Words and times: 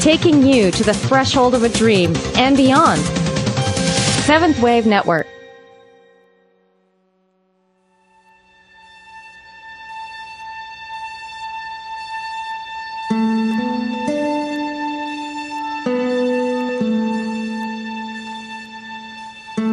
Taking 0.00 0.42
you 0.42 0.70
to 0.70 0.82
the 0.82 0.94
threshold 0.94 1.54
of 1.54 1.62
a 1.62 1.68
dream 1.68 2.14
and 2.36 2.56
beyond. 2.56 3.00
Seventh 4.24 4.60
Wave 4.60 4.86
Network. 4.86 5.26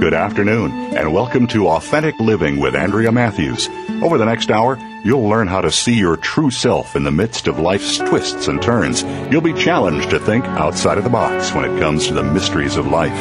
Good 0.02 0.14
afternoon, 0.14 0.72
and 0.96 1.14
welcome 1.14 1.48
to 1.48 1.68
Authentic 1.70 2.20
Living 2.20 2.60
with 2.60 2.76
Andrea 2.76 3.12
Matthews. 3.12 3.70
Over 4.04 4.18
the 4.18 4.26
next 4.26 4.52
hour, 4.52 4.78
you'll 5.06 5.30
learn 5.30 5.48
how 5.48 5.62
to 5.62 5.72
see 5.72 5.94
your 5.94 6.18
true 6.18 6.50
self 6.50 6.96
in 6.96 7.04
the 7.04 7.12
midst 7.12 7.48
of 7.48 7.60
life's 7.60 8.00
twists 8.00 8.48
and 8.48 8.60
turns. 8.60 9.04
You'll 9.32 9.40
be 9.40 9.54
challenged 9.54 10.10
to 10.10 10.20
think 10.20 10.44
outside 10.46 10.98
of 10.98 11.04
the 11.04 11.12
box 11.12 11.54
when 11.54 11.64
it 11.64 11.80
comes 11.80 12.08
to 12.08 12.16
the 12.16 12.24
mysteries 12.24 12.76
of 12.76 12.88
life. 12.88 13.14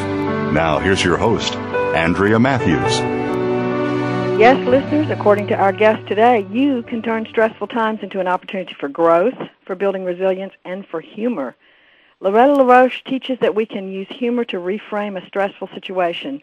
Now, 0.53 0.79
here's 0.79 1.05
your 1.05 1.19
host, 1.19 1.55
Andrea 1.95 2.39
Matthews. 2.39 2.99
Yes, 4.41 4.57
listeners, 4.67 5.11
according 5.11 5.47
to 5.49 5.57
our 5.57 5.73
guest 5.73 6.09
today, 6.09 6.47
you 6.51 6.83
can 6.85 7.03
turn 7.03 7.27
stressful 7.27 7.67
times 7.67 8.01
into 8.03 8.19
an 8.19 8.29
opportunity 8.29 8.75
for 8.81 8.89
growth, 8.89 9.37
for 9.67 9.75
building 9.75 10.05
resilience, 10.05 10.55
and 10.65 10.87
for 10.87 11.03
humor. 11.03 11.55
Loretta 12.21 12.55
LaRoche 12.55 13.05
teaches 13.05 13.39
that 13.41 13.55
we 13.55 13.67
can 13.67 13.93
use 13.93 14.09
humor 14.09 14.47
to 14.47 14.57
reframe 14.57 15.23
a 15.23 15.27
stressful 15.27 15.69
situation. 15.75 16.43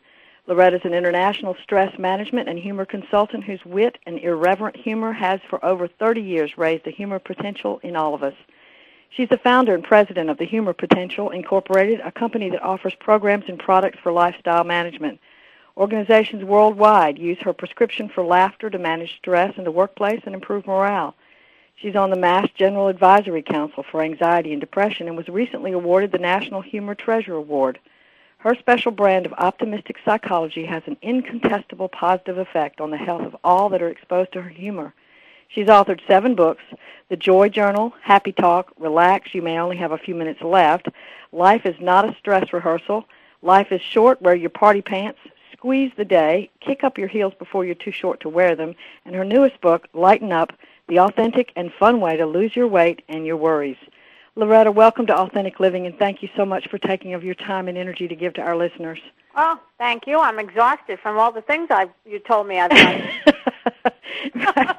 Loretta 0.51 0.75
is 0.75 0.81
an 0.83 0.93
international 0.93 1.55
stress 1.63 1.97
management 1.97 2.49
and 2.49 2.59
humor 2.59 2.83
consultant 2.83 3.45
whose 3.45 3.63
wit 3.63 3.97
and 4.05 4.19
irreverent 4.19 4.75
humor 4.75 5.13
has 5.13 5.39
for 5.49 5.63
over 5.63 5.87
30 5.87 6.19
years 6.19 6.57
raised 6.57 6.83
the 6.83 6.91
humor 6.91 7.19
potential 7.19 7.79
in 7.83 7.95
all 7.95 8.13
of 8.13 8.21
us. 8.21 8.33
She's 9.11 9.29
the 9.29 9.37
founder 9.37 9.73
and 9.73 9.81
president 9.81 10.29
of 10.29 10.37
the 10.37 10.43
Humor 10.43 10.73
Potential 10.73 11.29
Incorporated, 11.29 12.01
a 12.01 12.11
company 12.11 12.49
that 12.49 12.61
offers 12.63 12.93
programs 12.95 13.45
and 13.47 13.57
products 13.59 13.99
for 14.03 14.11
lifestyle 14.11 14.65
management. 14.65 15.21
Organizations 15.77 16.43
worldwide 16.43 17.17
use 17.17 17.37
her 17.43 17.53
prescription 17.53 18.09
for 18.09 18.21
laughter 18.21 18.69
to 18.69 18.77
manage 18.77 19.15
stress 19.19 19.57
in 19.57 19.63
the 19.63 19.71
workplace 19.71 20.19
and 20.25 20.35
improve 20.35 20.67
morale. 20.67 21.15
She's 21.77 21.95
on 21.95 22.09
the 22.09 22.19
Mass 22.19 22.49
General 22.55 22.89
Advisory 22.89 23.41
Council 23.41 23.85
for 23.89 24.01
Anxiety 24.01 24.51
and 24.51 24.59
Depression 24.59 25.07
and 25.07 25.15
was 25.15 25.29
recently 25.29 25.71
awarded 25.71 26.11
the 26.11 26.17
National 26.17 26.59
Humor 26.59 26.95
Treasure 26.95 27.35
Award. 27.35 27.79
Her 28.41 28.55
special 28.55 28.91
brand 28.91 29.27
of 29.27 29.33
optimistic 29.33 29.97
psychology 30.03 30.65
has 30.65 30.81
an 30.87 30.97
incontestable 31.03 31.89
positive 31.89 32.39
effect 32.39 32.81
on 32.81 32.89
the 32.89 32.97
health 32.97 33.21
of 33.21 33.35
all 33.43 33.69
that 33.69 33.83
are 33.83 33.87
exposed 33.89 34.31
to 34.33 34.41
her 34.41 34.49
humor. 34.49 34.95
She's 35.47 35.67
authored 35.67 35.99
seven 36.07 36.33
books 36.33 36.63
The 37.09 37.17
Joy 37.17 37.49
Journal, 37.49 37.93
Happy 38.01 38.31
Talk, 38.31 38.73
Relax, 38.79 39.35
You 39.35 39.43
May 39.43 39.59
Only 39.59 39.77
Have 39.77 39.91
a 39.91 39.97
Few 39.99 40.15
Minutes 40.15 40.41
Left, 40.41 40.87
Life 41.31 41.67
is 41.67 41.75
Not 41.79 42.09
a 42.09 42.15
Stress 42.17 42.51
Rehearsal, 42.51 43.05
Life 43.43 43.71
is 43.71 43.79
Short, 43.79 44.19
Wear 44.23 44.33
Your 44.33 44.49
Party 44.49 44.81
Pants, 44.81 45.19
Squeeze 45.53 45.91
the 45.95 46.03
Day, 46.03 46.49
Kick 46.61 46.83
Up 46.83 46.97
Your 46.97 47.09
Heels 47.09 47.35
Before 47.37 47.63
You're 47.63 47.75
Too 47.75 47.91
Short 47.91 48.21
to 48.21 48.29
Wear 48.29 48.55
Them, 48.55 48.73
and 49.05 49.13
her 49.13 49.23
newest 49.23 49.61
book, 49.61 49.87
Lighten 49.93 50.31
Up 50.31 50.51
The 50.87 50.97
Authentic 50.97 51.51
and 51.55 51.71
Fun 51.71 52.01
Way 52.01 52.17
to 52.17 52.25
Lose 52.25 52.55
Your 52.55 52.67
Weight 52.67 53.03
and 53.07 53.23
Your 53.23 53.37
Worries. 53.37 53.77
Loretta, 54.35 54.71
welcome 54.71 55.05
to 55.07 55.17
Authentic 55.17 55.59
Living, 55.59 55.85
and 55.85 55.97
thank 55.99 56.23
you 56.23 56.29
so 56.37 56.45
much 56.45 56.69
for 56.69 56.77
taking 56.77 57.13
of 57.13 57.23
your 57.23 57.35
time 57.35 57.67
and 57.67 57.77
energy 57.77 58.07
to 58.07 58.15
give 58.15 58.33
to 58.35 58.41
our 58.41 58.55
listeners. 58.55 58.99
Well, 59.35 59.59
thank 59.77 60.07
you. 60.07 60.19
I'm 60.19 60.39
exhausted 60.39 60.99
from 60.99 61.17
all 61.17 61.33
the 61.33 61.41
things 61.41 61.67
I've, 61.69 61.89
you 62.05 62.19
told 62.19 62.47
me 62.47 62.57
I've 62.57 62.69
done. 62.71 63.09
right. 64.55 64.77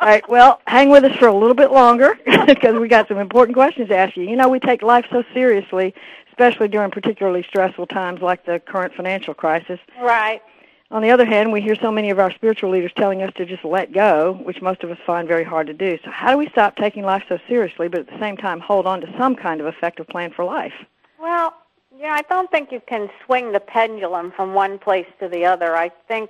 right. 0.00 0.28
Well, 0.28 0.60
hang 0.68 0.88
with 0.88 1.02
us 1.02 1.16
for 1.16 1.26
a 1.26 1.34
little 1.34 1.54
bit 1.54 1.72
longer 1.72 2.16
because 2.46 2.78
we 2.78 2.86
got 2.86 3.08
some 3.08 3.18
important 3.18 3.56
questions 3.56 3.88
to 3.88 3.96
ask 3.96 4.16
you. 4.16 4.22
You 4.22 4.36
know, 4.36 4.48
we 4.48 4.60
take 4.60 4.82
life 4.82 5.06
so 5.10 5.24
seriously, 5.34 5.94
especially 6.28 6.68
during 6.68 6.92
particularly 6.92 7.42
stressful 7.42 7.88
times 7.88 8.22
like 8.22 8.46
the 8.46 8.60
current 8.60 8.94
financial 8.94 9.34
crisis. 9.34 9.80
Right. 10.00 10.42
On 10.92 11.00
the 11.00 11.10
other 11.10 11.24
hand, 11.24 11.50
we 11.50 11.62
hear 11.62 11.74
so 11.74 11.90
many 11.90 12.10
of 12.10 12.18
our 12.18 12.30
spiritual 12.30 12.68
leaders 12.68 12.92
telling 12.94 13.22
us 13.22 13.32
to 13.36 13.46
just 13.46 13.64
let 13.64 13.94
go, 13.94 14.38
which 14.44 14.60
most 14.60 14.84
of 14.84 14.90
us 14.90 14.98
find 15.06 15.26
very 15.26 15.42
hard 15.42 15.66
to 15.68 15.72
do. 15.72 15.98
So 16.04 16.10
how 16.10 16.32
do 16.32 16.36
we 16.36 16.50
stop 16.50 16.76
taking 16.76 17.02
life 17.02 17.22
so 17.30 17.38
seriously, 17.48 17.88
but 17.88 18.00
at 18.00 18.08
the 18.08 18.18
same 18.20 18.36
time 18.36 18.60
hold 18.60 18.86
on 18.86 19.00
to 19.00 19.14
some 19.18 19.34
kind 19.34 19.62
of 19.62 19.66
effective 19.66 20.06
plan 20.06 20.32
for 20.32 20.44
life? 20.44 20.74
Well, 21.18 21.54
yeah, 21.98 22.12
I 22.12 22.20
don't 22.28 22.50
think 22.50 22.70
you 22.70 22.82
can 22.86 23.08
swing 23.24 23.52
the 23.52 23.60
pendulum 23.60 24.32
from 24.32 24.52
one 24.52 24.78
place 24.78 25.06
to 25.20 25.28
the 25.28 25.46
other. 25.46 25.76
I 25.76 25.88
think 26.08 26.28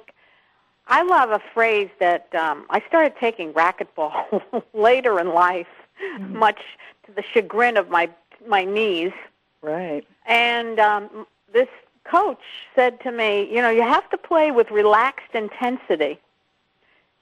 I 0.86 1.02
love 1.02 1.30
a 1.30 1.40
phrase 1.52 1.90
that 1.98 2.32
um, 2.36 2.64
I 2.70 2.84
started 2.86 3.14
taking 3.18 3.52
racquetball 3.52 4.42
later 4.74 5.18
in 5.18 5.34
life, 5.34 5.66
mm-hmm. 6.00 6.38
much 6.38 6.60
to 7.06 7.12
the 7.12 7.24
chagrin 7.34 7.76
of 7.76 7.88
my 7.88 8.08
my 8.46 8.64
knees. 8.64 9.12
Right. 9.60 10.06
And 10.26 10.78
um, 10.78 11.26
this 11.52 11.68
coach 12.04 12.42
said 12.74 13.00
to 13.00 13.12
me, 13.12 13.48
you 13.50 13.62
know, 13.62 13.70
you 13.70 13.82
have 13.82 14.08
to 14.10 14.18
play 14.18 14.50
with 14.50 14.70
relaxed 14.70 15.34
intensity. 15.34 16.18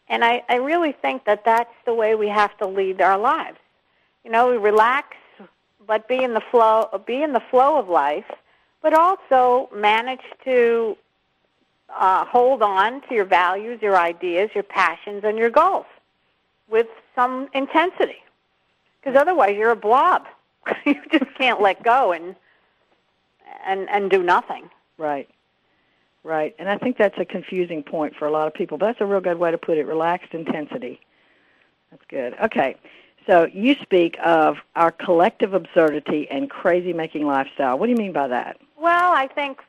And 0.09 0.25
I, 0.25 0.43
I 0.49 0.57
really 0.57 0.93
think 0.93 1.25
that 1.25 1.45
that's 1.45 1.75
the 1.87 1.95
way 1.95 2.15
we 2.15 2.29
have 2.29 2.57
to 2.59 2.67
lead 2.67 3.01
our 3.01 3.19
lives. 3.19 3.59
You 4.25 4.31
know, 4.31 4.51
we 4.51 4.57
relax, 4.57 5.17
but 5.87 6.09
be 6.09 6.23
in 6.23 6.35
the 6.35 6.43
flow, 6.51 6.89
be 7.07 7.23
in 7.23 7.33
the 7.33 7.43
flow 7.51 7.79
of 7.79 7.89
life, 7.89 8.31
but 8.83 8.93
also 8.93 9.69
manage 9.75 10.25
to 10.45 10.97
uh, 11.89 12.25
hold 12.25 12.63
on 12.63 13.01
to 13.03 13.15
your 13.15 13.25
values, 13.25 13.81
your 13.83 13.97
ideas, 13.97 14.51
your 14.55 14.65
passions, 14.65 15.23
and 15.25 15.39
your 15.39 15.51
goals 15.51 15.87
with 16.69 16.87
some 17.15 17.49
intensity. 17.55 18.23
Because 19.01 19.17
otherwise, 19.17 19.57
you're 19.57 19.71
a 19.71 19.77
blob. 19.77 20.27
you 20.85 20.97
just 21.11 21.33
can't 21.37 21.61
let 21.61 21.83
go 21.83 22.13
and 22.13 22.35
and 23.67 23.89
and 23.91 24.11
do 24.11 24.23
nothing. 24.23 24.71
Right. 24.99 25.29
Right. 26.23 26.55
And 26.59 26.69
I 26.69 26.77
think 26.77 26.99
that's 26.99 27.19
a 27.19 27.25
confusing 27.25 27.83
point 27.83 28.15
for 28.15 28.27
a 28.27 28.31
lot 28.31 28.47
of 28.47 28.53
people. 28.53 28.77
But 28.77 28.87
that's 28.87 29.01
a 29.01 29.07
real 29.07 29.21
good 29.21 29.39
way 29.39 29.51
to 29.51 29.59
put 29.59 29.79
it, 29.79 29.87
relaxed 29.87 30.35
intensity. 30.35 31.01
That's 31.91 32.03
good. 32.09 32.35
Okay. 32.45 32.77
So 33.27 33.49
you 33.53 33.75
speak 33.83 34.17
of 34.23 34.57
our 34.77 34.91
collective 34.91 35.55
absurdity 35.55 36.29
and 36.31 36.51
crazy 36.51 36.93
making 36.93 37.27
lifestyle. 37.27 37.79
What 37.79 37.87
do 37.87 37.93
you 37.93 37.99
mean 37.99 38.13
by 38.13 38.29
that? 38.29 38.59
Well, 38.79 39.13
I 39.13 39.29
think 39.29 39.61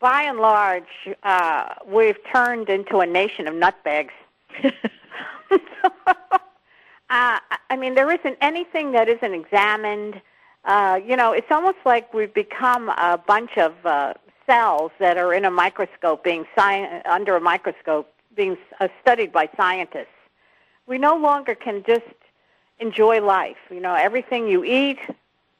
by 0.00 0.22
and 0.22 0.38
large, 0.38 0.84
uh, 1.22 1.74
we've 1.86 2.18
turned 2.32 2.68
into 2.68 2.98
a 2.98 3.06
nation 3.06 3.48
of 3.48 3.54
nutbags. 3.54 4.10
uh, 5.50 7.38
I 7.70 7.76
mean, 7.76 7.94
there 7.94 8.10
isn't 8.10 8.36
anything 8.40 8.92
that 8.92 9.08
isn't 9.08 9.34
examined 9.34 10.20
uh, 10.64 11.00
you 11.04 11.16
know, 11.16 11.32
it's 11.32 11.50
almost 11.50 11.78
like 11.84 12.12
we've 12.12 12.34
become 12.34 12.88
a 12.90 13.18
bunch 13.26 13.56
of 13.56 13.74
uh, 13.84 14.14
cells 14.46 14.90
that 14.98 15.16
are 15.16 15.32
in 15.32 15.44
a 15.44 15.50
microscope, 15.50 16.24
being 16.24 16.44
sci- 16.56 17.02
under 17.04 17.36
a 17.36 17.40
microscope, 17.40 18.12
being 18.34 18.56
uh, 18.80 18.88
studied 19.00 19.32
by 19.32 19.48
scientists. 19.56 20.06
We 20.86 20.98
no 20.98 21.16
longer 21.16 21.54
can 21.54 21.82
just 21.86 22.06
enjoy 22.78 23.20
life. 23.20 23.58
You 23.70 23.80
know, 23.80 23.94
everything 23.94 24.48
you 24.48 24.64
eat, 24.64 24.98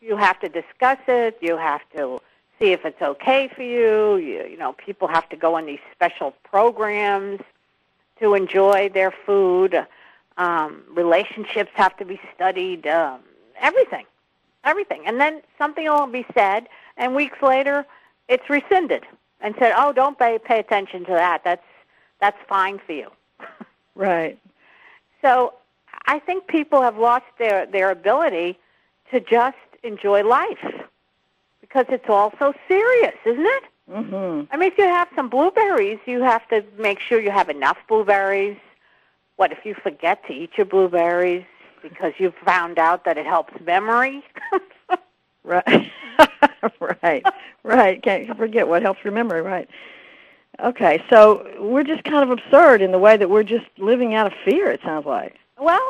you 0.00 0.16
have 0.16 0.41
to 0.41 0.48
discuss 0.48 0.98
it. 1.06 1.38
You 1.41 1.56
have 1.56 1.82
to 1.97 2.20
see 2.58 2.72
if 2.72 2.84
it's 2.84 3.00
okay 3.00 3.48
for 3.54 3.62
you. 3.62 4.16
You, 4.16 4.47
you 4.47 4.56
know, 4.56 4.72
people 4.72 5.08
have 5.08 5.28
to 5.28 5.37
go 5.37 5.56
on 5.56 5.66
these 5.66 5.81
special 5.92 6.32
programs 6.44 7.41
to 8.20 8.34
enjoy 8.34 8.88
their 8.88 9.12
food. 9.26 9.87
Um, 10.37 10.82
relationships 10.91 11.70
have 11.75 11.97
to 11.98 12.04
be 12.04 12.20
studied. 12.34 12.87
Um, 12.87 13.20
everything 13.60 14.06
everything. 14.64 15.02
And 15.06 15.20
then 15.20 15.42
something 15.56 15.84
will 15.84 16.06
be 16.06 16.26
said, 16.34 16.69
and 16.96 17.14
weeks 17.14 17.38
later, 17.42 17.86
it's 18.28 18.48
rescinded 18.50 19.04
and 19.41 19.54
said, 19.58 19.72
"Oh, 19.76 19.92
don't 19.92 20.19
pay 20.19 20.38
pay 20.38 20.58
attention 20.58 21.04
to 21.06 21.12
that. 21.12 21.42
That's 21.44 21.64
that's 22.20 22.38
fine 22.48 22.80
for 22.86 22.92
you." 22.92 23.10
right. 23.94 24.38
So 25.22 25.54
I 26.06 26.19
think 26.19 26.46
people 26.46 26.82
have 26.82 26.98
lost 26.98 27.26
their 27.38 27.66
their 27.66 27.91
ability 27.91 28.58
to 29.12 29.20
just 29.20 29.56
enjoy 29.82 30.22
life 30.22 30.64
because 31.61 31.87
it's 31.88 32.08
all 32.08 32.32
so 32.38 32.52
serious, 32.66 33.14
isn't 33.25 33.46
it? 33.46 33.62
Mm-hmm. 33.90 34.52
I 34.52 34.56
mean, 34.56 34.70
if 34.70 34.78
you 34.78 34.84
have 34.84 35.08
some 35.16 35.31
blueberries, 35.31 35.99
you 36.06 36.22
have 36.22 36.46
to 36.49 36.64
make 36.78 37.00
sure 37.00 37.20
you 37.20 37.31
have 37.31 37.49
enough 37.49 37.78
blueberries. 37.88 38.58
What 39.37 39.52
if 39.52 39.64
you 39.64 39.75
forget 39.75 40.26
to 40.26 40.32
eat 40.32 40.50
your 40.56 40.66
blueberries? 40.66 41.44
Because 41.82 42.12
you've 42.19 42.34
found 42.44 42.78
out 42.78 43.04
that 43.04 43.19
it 43.19 43.26
helps 43.26 43.52
memory. 43.64 44.22
right. 45.44 45.90
right. 47.02 47.25
Right. 47.62 48.02
Can't 48.02 48.36
forget 48.36 48.69
what 48.69 48.82
helps 48.82 49.04
your 49.04 49.12
memory, 49.12 49.42
right. 49.42 49.69
Okay, 50.60 51.00
so 51.08 51.46
we're 51.60 51.84
just 51.84 52.02
kind 52.02 52.28
of 52.28 52.36
absurd 52.36 52.82
in 52.82 52.90
the 52.90 52.98
way 52.98 53.16
that 53.16 53.30
we're 53.30 53.44
just 53.44 53.66
living 53.78 54.14
out 54.14 54.26
of 54.26 54.32
fear, 54.44 54.70
it 54.70 54.80
sounds 54.82 55.06
like. 55.06 55.36
Well, 55.56 55.80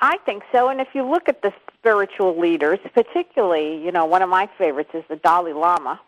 I 0.00 0.16
think 0.26 0.42
so. 0.50 0.68
And 0.68 0.80
if 0.80 0.88
you 0.94 1.08
look 1.08 1.28
at 1.28 1.42
the 1.42 1.52
spiritual 1.78 2.38
leaders, 2.38 2.80
particularly, 2.92 3.82
you 3.82 3.92
know, 3.92 4.06
one 4.06 4.22
of 4.22 4.28
my 4.28 4.48
favorites 4.58 4.90
is 4.94 5.04
the 5.08 5.16
Dalai 5.16 5.52
Lama. 5.52 6.00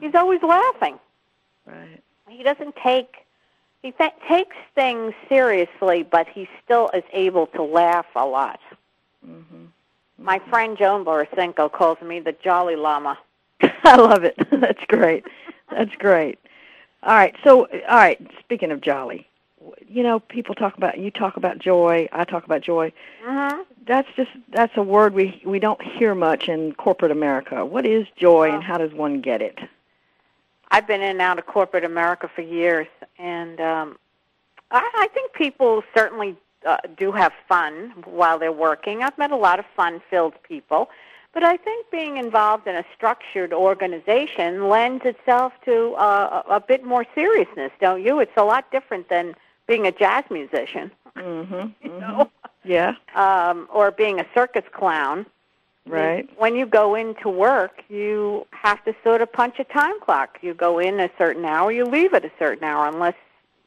He's 0.00 0.08
mm-hmm. 0.08 0.16
always 0.16 0.42
laughing. 0.42 0.98
Right. 1.66 2.02
He 2.28 2.42
doesn't 2.42 2.74
take 2.76 3.25
he 3.86 3.92
th- 3.92 4.12
takes 4.28 4.56
things 4.74 5.14
seriously, 5.28 6.02
but 6.02 6.26
he 6.28 6.48
still 6.64 6.90
is 6.92 7.04
able 7.12 7.46
to 7.48 7.62
laugh 7.62 8.06
a 8.16 8.26
lot. 8.26 8.58
Mm-hmm. 9.24 9.66
My 10.18 10.40
friend 10.50 10.76
Joan 10.76 11.04
Borysenko 11.04 11.70
calls 11.70 12.00
me 12.00 12.18
the 12.18 12.32
Jolly 12.42 12.74
Llama. 12.74 13.16
I 13.62 13.94
love 13.94 14.24
it. 14.24 14.34
That's 14.50 14.84
great. 14.88 15.24
That's 15.70 15.94
great. 15.98 16.40
All 17.04 17.14
right. 17.14 17.36
So, 17.44 17.66
all 17.88 17.96
right. 17.96 18.20
Speaking 18.40 18.72
of 18.72 18.80
jolly, 18.80 19.28
you 19.86 20.02
know, 20.02 20.18
people 20.18 20.56
talk 20.56 20.76
about 20.76 20.98
you 20.98 21.12
talk 21.12 21.36
about 21.36 21.58
joy. 21.60 22.08
I 22.10 22.24
talk 22.24 22.44
about 22.44 22.62
joy. 22.62 22.92
Mm-hmm. 23.24 23.62
That's 23.86 24.08
just 24.16 24.30
that's 24.52 24.76
a 24.76 24.82
word 24.82 25.14
we 25.14 25.40
we 25.46 25.60
don't 25.60 25.80
hear 25.80 26.14
much 26.16 26.48
in 26.48 26.72
corporate 26.72 27.12
America. 27.12 27.64
What 27.64 27.86
is 27.86 28.06
joy, 28.16 28.50
and 28.50 28.58
Oh. 28.64 28.66
how 28.66 28.78
does 28.78 28.92
one 28.92 29.20
get 29.20 29.40
it? 29.42 29.58
I've 30.70 30.86
been 30.86 31.00
in 31.00 31.10
and 31.10 31.20
out 31.20 31.38
of 31.38 31.46
corporate 31.46 31.84
America 31.84 32.28
for 32.34 32.42
years, 32.42 32.86
and 33.18 33.60
um, 33.60 33.96
I, 34.70 34.88
I 34.94 35.08
think 35.14 35.32
people 35.32 35.82
certainly 35.96 36.36
uh, 36.66 36.78
do 36.96 37.12
have 37.12 37.32
fun 37.48 37.92
while 38.04 38.38
they're 38.38 38.52
working. 38.52 39.02
I've 39.02 39.16
met 39.16 39.30
a 39.30 39.36
lot 39.36 39.58
of 39.58 39.64
fun-filled 39.76 40.34
people, 40.42 40.90
but 41.32 41.44
I 41.44 41.56
think 41.56 41.90
being 41.90 42.16
involved 42.16 42.66
in 42.66 42.74
a 42.74 42.84
structured 42.94 43.52
organization 43.52 44.68
lends 44.68 45.04
itself 45.04 45.52
to 45.66 45.92
uh, 45.94 46.42
a, 46.48 46.54
a 46.54 46.60
bit 46.60 46.82
more 46.84 47.04
seriousness, 47.14 47.70
don't 47.80 48.02
you? 48.02 48.18
It's 48.20 48.36
a 48.36 48.44
lot 48.44 48.70
different 48.72 49.08
than 49.08 49.34
being 49.66 49.86
a 49.86 49.92
jazz 49.92 50.24
musician, 50.30 50.90
Mm-hmm. 51.16 51.68
you 51.86 51.98
know, 52.00 52.30
Yeah. 52.64 52.94
um, 53.14 53.68
or 53.72 53.90
being 53.90 54.20
a 54.20 54.26
circus 54.34 54.64
clown. 54.72 55.24
Right. 55.86 56.28
When 56.38 56.56
you 56.56 56.66
go 56.66 56.94
into 56.96 57.28
work, 57.28 57.82
you 57.88 58.46
have 58.50 58.84
to 58.84 58.94
sort 59.04 59.22
of 59.22 59.32
punch 59.32 59.56
a 59.60 59.64
time 59.64 60.00
clock. 60.00 60.38
You 60.42 60.52
go 60.54 60.78
in 60.78 60.98
a 60.98 61.08
certain 61.16 61.44
hour, 61.44 61.70
you 61.70 61.84
leave 61.84 62.12
at 62.12 62.24
a 62.24 62.30
certain 62.38 62.64
hour, 62.64 62.88
unless 62.88 63.14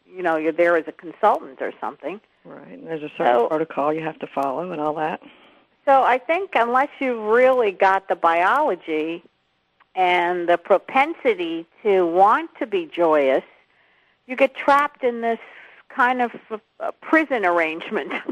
you 0.05 0.21
know 0.21 0.35
you're 0.35 0.51
there 0.51 0.75
as 0.75 0.85
a 0.87 0.91
consultant 0.91 1.61
or 1.61 1.71
something. 1.79 2.19
Right. 2.43 2.67
And 2.73 2.87
there's 2.87 3.03
a 3.03 3.09
certain 3.17 3.25
So- 3.35 3.47
protocol 3.47 3.93
you 3.93 4.01
have 4.01 4.19
to 4.19 4.27
follow 4.27 4.71
and 4.71 4.81
all 4.81 4.93
that. 4.95 5.21
So 5.85 6.03
I 6.03 6.17
think 6.17 6.51
unless 6.55 6.89
you've 6.99 7.23
really 7.23 7.71
got 7.71 8.07
the 8.09 8.15
biology 8.15 9.23
and 9.95 10.47
the 10.47 10.57
propensity 10.57 11.65
to 11.83 12.05
want 12.05 12.51
to 12.59 12.67
be 12.67 12.85
joyous, 12.85 13.43
you 14.27 14.35
get 14.35 14.53
trapped 14.55 15.03
in 15.03 15.21
this 15.21 15.39
kind 15.87 16.21
of 16.21 16.31
uh, 16.51 16.91
prison 17.01 17.45
arrangement. 17.45 18.11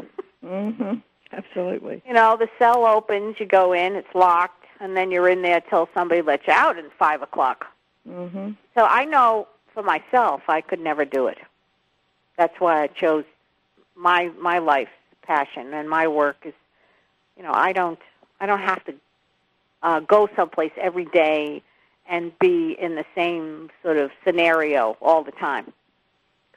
Mm-hmm. 0.45 1.00
Absolutely. 1.32 2.02
you 2.08 2.14
know, 2.14 2.38
the 2.38 2.50
cell 2.58 2.86
opens, 2.86 3.40
you 3.40 3.46
go 3.46 3.74
in, 3.74 3.96
it's 3.96 4.14
locked, 4.16 4.66
and 4.80 4.96
then 4.96 5.12
you're 5.12 5.30
in 5.30 5.42
there 5.42 5.62
till 5.62 5.90
somebody 5.94 6.22
lets 6.22 6.48
you 6.48 6.54
out 6.54 6.78
at 6.78 6.86
five 6.98 7.22
o'clock. 7.22 7.66
Mm-hmm. 8.08 8.52
So 8.76 8.86
I 8.86 9.06
know 9.06 9.48
for 9.74 9.84
myself 9.84 10.42
I 10.48 10.62
could 10.62 10.80
never 10.80 11.06
do 11.06 11.28
it. 11.28 11.38
That's 12.38 12.60
why 12.60 12.84
I 12.84 12.88
chose 12.88 13.26
my 13.96 14.32
my 14.40 14.60
life's 14.60 14.92
passion 15.24 15.74
and 15.74 15.90
my 15.90 16.08
work 16.08 16.38
is 16.46 16.54
you 17.36 17.44
know, 17.44 17.52
I 17.52 17.74
don't 17.74 18.00
I 18.40 18.46
don't 18.46 18.62
have 18.62 18.84
to 18.86 18.94
uh 19.84 20.00
go 20.02 20.30
someplace 20.36 20.72
every 20.78 21.06
day 21.06 21.62
and 22.10 22.38
be 22.40 22.76
in 22.80 22.96
the 22.96 23.06
same 23.16 23.70
sort 23.84 23.98
of 23.98 24.12
scenario 24.24 24.98
all 25.02 25.24
the 25.24 25.32
time. 25.32 25.74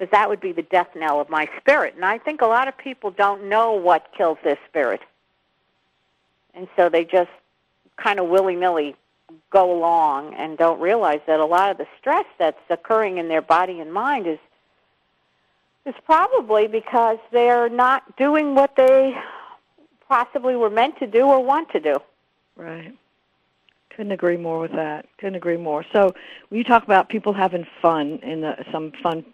Because 0.01 0.13
that 0.13 0.31
would 0.31 0.41
be 0.41 0.53
the 0.53 0.63
death 0.63 0.89
knell 0.97 1.21
of 1.21 1.29
my 1.29 1.47
spirit. 1.59 1.95
And 1.95 2.07
I 2.07 2.17
think 2.17 2.41
a 2.41 2.47
lot 2.47 2.69
of 2.69 2.79
people 2.79 3.11
don't 3.11 3.51
know 3.51 3.75
what 3.75 4.07
kills 4.17 4.39
their 4.43 4.59
spirit. 4.67 5.03
And 6.55 6.69
so 6.75 6.89
they 6.89 7.05
just 7.05 7.29
kind 7.99 8.19
of 8.19 8.29
willy-nilly 8.29 8.97
go 9.51 9.71
along 9.71 10.33
and 10.37 10.57
don't 10.57 10.81
realize 10.81 11.21
that 11.27 11.39
a 11.39 11.45
lot 11.45 11.71
of 11.71 11.77
the 11.77 11.87
stress 12.01 12.25
that's 12.39 12.59
occurring 12.71 13.19
in 13.19 13.29
their 13.29 13.43
body 13.43 13.79
and 13.81 13.93
mind 13.93 14.27
is 14.27 14.39
is 15.85 15.95
probably 16.07 16.67
because 16.67 17.19
they're 17.31 17.69
not 17.69 18.17
doing 18.17 18.55
what 18.55 18.77
they 18.77 19.15
possibly 20.09 20.57
were 20.57 20.71
meant 20.71 20.99
to 20.99 21.07
do 21.07 21.23
or 21.27 21.45
want 21.45 21.71
to 21.71 21.81
do. 21.81 21.97
Right. 22.57 22.95
Couldn't 23.91 24.13
agree 24.13 24.37
more 24.39 24.61
with 24.61 24.73
that. 24.73 25.07
Couldn't 25.19 25.37
agree 25.37 25.57
more. 25.59 25.85
So 25.93 26.15
when 26.49 26.59
you 26.59 26.65
talk 26.65 26.85
about 26.85 27.11
people 27.11 27.35
having 27.35 27.67
fun 27.83 28.19
in 28.23 28.41
the 28.41 28.65
some 28.73 28.93
fun 29.03 29.25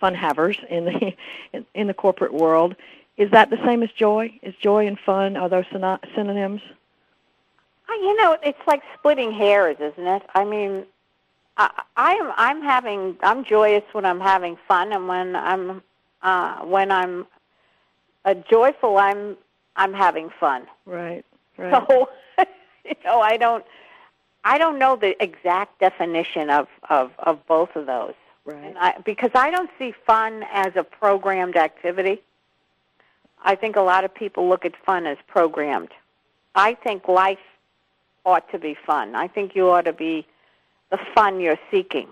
fun 0.00 0.14
havers 0.14 0.58
in 0.68 0.84
the 0.84 1.14
in, 1.52 1.66
in 1.74 1.86
the 1.86 1.94
corporate 1.94 2.32
world, 2.32 2.76
is 3.16 3.30
that 3.30 3.50
the 3.50 3.58
same 3.64 3.82
as 3.82 3.90
joy? 3.92 4.32
Is 4.42 4.54
joy 4.56 4.86
and 4.86 4.98
fun 4.98 5.36
are 5.36 5.48
those 5.48 5.64
syno- 5.66 6.00
synonyms? 6.14 6.62
Uh, 7.88 7.94
You 7.94 8.16
know, 8.16 8.36
it's 8.42 8.58
like 8.66 8.82
splitting 8.98 9.32
hairs, 9.32 9.76
isn't 9.80 10.06
it? 10.06 10.22
I 10.34 10.44
mean, 10.44 10.84
I, 11.56 11.82
I 11.96 12.14
am 12.14 12.32
I'm 12.36 12.62
having 12.62 13.16
I'm 13.22 13.44
joyous 13.44 13.84
when 13.92 14.04
I'm 14.04 14.20
having 14.20 14.56
fun, 14.68 14.92
and 14.92 15.08
when 15.08 15.36
I'm 15.36 15.82
uh, 16.22 16.58
when 16.64 16.90
I'm 16.90 17.26
uh, 18.24 18.34
joyful, 18.50 18.98
I'm 18.98 19.36
I'm 19.76 19.94
having 19.94 20.30
fun. 20.40 20.66
Right. 20.84 21.24
Right. 21.58 21.70
So, 21.88 22.08
you 22.84 22.94
know, 23.04 23.20
I 23.20 23.36
don't, 23.36 23.64
I 24.44 24.58
don't 24.58 24.78
know 24.78 24.96
the 24.96 25.20
exact 25.22 25.80
definition 25.80 26.50
of 26.50 26.68
of 26.90 27.12
of 27.20 27.46
both 27.46 27.74
of 27.76 27.86
those, 27.86 28.14
right. 28.46 28.64
and 28.64 28.78
I, 28.78 28.94
because 29.04 29.30
I 29.34 29.50
don't 29.50 29.70
see 29.78 29.92
fun 30.06 30.44
as 30.52 30.72
a 30.76 30.84
programmed 30.84 31.56
activity. 31.56 32.22
I 33.44 33.54
think 33.54 33.76
a 33.76 33.82
lot 33.82 34.04
of 34.04 34.14
people 34.14 34.48
look 34.48 34.64
at 34.64 34.72
fun 34.84 35.06
as 35.06 35.18
programmed. 35.26 35.90
I 36.54 36.74
think 36.74 37.06
life 37.06 37.38
ought 38.24 38.50
to 38.50 38.58
be 38.58 38.76
fun. 38.86 39.14
I 39.14 39.28
think 39.28 39.54
you 39.54 39.68
ought 39.70 39.84
to 39.84 39.92
be 39.92 40.26
the 40.90 40.98
fun 41.14 41.40
you're 41.40 41.58
seeking. 41.70 42.08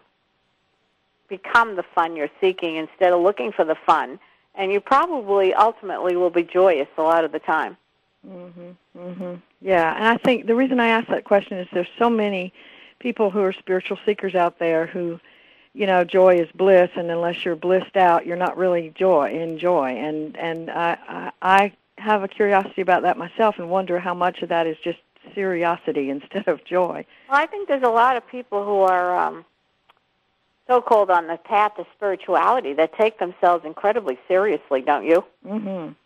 Become 1.28 1.76
the 1.76 1.82
fun 1.94 2.14
you're 2.14 2.30
seeking 2.40 2.76
instead 2.76 3.12
of 3.12 3.22
looking 3.22 3.50
for 3.50 3.64
the 3.64 3.74
fun, 3.86 4.20
and 4.54 4.70
you 4.70 4.80
probably 4.80 5.54
ultimately 5.54 6.14
will 6.16 6.30
be 6.30 6.42
joyous 6.42 6.88
a 6.98 7.02
lot 7.02 7.24
of 7.24 7.32
the 7.32 7.38
time. 7.38 7.76
Mhm. 8.26 8.76
Mhm. 8.96 9.42
Yeah, 9.60 9.94
and 9.96 10.06
I 10.06 10.16
think 10.18 10.46
the 10.46 10.54
reason 10.54 10.78
I 10.80 10.88
ask 10.88 11.08
that 11.08 11.24
question 11.24 11.58
is 11.58 11.66
there's 11.72 11.88
so 11.98 12.08
many 12.08 12.52
people 12.98 13.30
who 13.30 13.42
are 13.42 13.52
spiritual 13.52 13.98
seekers 14.06 14.34
out 14.34 14.58
there 14.58 14.86
who, 14.86 15.18
you 15.74 15.86
know, 15.86 16.04
joy 16.04 16.36
is 16.36 16.48
bliss, 16.54 16.90
and 16.96 17.10
unless 17.10 17.44
you're 17.44 17.56
blissed 17.56 17.96
out, 17.96 18.26
you're 18.26 18.36
not 18.36 18.56
really 18.56 18.92
joy 18.96 19.30
in 19.30 19.58
joy. 19.58 19.90
And 19.90 20.36
and 20.36 20.70
I 20.70 20.96
I, 21.08 21.32
I 21.42 21.72
have 21.98 22.22
a 22.22 22.28
curiosity 22.28 22.80
about 22.80 23.02
that 23.02 23.18
myself, 23.18 23.56
and 23.58 23.68
wonder 23.68 23.98
how 23.98 24.14
much 24.14 24.42
of 24.42 24.48
that 24.48 24.66
is 24.66 24.76
just 24.82 24.98
curiosity 25.32 26.10
instead 26.16 26.46
of 26.48 26.64
joy. 26.64 27.04
Well, 27.28 27.40
I 27.40 27.46
think 27.46 27.68
there's 27.68 27.82
a 27.82 27.90
lot 27.90 28.16
of 28.16 28.26
people 28.28 28.64
who 28.64 28.80
are 28.80 29.16
um, 29.16 29.44
so-called 30.68 31.10
on 31.10 31.26
the 31.26 31.36
path 31.38 31.72
of 31.78 31.86
spirituality 31.96 32.72
that 32.74 32.96
take 32.96 33.18
themselves 33.18 33.64
incredibly 33.64 34.18
seriously, 34.28 34.80
don't 34.80 35.04
you? 35.04 35.24
Mhm. 35.44 35.96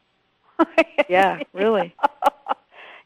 Yeah, 1.09 1.41
really. 1.53 1.95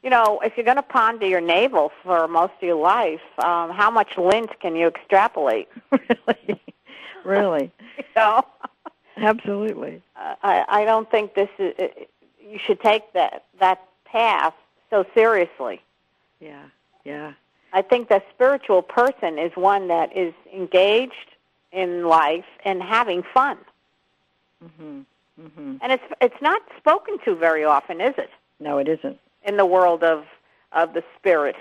you 0.03 0.11
know, 0.11 0.41
if 0.45 0.57
you're 0.57 0.65
going 0.65 0.77
to 0.77 0.83
ponder 0.83 1.27
your 1.27 1.41
navel 1.41 1.93
for 2.03 2.27
most 2.29 2.53
of 2.61 2.63
your 2.63 2.77
life, 2.77 3.21
um, 3.39 3.71
how 3.71 3.91
much 3.91 4.17
lint 4.19 4.59
can 4.61 4.75
you 4.75 4.87
extrapolate? 4.89 5.69
really. 5.93 6.61
Really. 7.25 7.71
You 7.99 8.05
know, 8.17 8.43
Absolutely. 9.19 10.03
Uh, 10.17 10.35
I, 10.43 10.65
I 10.67 10.85
don't 10.87 11.09
think 11.11 11.35
this 11.35 11.49
is. 11.59 11.75
uh, 11.79 11.87
You 12.43 12.59
should 12.59 12.81
take 12.81 13.13
that 13.13 13.45
that 13.61 13.79
path 14.07 14.55
so 14.91 15.05
seriously. 15.15 15.81
Yeah. 16.41 16.65
Yeah. 17.05 17.33
I 17.75 17.83
think 17.83 18.09
the 18.09 18.23
spiritual 18.35 18.83
person 18.83 19.39
is 19.39 19.53
one 19.55 19.89
that 19.89 20.17
is 20.17 20.33
engaged 20.53 21.31
in 21.71 22.05
life 22.05 22.47
and 22.65 22.83
having 22.83 23.23
fun. 23.35 23.59
Mhm. 24.65 25.05
Mhm. 25.41 25.79
And 25.83 25.93
it's 25.93 26.05
it's 26.21 26.41
not 26.43 26.63
spoken 26.79 27.19
to 27.27 27.35
very 27.35 27.65
often, 27.65 28.01
is 28.01 28.15
it? 28.19 28.31
No, 28.59 28.79
it 28.79 28.89
isn't. 28.89 29.19
In 29.45 29.57
the 29.57 29.67
world 29.67 30.03
of 30.03 30.25
of 30.73 30.95
the 30.95 31.03
spirit. 31.19 31.57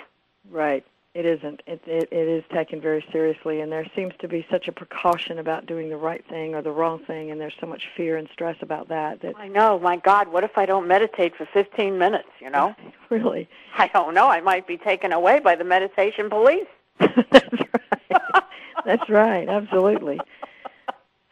Right. 0.49 0.85
It 1.13 1.25
isn't. 1.25 1.61
It, 1.67 1.81
it 1.85 2.07
it 2.09 2.27
is 2.27 2.43
taken 2.53 2.79
very 2.79 3.05
seriously, 3.11 3.59
and 3.59 3.69
there 3.69 3.85
seems 3.93 4.13
to 4.19 4.29
be 4.29 4.45
such 4.49 4.69
a 4.69 4.71
precaution 4.71 5.39
about 5.39 5.65
doing 5.65 5.89
the 5.89 5.97
right 5.97 6.23
thing 6.29 6.55
or 6.55 6.61
the 6.61 6.71
wrong 6.71 6.99
thing, 6.99 7.31
and 7.31 7.41
there's 7.41 7.53
so 7.59 7.67
much 7.67 7.89
fear 7.97 8.15
and 8.15 8.29
stress 8.31 8.55
about 8.61 8.87
that. 8.87 9.21
That 9.21 9.33
I 9.37 9.49
know, 9.49 9.77
my 9.77 9.97
God, 9.97 10.29
what 10.29 10.45
if 10.45 10.57
I 10.57 10.65
don't 10.65 10.87
meditate 10.87 11.35
for 11.35 11.45
15 11.51 11.97
minutes, 11.97 12.29
you 12.39 12.49
know? 12.49 12.73
really, 13.09 13.49
I 13.77 13.87
don't 13.89 14.13
know, 14.13 14.29
I 14.29 14.39
might 14.39 14.65
be 14.65 14.77
taken 14.77 15.11
away 15.11 15.41
by 15.41 15.55
the 15.55 15.65
meditation 15.65 16.29
police. 16.29 16.67
that's 16.99 17.59
right. 17.59 18.43
that's 18.85 19.09
right. 19.09 19.49
Absolutely. 19.49 20.17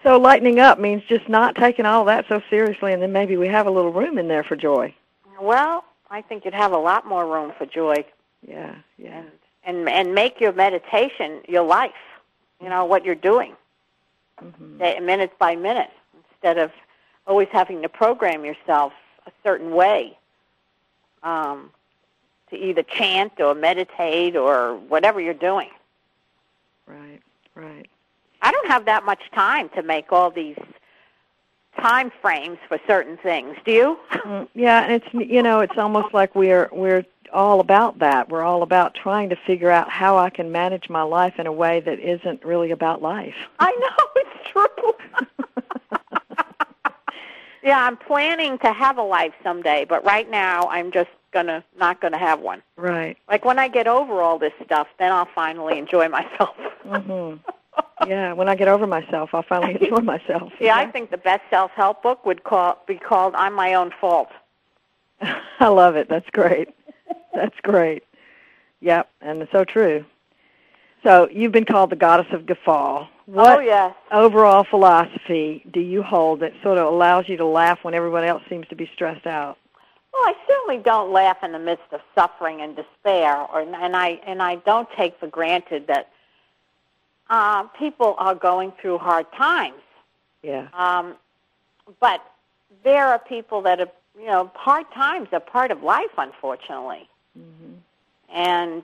So 0.03 0.18
lightening 0.18 0.60
up 0.60 0.77
means 0.77 1.03
just 1.08 1.29
not 1.29 1.56
taking 1.56 1.86
all 1.86 2.03
that 2.06 2.25
so 2.27 2.41
seriously, 2.50 2.91
and 2.91 3.01
then 3.01 3.13
maybe 3.13 3.38
we 3.38 3.48
have 3.48 3.65
a 3.65 3.72
little 3.72 3.94
room 3.94 4.18
in 4.18 4.27
there 4.27 4.44
for 4.44 4.58
joy. 4.58 4.94
Well, 5.39 5.86
I 6.10 6.22
think 6.22 6.46
you'd 6.46 6.54
have 6.54 6.72
a 6.72 6.78
lot 6.78 7.06
more 7.06 7.25
room 7.28 7.54
for 7.58 7.66
joy 7.66 8.06
Yeah. 8.48 8.75
Yeah. 8.98 9.20
and 9.20 9.30
and 9.63 9.89
and 9.89 10.16
make 10.16 10.39
your 10.39 10.54
meditation 10.54 11.42
your 11.48 11.63
life. 11.63 11.92
You 12.62 12.70
know 12.70 12.86
what 12.86 13.06
you're 13.06 13.16
doing, 13.16 13.56
hmm 14.39 14.78
day- 14.78 15.00
minute 15.00 15.38
by 15.39 15.56
minute, 15.56 15.92
instead 16.34 16.58
of 16.58 16.72
always 17.28 17.48
having 17.51 17.82
to 17.84 17.89
program 17.89 18.44
yourself 18.44 18.92
a 19.28 19.32
certain 19.44 19.72
way 19.72 20.18
um, 21.24 21.70
to 22.50 22.56
either 22.58 22.84
chant 22.84 23.34
or 23.39 23.54
meditate 23.54 24.36
or 24.36 24.75
whatever 24.75 25.22
you're 25.22 25.34
doing. 25.34 25.70
Right. 26.88 27.22
Right. 27.56 27.88
I 28.42 28.51
don't 28.51 28.68
have 28.68 28.86
that 28.86 29.06
much 29.06 29.22
time 29.34 29.70
to 29.75 29.84
make 29.84 30.12
all 30.12 30.32
these 30.32 30.58
time 31.80 32.12
frames 32.22 32.58
for 32.68 32.80
certain 32.88 33.18
things. 33.18 33.56
Do 33.66 33.72
you? 33.72 34.00
Mm, 34.12 34.48
Yeah, 34.54 34.84
and 34.84 34.94
it's 34.94 35.08
you 35.14 35.42
know 35.44 35.60
it's 35.62 35.78
almost 35.78 36.14
like 36.14 36.36
we're 36.36 36.70
we're 36.72 37.06
all 37.32 37.60
about 37.60 38.00
that. 38.00 38.30
We're 38.30 38.44
all 38.44 38.64
about 38.64 38.96
trying 38.96 39.30
to 39.30 39.36
figure 39.36 39.70
out 39.70 39.90
how 39.90 40.18
I 40.18 40.30
can 40.30 40.52
manage 40.52 40.90
my 40.90 41.04
life 41.04 41.36
in 41.38 41.46
a 41.48 41.52
way 41.52 41.80
that 41.82 42.00
isn't 42.00 42.44
really 42.44 42.72
about 42.72 43.02
life. 43.02 43.36
I 43.60 43.72
know 43.72 44.06
it's 44.16 44.50
true. 44.52 44.94
yeah, 47.64 47.84
I'm 47.86 47.98
planning 47.98 48.58
to 48.60 48.72
have 48.74 48.98
a 48.98 49.04
life 49.04 49.34
someday, 49.44 49.86
but 49.88 50.04
right 50.06 50.30
now 50.30 50.68
I'm 50.70 50.92
just 50.92 51.10
gonna 51.32 51.64
not 51.78 52.02
gonna 52.02 52.18
have 52.18 52.40
one. 52.40 52.64
Right. 52.78 53.18
Like 53.30 53.46
when 53.46 53.60
I 53.60 53.68
get 53.68 53.88
over 53.88 54.22
all 54.22 54.40
this 54.40 54.54
stuff, 54.66 54.88
then 54.98 55.12
I'll 55.12 55.30
finally 55.36 55.78
enjoy 55.78 56.10
myself. 56.10 56.56
mhm. 56.86 57.40
Yeah, 58.08 58.34
when 58.34 58.48
I 58.48 58.56
get 58.56 58.68
over 58.68 58.88
myself, 58.88 59.32
I'll 59.34 59.44
finally 59.44 59.75
enjoy 59.82 60.01
myself. 60.01 60.51
Yeah, 60.60 60.77
I 60.77 60.86
think 60.86 61.12
the 61.12 61.18
best 61.18 61.41
self-help 61.50 62.01
book 62.01 62.25
would 62.25 62.44
call 62.44 62.82
be 62.88 62.96
called 62.96 63.36
"I'm 63.36 63.53
My 63.53 63.74
Own 63.74 63.91
Fault." 64.00 64.29
I 65.60 65.68
love 65.68 65.96
it. 65.96 66.08
That's 66.10 66.29
great. 66.32 66.70
That's 67.34 67.56
great. 67.63 68.03
Yep, 68.82 69.10
and 69.22 69.41
it's 69.41 69.51
so 69.51 69.63
true. 69.63 70.06
So 71.03 71.29
you've 71.32 71.51
been 71.51 71.65
called 71.65 71.91
the 71.91 71.96
goddess 71.96 72.27
of 72.34 72.46
guffaw. 72.46 73.06
Oh, 73.06 73.08
what 73.25 73.60
oh 73.60 73.62
yes. 73.62 73.94
overall 74.12 74.65
philosophy 74.70 75.63
do 75.72 75.79
you 75.79 76.01
hold 76.01 76.39
that 76.39 76.53
sort 76.63 76.77
of 76.77 76.91
allows 76.91 77.29
you 77.29 77.38
to 77.38 77.46
laugh 77.46 77.79
when 77.84 77.94
everyone 77.94 78.24
else 78.24 78.41
seems 78.50 78.68
to 78.70 78.75
be 78.75 78.89
stressed 78.94 79.27
out? 79.27 79.58
Well, 80.12 80.24
I 80.24 80.34
certainly 80.48 80.82
don't 80.84 81.12
laugh 81.12 81.38
in 81.44 81.51
the 81.51 81.60
midst 81.60 81.86
of 81.91 82.01
suffering 82.15 82.62
and 82.62 82.75
despair, 82.75 83.38
or 83.38 83.62
and 83.62 83.96
I 83.96 84.20
and 84.25 84.41
I 84.41 84.56
don't 84.56 84.89
take 84.98 85.20
for 85.20 85.27
granted 85.27 85.88
that 85.88 86.10
uh, 87.30 87.64
people 87.78 88.16
are 88.18 88.36
going 88.36 88.72
through 88.82 88.98
hard 88.98 89.26
times. 89.34 89.82
Yeah. 90.44 90.68
Um, 90.74 91.16
but 92.00 92.22
there 92.84 93.08
are 93.08 93.20
people 93.20 93.62
that 93.64 93.80
are, 93.80 93.90
you 94.18 94.28
know, 94.28 94.52
hard 94.56 94.86
times 94.94 95.30
are 95.32 95.40
part 95.40 95.72
of 95.72 95.84
life, 95.84 96.12
unfortunately. 96.18 97.08
Mm-hmm. 97.38 97.74
And 98.34 98.84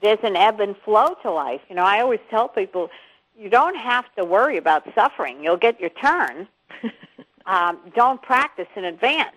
there's 0.00 0.18
an 0.22 0.36
ebb 0.36 0.60
and 0.60 0.76
flow 0.84 1.14
to 1.22 1.30
life. 1.30 1.60
You 1.68 1.76
know, 1.76 1.84
I 1.84 2.00
always 2.00 2.20
tell 2.30 2.48
people, 2.48 2.90
you 3.38 3.48
don't 3.48 3.76
have 3.76 4.04
to 4.16 4.24
worry 4.24 4.56
about 4.56 4.84
suffering. 4.94 5.42
You'll 5.42 5.56
get 5.56 5.80
your 5.80 5.90
turn. 5.90 6.48
um, 7.46 7.78
don't 7.94 8.20
practice 8.22 8.68
in 8.76 8.84
advance. 8.84 9.36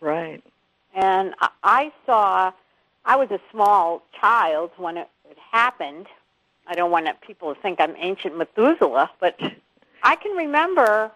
Right. 0.00 0.42
And 0.94 1.34
I- 1.62 1.92
saw, 2.06 2.52
I 3.04 3.16
was 3.16 3.30
a 3.30 3.40
small 3.50 4.02
child 4.18 4.70
when 4.76 4.96
it, 4.96 5.08
it 5.30 5.36
happened. 5.52 6.06
I 6.66 6.74
don't 6.74 6.90
want 6.90 7.08
people 7.20 7.54
to 7.54 7.60
think 7.60 7.80
I'm 7.80 7.94
ancient 7.98 8.36
Methuselah, 8.36 9.10
but 9.20 9.38
I 10.02 10.16
can 10.16 10.36
remember 10.36 11.10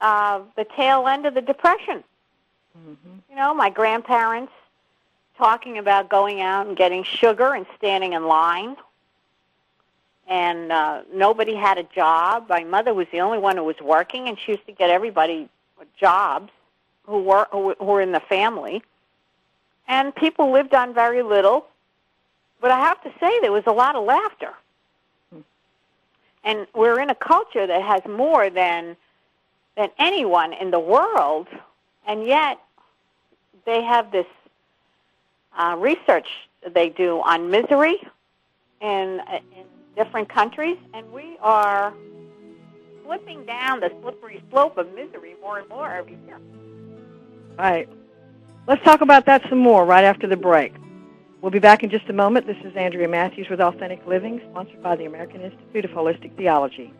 uh, 0.00 0.40
the 0.56 0.64
tail 0.76 1.06
end 1.06 1.26
of 1.26 1.34
the 1.34 1.42
Depression. 1.42 2.02
Mm-hmm. 2.78 3.18
You 3.28 3.36
know, 3.36 3.54
my 3.54 3.70
grandparents 3.70 4.52
talking 5.36 5.78
about 5.78 6.08
going 6.08 6.40
out 6.40 6.66
and 6.66 6.76
getting 6.76 7.02
sugar 7.02 7.54
and 7.54 7.66
standing 7.76 8.12
in 8.12 8.26
line. 8.26 8.76
And 10.28 10.70
uh, 10.70 11.02
nobody 11.12 11.56
had 11.56 11.78
a 11.78 11.82
job. 11.82 12.46
My 12.48 12.62
mother 12.62 12.94
was 12.94 13.08
the 13.10 13.20
only 13.20 13.38
one 13.38 13.56
who 13.56 13.64
was 13.64 13.80
working, 13.82 14.28
and 14.28 14.38
she 14.38 14.52
used 14.52 14.66
to 14.66 14.72
get 14.72 14.88
everybody 14.88 15.48
jobs 15.98 16.52
who 17.04 17.22
were 17.22 17.48
who 17.50 17.74
were 17.80 18.00
in 18.00 18.12
the 18.12 18.20
family. 18.20 18.82
And 19.88 20.14
people 20.14 20.52
lived 20.52 20.74
on 20.74 20.94
very 20.94 21.22
little. 21.22 21.66
But 22.60 22.70
I 22.70 22.78
have 22.78 23.02
to 23.02 23.10
say, 23.18 23.40
there 23.40 23.50
was 23.50 23.64
a 23.66 23.72
lot 23.72 23.96
of 23.96 24.04
laughter. 24.04 24.52
And 26.44 26.66
we're 26.74 27.00
in 27.00 27.10
a 27.10 27.14
culture 27.14 27.66
that 27.66 27.82
has 27.82 28.00
more 28.06 28.50
than 28.50 28.96
than 29.76 29.88
anyone 29.98 30.52
in 30.52 30.70
the 30.70 30.80
world, 30.80 31.46
and 32.06 32.26
yet 32.26 32.58
they 33.64 33.82
have 33.82 34.10
this 34.10 34.26
uh, 35.56 35.76
research 35.78 36.26
they 36.74 36.88
do 36.90 37.20
on 37.24 37.50
misery 37.50 37.96
in, 38.80 39.20
in 39.56 39.64
different 39.96 40.28
countries, 40.28 40.76
and 40.92 41.10
we 41.12 41.36
are 41.40 41.94
slipping 43.04 43.44
down 43.44 43.80
the 43.80 43.90
slippery 44.02 44.42
slope 44.50 44.76
of 44.76 44.92
misery 44.94 45.34
more 45.40 45.58
and 45.58 45.68
more 45.68 45.90
every 45.90 46.18
year. 46.26 46.38
Right. 47.58 47.88
Let's 48.66 48.82
talk 48.84 49.00
about 49.00 49.26
that 49.26 49.42
some 49.48 49.58
more 49.58 49.84
right 49.84 50.04
after 50.04 50.26
the 50.26 50.36
break. 50.36 50.74
We'll 51.42 51.50
be 51.50 51.58
back 51.58 51.82
in 51.82 51.88
just 51.88 52.06
a 52.10 52.12
moment. 52.12 52.46
This 52.46 52.58
is 52.64 52.76
Andrea 52.76 53.08
Matthews 53.08 53.48
with 53.48 53.62
Authentic 53.62 54.06
Living, 54.06 54.42
sponsored 54.50 54.82
by 54.82 54.94
the 54.94 55.06
American 55.06 55.40
Institute 55.40 55.86
of 55.86 55.90
Holistic 55.92 56.36
Theology. 56.36 56.92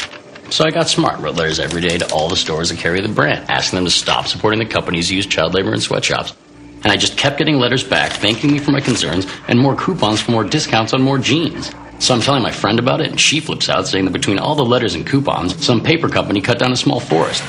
So 0.51 0.65
I 0.65 0.73
got 0.73 0.89
smart, 0.89 1.21
wrote 1.21 1.37
letters 1.37 1.61
every 1.61 1.81
day 1.81 1.97
to 1.97 2.13
all 2.13 2.29
the 2.29 2.37
stores 2.37 2.71
that 2.71 2.79
carry 2.79 3.01
the 3.01 3.09
brand, 3.09 3.49
asking 3.49 3.77
them 3.77 3.85
to 3.85 3.91
stop 3.91 4.27
supporting 4.27 4.59
the 4.59 4.67
companies 4.67 5.09
who 5.09 5.15
use 5.15 5.27
child 5.27 5.55
labor 5.55 5.73
in 5.73 5.81
sweatshops. 5.81 6.35
And 6.83 6.87
I 6.91 6.97
just 6.97 7.17
kept 7.17 7.39
getting 7.39 7.59
letters 7.59 7.85
back 7.85 8.13
thanking 8.15 8.51
me 8.53 8.59
for 8.59 8.73
my 8.73 8.81
concerns 8.81 9.29
and 9.47 9.61
more 9.61 9.77
coupons 9.77 10.21
for 10.21 10.33
more 10.33 10.43
discounts 10.43 10.93
on 10.93 11.03
more 11.03 11.19
jeans. 11.19 11.71
So 12.01 12.15
I'm 12.15 12.21
telling 12.21 12.43
my 12.43 12.51
friend 12.51 12.81
about 12.81 13.01
it, 13.01 13.11
and 13.11 13.21
she 13.21 13.39
flips 13.39 13.69
out, 13.69 13.87
saying 13.87 14.07
that 14.07 14.13
between 14.13 14.41
all 14.41 14.57
the 14.57 14.65
letters 14.65 14.97
and 14.97 15.07
coupons, 15.07 15.65
some 15.65 15.83
paper 15.85 16.09
company 16.09 16.41
cut 16.41 16.59
down 16.59 16.73
a 16.73 16.77
small 16.77 16.99
forest, 16.99 17.45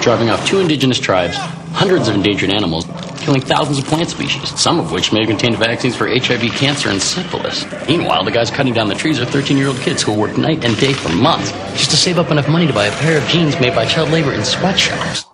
driving 0.00 0.30
off 0.30 0.46
two 0.46 0.58
indigenous 0.58 0.98
tribes, 0.98 1.36
hundreds 1.72 2.08
of 2.08 2.14
endangered 2.14 2.50
animals, 2.50 2.86
killing 3.18 3.40
thousands 3.40 3.78
of 3.78 3.84
plant 3.86 4.08
species, 4.10 4.58
some 4.58 4.78
of 4.78 4.92
which 4.92 5.12
may 5.12 5.20
have 5.20 5.28
contained 5.28 5.56
vaccines 5.56 5.96
for 5.96 6.08
HIV, 6.08 6.52
cancer, 6.52 6.88
and 6.88 7.00
syphilis. 7.00 7.64
Meanwhile, 7.88 8.24
the 8.24 8.30
guys 8.30 8.50
cutting 8.50 8.74
down 8.74 8.88
the 8.88 8.94
trees 8.94 9.18
are 9.20 9.24
13 9.24 9.56
year 9.56 9.68
old 9.68 9.78
kids 9.78 10.02
who 10.02 10.18
work 10.18 10.36
night 10.36 10.64
and 10.64 10.76
day 10.78 10.92
for 10.92 11.08
months 11.10 11.52
just 11.72 11.90
to 11.90 11.96
save 11.96 12.18
up 12.18 12.30
enough 12.30 12.48
money 12.48 12.66
to 12.66 12.72
buy 12.72 12.86
a 12.86 12.92
pair 12.98 13.18
of 13.18 13.28
jeans 13.28 13.58
made 13.60 13.74
by 13.74 13.84
child 13.86 14.10
labor 14.10 14.32
in 14.32 14.44
sweatshops. 14.44 15.24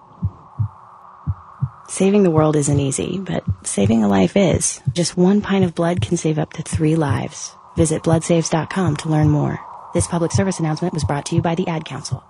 Saving 1.89 2.23
the 2.23 2.31
world 2.31 2.57
isn't 2.57 2.81
easy, 2.81 3.19
but 3.19 3.45
saving 3.67 4.03
a 4.03 4.09
life 4.09 4.35
is. 4.35 4.81
Just 4.95 5.19
one 5.19 5.43
pint 5.43 5.63
of 5.63 5.75
blood 5.75 6.01
can 6.01 6.17
save 6.17 6.39
up 6.39 6.55
to 6.55 6.63
three 6.63 6.97
lives. 6.97 7.55
Visit 7.77 8.03
bloodsaves.com 8.03 8.97
to 8.97 9.09
learn 9.11 9.29
more. 9.29 9.61
This 9.93 10.07
public 10.07 10.33
service 10.33 10.59
announcement 10.59 10.95
was 10.95 11.05
brought 11.05 11.27
to 11.27 11.37
you 11.37 11.43
by 11.43 11.55
the 11.55 11.69
Ad 11.69 11.85
Council. 11.85 12.25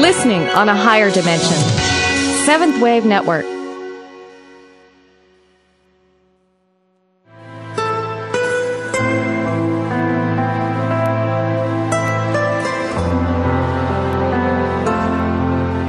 Listening 0.00 0.42
on 0.48 0.68
a 0.68 0.74
higher 0.74 1.08
dimension. 1.08 1.56
Seventh 2.44 2.82
Wave 2.82 3.04
Network. 3.04 3.44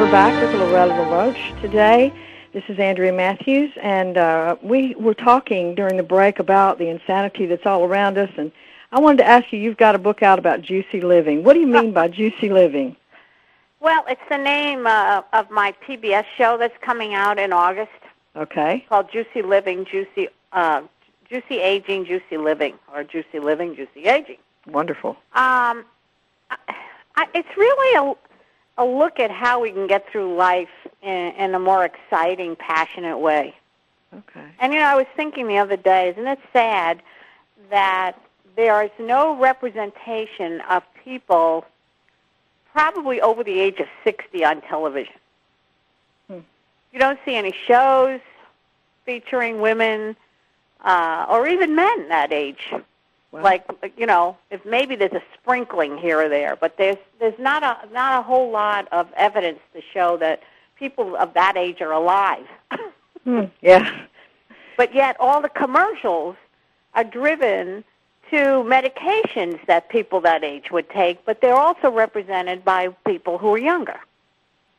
We're 0.00 0.10
back 0.10 0.42
with 0.42 0.58
Loretta 0.58 0.94
LaRoche 0.94 1.60
today. 1.60 2.10
This 2.54 2.64
is 2.70 2.78
Andrea 2.78 3.12
Matthews, 3.12 3.70
and 3.82 4.16
uh, 4.16 4.56
we 4.62 4.94
were 4.94 5.12
talking 5.12 5.74
during 5.74 5.98
the 5.98 6.02
break 6.02 6.38
about 6.38 6.78
the 6.78 6.88
insanity 6.88 7.44
that's 7.44 7.66
all 7.66 7.84
around 7.84 8.16
us. 8.16 8.30
And 8.38 8.50
I 8.92 8.98
wanted 8.98 9.18
to 9.18 9.26
ask 9.26 9.52
you, 9.52 9.58
you've 9.58 9.76
got 9.76 9.94
a 9.94 9.98
book 9.98 10.22
out 10.22 10.38
about 10.38 10.62
juicy 10.62 11.02
living. 11.02 11.44
What 11.44 11.52
do 11.52 11.60
you 11.60 11.66
mean 11.66 11.92
by 11.92 12.08
juicy 12.08 12.48
living? 12.48 12.96
Well, 13.80 14.02
it's 14.08 14.22
the 14.30 14.38
name 14.38 14.86
uh, 14.86 15.20
of 15.34 15.50
my 15.50 15.74
PBS 15.86 16.24
show 16.38 16.56
that's 16.56 16.78
coming 16.80 17.12
out 17.12 17.38
in 17.38 17.52
August. 17.52 17.90
Okay. 18.34 18.86
called 18.88 19.12
Juicy 19.12 19.42
Living, 19.42 19.84
Juicy, 19.84 20.28
uh, 20.54 20.80
Juicy 21.28 21.60
Aging, 21.60 22.06
Juicy 22.06 22.38
Living, 22.38 22.78
or 22.94 23.04
Juicy 23.04 23.38
Living, 23.38 23.76
Juicy 23.76 24.06
Aging. 24.06 24.38
Wonderful. 24.66 25.10
Um, 25.34 25.84
I, 26.50 27.26
it's 27.34 27.54
really 27.58 27.96
a, 27.98 28.29
a 28.80 28.84
look 28.84 29.20
at 29.20 29.30
how 29.30 29.60
we 29.60 29.70
can 29.70 29.86
get 29.86 30.10
through 30.10 30.34
life 30.34 30.70
in, 31.02 31.34
in 31.34 31.54
a 31.54 31.58
more 31.58 31.84
exciting, 31.84 32.56
passionate 32.56 33.18
way. 33.18 33.54
Okay. 34.12 34.44
And 34.58 34.72
you 34.72 34.80
know, 34.80 34.86
I 34.86 34.96
was 34.96 35.06
thinking 35.14 35.46
the 35.46 35.58
other 35.58 35.76
day, 35.76 36.08
isn't 36.08 36.26
it 36.26 36.40
sad 36.52 37.02
that 37.68 38.16
there 38.56 38.82
is 38.82 38.90
no 38.98 39.38
representation 39.38 40.62
of 40.62 40.82
people 41.04 41.66
probably 42.72 43.20
over 43.20 43.44
the 43.44 43.60
age 43.60 43.80
of 43.80 43.86
60 44.02 44.44
on 44.44 44.62
television? 44.62 45.14
Hmm. 46.26 46.38
You 46.92 46.98
don't 46.98 47.18
see 47.26 47.36
any 47.36 47.54
shows 47.66 48.20
featuring 49.04 49.60
women 49.60 50.16
uh, 50.82 51.26
or 51.28 51.46
even 51.46 51.74
men 51.74 52.08
that 52.08 52.32
age. 52.32 52.72
Like 53.32 53.64
you 53.96 54.06
know, 54.06 54.36
if 54.50 54.64
maybe 54.64 54.96
there's 54.96 55.12
a 55.12 55.22
sprinkling 55.34 55.96
here 55.98 56.20
or 56.20 56.28
there, 56.28 56.56
but 56.56 56.76
there's 56.76 56.96
there's 57.20 57.38
not 57.38 57.62
a 57.62 57.92
not 57.92 58.18
a 58.18 58.22
whole 58.22 58.50
lot 58.50 58.88
of 58.90 59.08
evidence 59.16 59.60
to 59.74 59.80
show 59.94 60.16
that 60.16 60.42
people 60.76 61.14
of 61.16 61.34
that 61.34 61.56
age 61.56 61.80
are 61.80 61.92
alive. 61.92 62.46
hmm, 63.24 63.44
yeah. 63.60 64.04
But 64.76 64.94
yet, 64.94 65.16
all 65.20 65.40
the 65.40 65.48
commercials 65.48 66.36
are 66.94 67.04
driven 67.04 67.84
to 68.30 68.36
medications 68.36 69.64
that 69.66 69.88
people 69.90 70.20
that 70.22 70.42
age 70.42 70.70
would 70.70 70.88
take, 70.90 71.24
but 71.24 71.40
they're 71.40 71.54
also 71.54 71.90
represented 71.90 72.64
by 72.64 72.88
people 73.06 73.38
who 73.38 73.54
are 73.54 73.58
younger. 73.58 73.98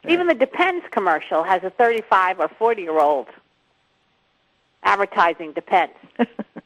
Even 0.07 0.27
the 0.27 0.33
Depends 0.33 0.85
commercial 0.89 1.43
has 1.43 1.63
a 1.63 1.69
35 1.69 2.39
or 2.39 2.47
40 2.47 2.81
year 2.81 2.99
old 2.99 3.27
advertising 4.83 5.53
Depends. 5.53 5.93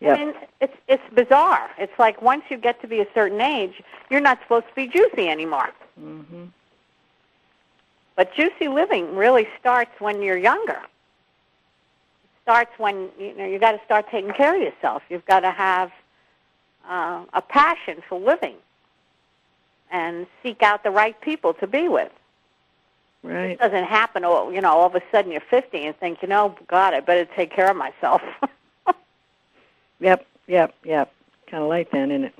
Yep. 0.00 0.18
I 0.18 0.24
mean, 0.24 0.34
it's 0.60 0.76
it's 0.88 1.02
bizarre. 1.14 1.70
It's 1.78 1.92
like 1.98 2.22
once 2.22 2.44
you 2.48 2.56
get 2.56 2.80
to 2.80 2.88
be 2.88 3.00
a 3.00 3.06
certain 3.14 3.40
age, 3.40 3.82
you're 4.10 4.20
not 4.20 4.40
supposed 4.42 4.66
to 4.68 4.74
be 4.74 4.86
juicy 4.86 5.28
anymore. 5.28 5.70
hmm 5.98 6.44
But 8.16 8.34
juicy 8.34 8.68
living 8.68 9.14
really 9.14 9.46
starts 9.58 9.90
when 10.00 10.22
you're 10.22 10.38
younger. 10.38 10.80
It 12.24 12.30
starts 12.42 12.70
when 12.78 13.10
you 13.18 13.36
know 13.36 13.44
you 13.44 13.58
got 13.58 13.72
to 13.72 13.80
start 13.84 14.06
taking 14.10 14.32
care 14.32 14.54
of 14.56 14.62
yourself. 14.62 15.02
You've 15.10 15.26
got 15.26 15.40
to 15.40 15.50
have 15.50 15.90
uh, 16.88 17.24
a 17.34 17.42
passion 17.42 18.02
for 18.08 18.18
living 18.18 18.56
and 19.90 20.26
seek 20.42 20.62
out 20.62 20.82
the 20.82 20.90
right 20.90 21.20
people 21.20 21.52
to 21.54 21.66
be 21.66 21.88
with. 21.88 22.10
Right. 23.22 23.50
It 23.50 23.58
doesn't 23.58 23.84
happen. 23.84 24.24
All 24.24 24.50
you 24.50 24.62
know, 24.62 24.70
all 24.70 24.86
of 24.86 24.94
a 24.94 25.02
sudden 25.12 25.30
you're 25.30 25.42
50 25.50 25.84
and 25.84 25.96
think, 25.98 26.22
you 26.22 26.28
know, 26.28 26.54
God, 26.68 26.94
I 26.94 27.00
better 27.00 27.26
take 27.36 27.52
care 27.54 27.70
of 27.70 27.76
myself. 27.76 28.22
Yep. 30.00 30.26
Yep. 30.46 30.74
Yep. 30.84 31.12
Kind 31.46 31.62
of 31.62 31.68
late 31.68 31.90
then, 31.92 32.10
isn't 32.10 32.24
it? 32.24 32.34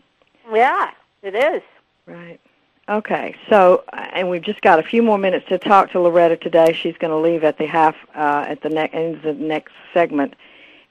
yeah, 0.52 0.90
it 1.22 1.34
is. 1.34 1.62
Right. 2.06 2.40
Okay. 2.88 3.36
So, 3.48 3.84
and 3.92 4.28
we've 4.28 4.42
just 4.42 4.62
got 4.62 4.78
a 4.78 4.82
few 4.82 5.02
more 5.02 5.18
minutes 5.18 5.46
to 5.48 5.58
talk 5.58 5.92
to 5.92 6.00
Loretta 6.00 6.36
today. 6.36 6.72
She's 6.72 6.96
going 6.96 7.12
to 7.12 7.16
leave 7.16 7.44
at 7.44 7.56
the 7.58 7.66
half 7.66 7.94
uh, 8.14 8.46
at 8.48 8.62
the 8.62 8.68
ne- 8.68 8.90
end 8.92 9.16
of 9.16 9.22
the 9.22 9.32
next 9.34 9.72
segment, 9.94 10.34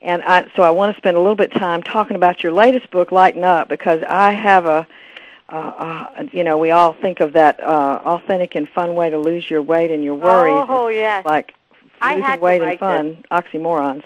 and 0.01 0.23
I, 0.23 0.49
so 0.55 0.63
I 0.63 0.69
want 0.69 0.95
to 0.95 0.97
spend 0.97 1.17
a 1.17 1.19
little 1.19 1.35
bit 1.35 1.53
of 1.53 1.59
time 1.59 1.83
talking 1.83 2.15
about 2.15 2.41
your 2.41 2.53
latest 2.53 2.89
book, 2.89 3.11
Lighten 3.11 3.43
Up, 3.43 3.67
because 3.67 4.01
I 4.07 4.31
have 4.31 4.65
a, 4.65 4.87
uh, 5.49 5.55
uh, 5.55 6.23
you 6.31 6.43
know, 6.43 6.57
we 6.57 6.71
all 6.71 6.93
think 6.93 7.19
of 7.19 7.33
that 7.33 7.61
uh, 7.61 8.01
authentic 8.05 8.55
and 8.55 8.69
fun 8.69 8.95
way 8.95 9.09
to 9.09 9.17
lose 9.17 9.49
your 9.49 9.61
weight 9.61 9.91
and 9.91 10.01
your 10.01 10.15
worries. 10.15 10.65
Oh, 10.69 10.87
yes. 10.87 11.25
like 11.25 11.53
I 12.01 12.15
losing 12.15 12.39
weight 12.39 12.61
and 12.61 12.79
fun, 12.79 13.25
oxymorons. 13.29 14.03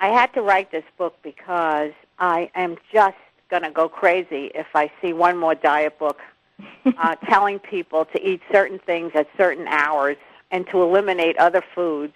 I 0.00 0.08
had 0.08 0.32
to 0.34 0.42
write 0.42 0.72
this 0.72 0.84
book 0.98 1.16
because 1.22 1.92
I 2.18 2.50
am 2.54 2.76
just 2.92 3.16
going 3.50 3.62
to 3.62 3.70
go 3.70 3.88
crazy 3.88 4.50
if 4.54 4.66
I 4.74 4.90
see 5.00 5.12
one 5.12 5.36
more 5.36 5.54
diet 5.54 5.98
book 5.98 6.20
uh, 6.98 7.16
telling 7.28 7.58
people 7.58 8.04
to 8.06 8.28
eat 8.28 8.40
certain 8.50 8.78
things 8.80 9.12
at 9.14 9.28
certain 9.36 9.66
hours 9.68 10.16
and 10.50 10.66
to 10.68 10.82
eliminate 10.82 11.36
other 11.38 11.62
foods 11.74 12.14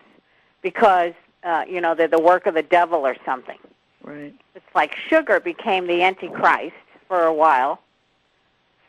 because, 0.62 1.12
uh, 1.44 1.64
you 1.68 1.80
know, 1.80 1.94
they're 1.94 2.08
the 2.08 2.20
work 2.20 2.46
of 2.46 2.54
the 2.54 2.62
devil 2.62 3.06
or 3.06 3.16
something. 3.24 3.58
Right. 4.02 4.34
It's 4.54 4.74
like 4.74 4.94
sugar 5.08 5.40
became 5.40 5.86
the 5.86 6.02
antichrist 6.02 6.74
for 7.06 7.24
a 7.24 7.34
while. 7.34 7.80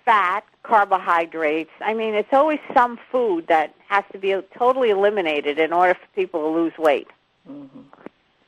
Fat, 0.06 0.44
carbohydrates. 0.64 1.72
I 1.82 1.94
mean, 1.94 2.14
it's 2.14 2.32
always 2.34 2.60
some 2.74 3.00
food 3.12 3.48
that 3.48 3.74
has 3.88 4.04
to 4.14 4.18
be 4.18 4.36
totally 4.58 4.90
eliminated 4.90 5.60
in 5.60 5.74
order 5.74 5.94
for 5.94 6.08
people 6.16 6.42
to 6.42 6.48
lose 6.48 6.78
weight. 6.78 7.08
hmm 7.46 7.66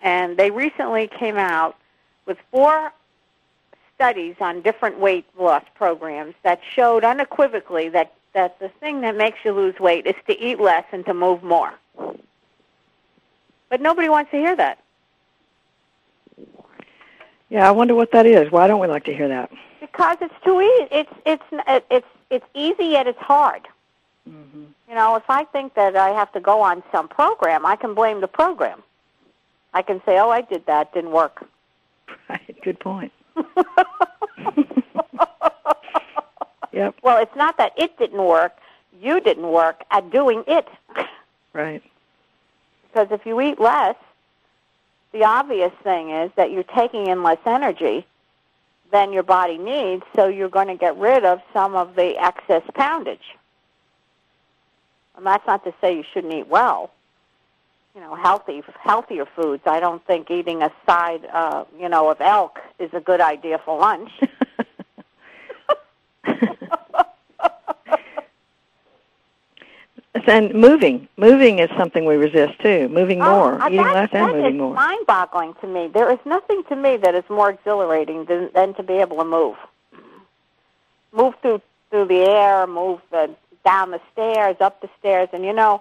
And 0.01 0.37
they 0.37 0.51
recently 0.51 1.07
came 1.07 1.37
out 1.37 1.75
with 2.25 2.37
four 2.51 2.91
studies 3.95 4.35
on 4.39 4.61
different 4.61 4.99
weight 4.99 5.25
loss 5.37 5.63
programs 5.75 6.35
that 6.43 6.59
showed 6.75 7.03
unequivocally 7.03 7.89
that, 7.89 8.13
that 8.33 8.59
the 8.59 8.69
thing 8.69 9.01
that 9.01 9.15
makes 9.15 9.39
you 9.45 9.51
lose 9.51 9.79
weight 9.79 10.05
is 10.07 10.15
to 10.27 10.39
eat 10.39 10.59
less 10.59 10.85
and 10.91 11.05
to 11.05 11.13
move 11.13 11.43
more. 11.43 11.73
But 13.69 13.81
nobody 13.81 14.09
wants 14.09 14.31
to 14.31 14.37
hear 14.37 14.55
that. 14.55 14.79
Yeah, 17.49 17.67
I 17.67 17.71
wonder 17.71 17.93
what 17.95 18.11
that 18.11 18.25
is. 18.25 18.51
Why 18.51 18.67
don't 18.67 18.79
we 18.79 18.87
like 18.87 19.05
to 19.05 19.13
hear 19.15 19.27
that? 19.27 19.51
because 19.93 20.17
it's 20.21 20.33
too 20.43 20.59
easy. 20.59 20.87
It's 20.91 21.13
it's 21.25 21.43
it's 21.91 22.07
it's 22.31 22.45
easy 22.55 22.85
yet 22.85 23.05
it's 23.05 23.19
hard. 23.19 23.67
hmm 24.27 24.63
You 24.89 24.95
know, 24.95 25.15
if 25.15 25.23
I 25.29 25.43
think 25.45 25.75
that 25.75 25.95
I 25.95 26.09
have 26.09 26.31
to 26.33 26.39
go 26.39 26.61
on 26.61 26.81
some 26.91 27.07
program, 27.07 27.65
I 27.65 27.75
can 27.75 27.93
blame 27.93 28.19
the 28.21 28.27
program. 28.27 28.81
I 29.73 29.81
can 29.83 30.01
say, 30.05 30.17
"Oh, 30.19 30.29
I 30.29 30.41
did 30.41 30.65
that, 30.65 30.93
didn't 30.93 31.11
work." 31.11 31.45
Right. 32.29 32.55
Good 32.63 32.79
point. 32.79 33.11
Yep. 36.73 36.95
Well, 37.03 37.21
it's 37.21 37.35
not 37.35 37.57
that 37.57 37.73
it 37.77 37.97
didn't 37.97 38.23
work. 38.23 38.53
You 38.99 39.19
didn't 39.19 39.47
work 39.47 39.83
at 39.91 40.09
doing 40.11 40.43
it. 40.47 40.67
Right. 41.53 41.83
Because 42.87 43.07
if 43.11 43.25
you 43.25 43.39
eat 43.41 43.59
less, 43.59 43.95
the 45.11 45.23
obvious 45.23 45.71
thing 45.83 46.09
is 46.09 46.31
that 46.35 46.51
you're 46.51 46.63
taking 46.63 47.07
in 47.07 47.21
less 47.21 47.37
energy 47.45 48.05
than 48.91 49.13
your 49.13 49.23
body 49.23 49.57
needs, 49.57 50.03
so 50.15 50.27
you're 50.27 50.49
going 50.49 50.67
to 50.67 50.75
get 50.75 50.97
rid 50.97 51.23
of 51.23 51.41
some 51.53 51.75
of 51.75 51.95
the 51.95 52.17
excess 52.17 52.63
poundage. 52.73 53.35
And 55.15 55.25
that's 55.25 55.45
not 55.45 55.63
to 55.65 55.73
say 55.79 55.95
you 55.95 56.03
shouldn't 56.11 56.33
eat 56.33 56.47
well. 56.47 56.91
You 57.95 58.01
know, 58.01 58.15
healthy, 58.15 58.63
healthier 58.79 59.25
foods. 59.35 59.61
I 59.67 59.79
don't 59.79 60.03
think 60.07 60.31
eating 60.31 60.63
a 60.63 60.71
side, 60.87 61.25
uh, 61.31 61.65
you 61.79 61.87
know, 61.89 62.09
of 62.09 62.19
elk 62.21 62.59
is 62.79 62.89
a 62.93 62.99
good 62.99 63.21
idea 63.21 63.59
for 63.63 63.79
lunch. 63.79 64.09
and 70.33 70.53
moving, 70.55 71.07
moving 71.17 71.59
is 71.59 71.69
something 71.77 72.05
we 72.05 72.15
resist 72.15 72.59
too. 72.61 72.89
Moving 72.89 73.19
more, 73.19 73.61
Oh, 73.61 73.67
eating 73.67 73.81
less 73.81 74.09
and 74.11 74.31
moving 74.31 74.55
is 74.55 74.59
more. 74.59 74.73
mind-boggling 74.73 75.53
to 75.61 75.67
me. 75.67 75.87
There 75.87 76.11
is 76.11 76.19
nothing 76.25 76.63
to 76.69 76.75
me 76.75 76.97
that 76.97 77.13
is 77.13 77.23
more 77.29 77.51
exhilarating 77.51 78.25
than, 78.25 78.49
than 78.55 78.73
to 78.75 78.83
be 78.83 78.93
able 78.93 79.17
to 79.17 79.25
move. 79.25 79.55
Move 81.11 81.35
through 81.41 81.61
through 81.91 82.05
the 82.05 82.23
air, 82.27 82.65
move 82.65 82.99
the, 83.11 83.29
down 83.63 83.91
the 83.91 84.01
stairs, 84.11 84.55
up 84.59 84.81
the 84.81 84.89
stairs, 84.97 85.29
and 85.31 85.45
you 85.45 85.53
know, 85.53 85.79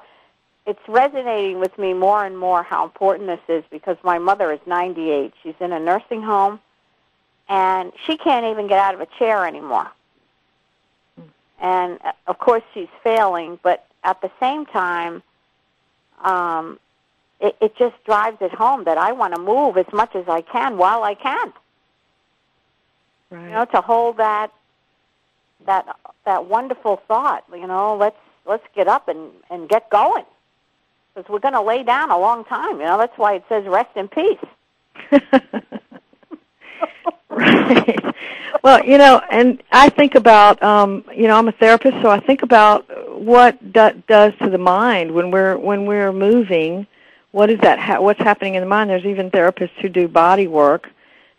it's 0.67 0.81
resonating 0.89 1.59
with 1.59 1.77
me 1.77 1.93
more 1.93 2.25
and 2.25 2.39
more 2.39 2.63
how 2.63 2.85
important 2.85 3.29
this 3.29 3.41
is 3.49 3.65
because 3.71 3.97
my 4.05 4.19
mother 4.19 4.53
is 4.53 4.61
98. 4.67 5.33
She's 5.43 5.55
in 5.61 5.73
a 5.73 5.81
nursing 5.81 6.23
home, 6.23 6.61
and 7.49 7.93
she 8.07 8.17
can't 8.17 8.47
even 8.47 8.69
get 8.69 8.79
out 8.79 8.95
of 8.95 9.01
a 9.01 9.09
chair 9.19 9.47
anymore. 9.47 9.91
And 11.61 11.99
uh, 12.05 12.13
of 12.27 12.39
course, 12.39 12.63
she's 12.75 12.89
failing, 13.03 13.59
but 13.63 13.87
at 14.05 14.21
the 14.21 14.31
same 14.41 14.67
time, 14.67 15.23
um, 16.23 16.79
it, 17.41 17.57
it 17.61 17.77
just 17.77 17.95
drives 18.05 18.39
it 18.41 18.53
home 18.53 18.85
that 18.85 18.99
I 18.99 19.13
want 19.13 19.35
to 19.35 19.41
move 19.41 19.77
as 19.77 19.87
much 19.93 20.15
as 20.15 20.29
I 20.29 20.43
can 20.43 20.77
while 20.77 21.03
I 21.03 21.15
can. 21.15 21.53
Right. 23.31 23.45
You 23.45 23.51
know, 23.51 23.65
to 23.67 23.81
hold 23.81 24.19
that 24.19 24.53
that 25.67 25.97
that 26.25 26.47
wonderful 26.47 27.01
thought. 27.09 27.45
You 27.53 27.67
know, 27.67 27.97
let's 27.97 28.19
let's 28.47 28.67
get 28.77 28.87
up 28.87 29.09
and 29.09 29.31
and 29.51 29.69
get 29.69 29.91
going 29.91 30.25
because 31.15 31.29
we're 31.31 31.39
going 31.39 31.55
to 31.55 31.63
lay 31.63 31.83
down 31.83 32.11
a 32.11 32.19
long 32.19 32.45
time. 32.45 32.79
You 32.79 32.87
know, 32.87 32.99
that's 32.99 33.17
why 33.17 33.35
it 33.35 33.45
says 33.49 33.65
rest 33.67 33.91
in 33.97 34.09
peace. 34.09 34.39
right. 37.31 38.15
Well, 38.63 38.85
you 38.85 38.99
know, 38.99 39.21
and 39.31 39.63
I 39.73 39.89
think 39.89 40.15
about, 40.15 40.63
um, 40.63 41.05
you 41.15 41.27
know, 41.27 41.37
I'm 41.37 41.49
a 41.49 41.53
therapist, 41.53 42.01
so 42.03 42.11
I 42.11 42.21
think 42.21 42.43
about 42.43 42.87
what 43.21 43.59
that 43.75 44.07
does 44.07 44.33
to 44.43 44.51
the 44.51 44.59
mind 44.59 45.13
when 45.13 45.31
we're 45.31 45.57
when 45.59 45.87
we're 45.87 46.13
moving. 46.13 46.87
What 47.33 47.51
is 47.51 47.59
that? 47.61 47.79
Ha- 47.81 48.01
what's 48.01 48.21
happening 48.21 48.55
in 48.55 48.61
the 48.61 48.69
mind? 48.69 48.91
There's 48.91 49.05
even 49.05 49.31
therapists 49.31 49.77
who 49.81 49.89
do 49.89 50.07
body 50.07 50.47
work. 50.47 50.91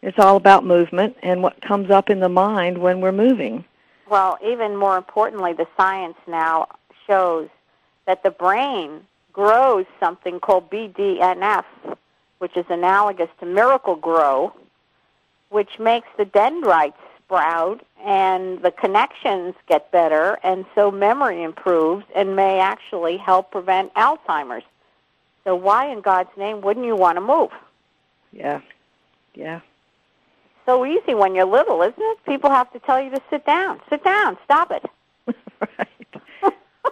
It's 0.02 0.20
all 0.20 0.36
about 0.36 0.66
movement 0.66 1.16
and 1.24 1.42
what 1.42 1.62
comes 1.62 1.90
up 1.90 2.10
in 2.10 2.20
the 2.20 2.30
mind 2.30 2.78
when 2.78 3.00
we're 3.00 3.14
moving. 3.14 3.64
Well, 4.10 4.38
even 4.46 4.76
more 4.76 4.98
importantly, 4.98 5.54
the 5.54 5.68
science 5.78 6.18
now 6.28 6.68
shows 7.08 7.48
that 8.06 8.22
the 8.22 8.32
brain 8.32 9.02
grows 9.34 9.86
something 10.00 10.39
called 10.39 10.69
BDNF, 10.69 11.65
which 12.38 12.56
is 12.56 12.65
analogous 12.69 13.30
to 13.39 13.46
Miracle-Gro, 13.46 14.54
which 15.50 15.80
makes 15.80 16.08
the 16.17 16.26
dendrites 16.26 16.98
sprout 17.24 17.86
and 18.04 18.62
the 18.62 18.72
connections 18.72 19.56
get 19.67 19.91
better, 19.91 20.38
and 20.43 20.65
so 20.76 20.91
memory 20.91 21.41
improves 21.41 22.06
and 22.15 22.36
may 22.36 22.60
actually 22.60 23.17
help 23.17 23.52
prevent 23.52 23.93
Alzheimer's. 23.93 24.63
So 25.43 25.56
why 25.56 25.88
in 25.89 26.02
God's 26.02 26.30
name 26.38 26.62
wouldn't 26.62 26.86
you 26.86 26.96
want 26.96 27.17
to 27.17 27.22
move? 27.22 27.50
Yeah. 28.32 28.62
Yeah. 29.36 29.62
So 30.65 30.86
easy 30.86 31.13
when 31.13 31.36
you're 31.36 31.46
little, 31.46 31.82
isn't 31.82 31.96
it? 31.98 32.17
People 32.26 32.50
have 32.50 32.72
to 32.74 32.80
tell 32.80 33.02
you 33.02 33.10
to 33.12 33.22
sit 33.30 33.46
down. 33.46 33.82
Sit 33.89 34.04
down. 34.04 34.38
Stop 34.46 34.72
it. 34.72 34.86
right. 35.78 36.03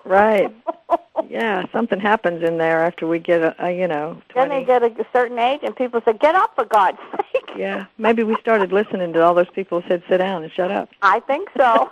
Right. 0.05 0.53
Yeah, 1.29 1.65
something 1.71 1.99
happens 1.99 2.43
in 2.43 2.57
there 2.57 2.83
after 2.83 3.07
we 3.07 3.19
get 3.19 3.41
a, 3.41 3.55
a 3.65 3.71
you 3.71 3.87
know. 3.87 4.21
20. 4.29 4.49
Then 4.49 4.49
they 4.49 4.65
get 4.65 4.83
a 4.83 5.05
certain 5.13 5.37
age, 5.39 5.61
and 5.63 5.75
people 5.75 6.01
say, 6.03 6.13
"Get 6.13 6.35
up 6.35 6.55
for 6.55 6.65
God's 6.65 6.97
sake." 7.11 7.41
Yeah, 7.55 7.85
maybe 7.97 8.23
we 8.23 8.35
started 8.37 8.71
listening 8.71 9.11
to 9.13 9.21
all 9.21 9.33
those 9.33 9.49
people 9.53 9.81
who 9.81 9.87
said, 9.87 10.03
"Sit 10.09 10.17
down 10.17 10.43
and 10.43 10.51
shut 10.51 10.71
up." 10.71 10.89
I 11.01 11.19
think 11.21 11.49
so. 11.55 11.91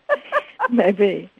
maybe. 0.70 1.30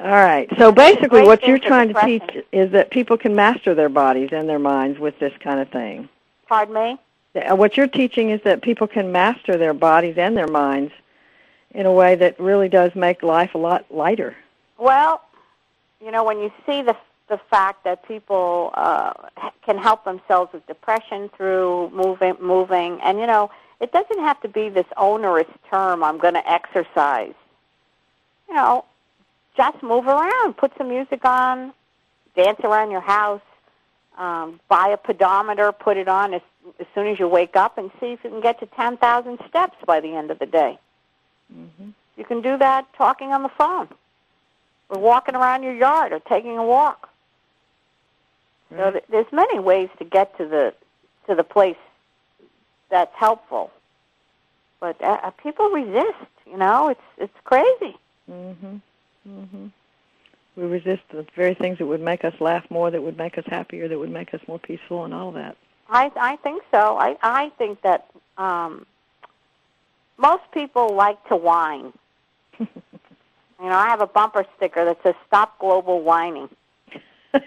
All 0.00 0.10
right. 0.10 0.48
So 0.58 0.72
basically, 0.72 1.22
what 1.22 1.42
you're 1.46 1.58
trying 1.58 1.92
to 1.92 2.00
teach 2.04 2.44
is 2.52 2.72
that 2.72 2.90
people 2.90 3.16
can 3.16 3.34
master 3.34 3.74
their 3.74 3.88
bodies 3.88 4.30
and 4.32 4.48
their 4.48 4.58
minds 4.58 4.98
with 4.98 5.18
this 5.20 5.32
kind 5.40 5.60
of 5.60 5.68
thing. 5.68 6.08
Pardon 6.48 6.74
me. 6.74 6.98
What 7.54 7.76
you're 7.76 7.86
teaching 7.86 8.30
is 8.30 8.40
that 8.42 8.62
people 8.62 8.86
can 8.86 9.12
master 9.12 9.56
their 9.56 9.74
bodies 9.74 10.16
and 10.18 10.36
their 10.36 10.48
minds 10.48 10.92
in 11.70 11.86
a 11.86 11.92
way 11.92 12.14
that 12.16 12.38
really 12.40 12.68
does 12.68 12.94
make 12.94 13.22
life 13.22 13.54
a 13.54 13.58
lot 13.58 13.84
lighter. 13.90 14.36
Well, 14.78 15.22
you 16.00 16.10
know, 16.10 16.24
when 16.24 16.38
you 16.38 16.52
see 16.66 16.82
the 16.82 16.96
the 17.28 17.38
fact 17.50 17.84
that 17.84 18.06
people 18.06 18.70
uh, 18.74 19.12
can 19.64 19.78
help 19.78 20.04
themselves 20.04 20.52
with 20.52 20.66
depression 20.66 21.30
through 21.36 21.90
moving, 21.90 22.36
moving, 22.38 23.00
and 23.00 23.18
you 23.18 23.26
know, 23.26 23.50
it 23.80 23.92
doesn't 23.92 24.18
have 24.18 24.40
to 24.42 24.48
be 24.48 24.68
this 24.68 24.86
onerous 24.96 25.48
term. 25.70 26.04
I'm 26.04 26.18
going 26.18 26.34
to 26.34 26.50
exercise. 26.50 27.34
You 28.48 28.54
know, 28.54 28.84
just 29.56 29.82
move 29.82 30.06
around, 30.06 30.56
put 30.56 30.72
some 30.76 30.88
music 30.88 31.24
on, 31.24 31.72
dance 32.36 32.60
around 32.62 32.90
your 32.90 33.00
house, 33.00 33.40
um, 34.18 34.60
buy 34.68 34.88
a 34.88 34.96
pedometer, 34.96 35.72
put 35.72 35.96
it 35.96 36.08
on 36.08 36.34
as, 36.34 36.42
as 36.78 36.86
soon 36.94 37.06
as 37.06 37.18
you 37.18 37.28
wake 37.28 37.56
up, 37.56 37.78
and 37.78 37.90
see 38.00 38.12
if 38.12 38.22
you 38.22 38.30
can 38.30 38.40
get 38.40 38.60
to 38.60 38.66
10,000 38.66 39.38
steps 39.48 39.76
by 39.86 40.00
the 40.00 40.14
end 40.14 40.30
of 40.30 40.38
the 40.38 40.46
day. 40.46 40.78
Mm-hmm. 41.52 41.90
You 42.16 42.24
can 42.24 42.42
do 42.42 42.56
that 42.58 42.86
talking 42.94 43.32
on 43.32 43.42
the 43.42 43.48
phone, 43.48 43.88
or 44.88 44.98
walking 44.98 45.34
around 45.34 45.62
your 45.62 45.74
yard, 45.74 46.12
or 46.12 46.20
taking 46.20 46.56
a 46.58 46.64
walk. 46.64 47.08
Right. 48.70 48.78
So 48.80 48.90
th- 48.92 49.04
there's 49.10 49.32
many 49.32 49.58
ways 49.58 49.88
to 49.98 50.04
get 50.04 50.36
to 50.38 50.46
the 50.46 50.74
to 51.28 51.34
the 51.34 51.44
place 51.44 51.76
that's 52.90 53.14
helpful, 53.14 53.70
but 54.80 55.02
uh, 55.02 55.30
people 55.42 55.70
resist. 55.70 56.30
You 56.46 56.58
know, 56.58 56.88
it's 56.88 57.00
it's 57.18 57.40
crazy. 57.44 57.96
Mhm. 58.30 58.80
Mhm. 59.28 59.70
We 60.56 60.64
resist 60.64 61.02
the 61.10 61.26
very 61.34 61.54
things 61.54 61.78
that 61.78 61.86
would 61.86 62.00
make 62.00 62.24
us 62.24 62.34
laugh 62.40 62.64
more, 62.70 62.90
that 62.90 63.02
would 63.02 63.16
make 63.18 63.38
us 63.38 63.44
happier, 63.46 63.88
that 63.88 63.98
would 63.98 64.10
make 64.10 64.32
us 64.34 64.40
more 64.46 64.58
peaceful, 64.58 65.04
and 65.04 65.12
all 65.12 65.32
that. 65.32 65.56
I 65.88 66.10
I 66.16 66.36
think 66.36 66.62
so. 66.70 66.96
I 66.98 67.16
I 67.22 67.50
think 67.58 67.80
that 67.82 68.06
um, 68.38 68.86
most 70.16 70.44
people 70.52 70.94
like 70.94 71.22
to 71.28 71.36
whine. 71.36 71.92
you 73.60 73.66
know, 73.68 73.76
I 73.76 73.86
have 73.86 74.00
a 74.00 74.06
bumper 74.06 74.44
sticker 74.56 74.84
that 74.84 75.02
says 75.02 75.14
"Stop 75.26 75.58
Global 75.58 76.02
Whining." 76.02 76.48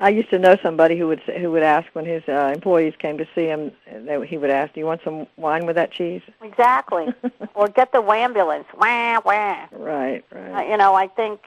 I 0.00 0.08
used 0.10 0.28
to 0.30 0.38
know 0.38 0.56
somebody 0.62 0.98
who 0.98 1.06
would 1.06 1.22
say, 1.24 1.40
who 1.40 1.50
would 1.52 1.62
ask 1.62 1.86
when 1.94 2.04
his 2.04 2.22
uh, 2.28 2.52
employees 2.54 2.94
came 2.98 3.16
to 3.18 3.26
see 3.34 3.44
him. 3.46 3.72
That 3.90 4.22
he 4.26 4.36
would 4.36 4.50
ask, 4.50 4.74
"Do 4.74 4.80
you 4.80 4.86
want 4.86 5.02
some 5.02 5.26
wine 5.36 5.66
with 5.66 5.76
that 5.76 5.92
cheese?" 5.92 6.20
Exactly. 6.42 7.12
or 7.54 7.68
get 7.68 7.92
the 7.92 8.02
ambulance. 8.02 8.66
Wah 8.76 9.20
wah. 9.24 9.66
Right, 9.72 10.24
Uh, 10.34 10.38
right. 10.38 10.68
you 10.68 10.76
know, 10.76 10.94
I 10.94 11.06
think 11.06 11.40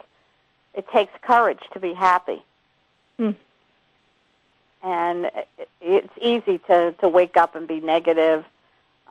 it 0.74 0.88
takes 0.90 1.12
courage 1.22 1.60
to 1.74 1.80
be 1.80 1.94
happy. 1.94 2.42
Hmm. 3.18 3.32
And 4.84 5.26
it- 5.26 5.48
it's 5.82 6.14
easy 6.22 6.58
to, 6.68 6.94
to 7.00 7.08
wake 7.10 7.38
up 7.38 7.56
and 7.56 7.68
be 7.68 7.80
negative, 7.80 8.44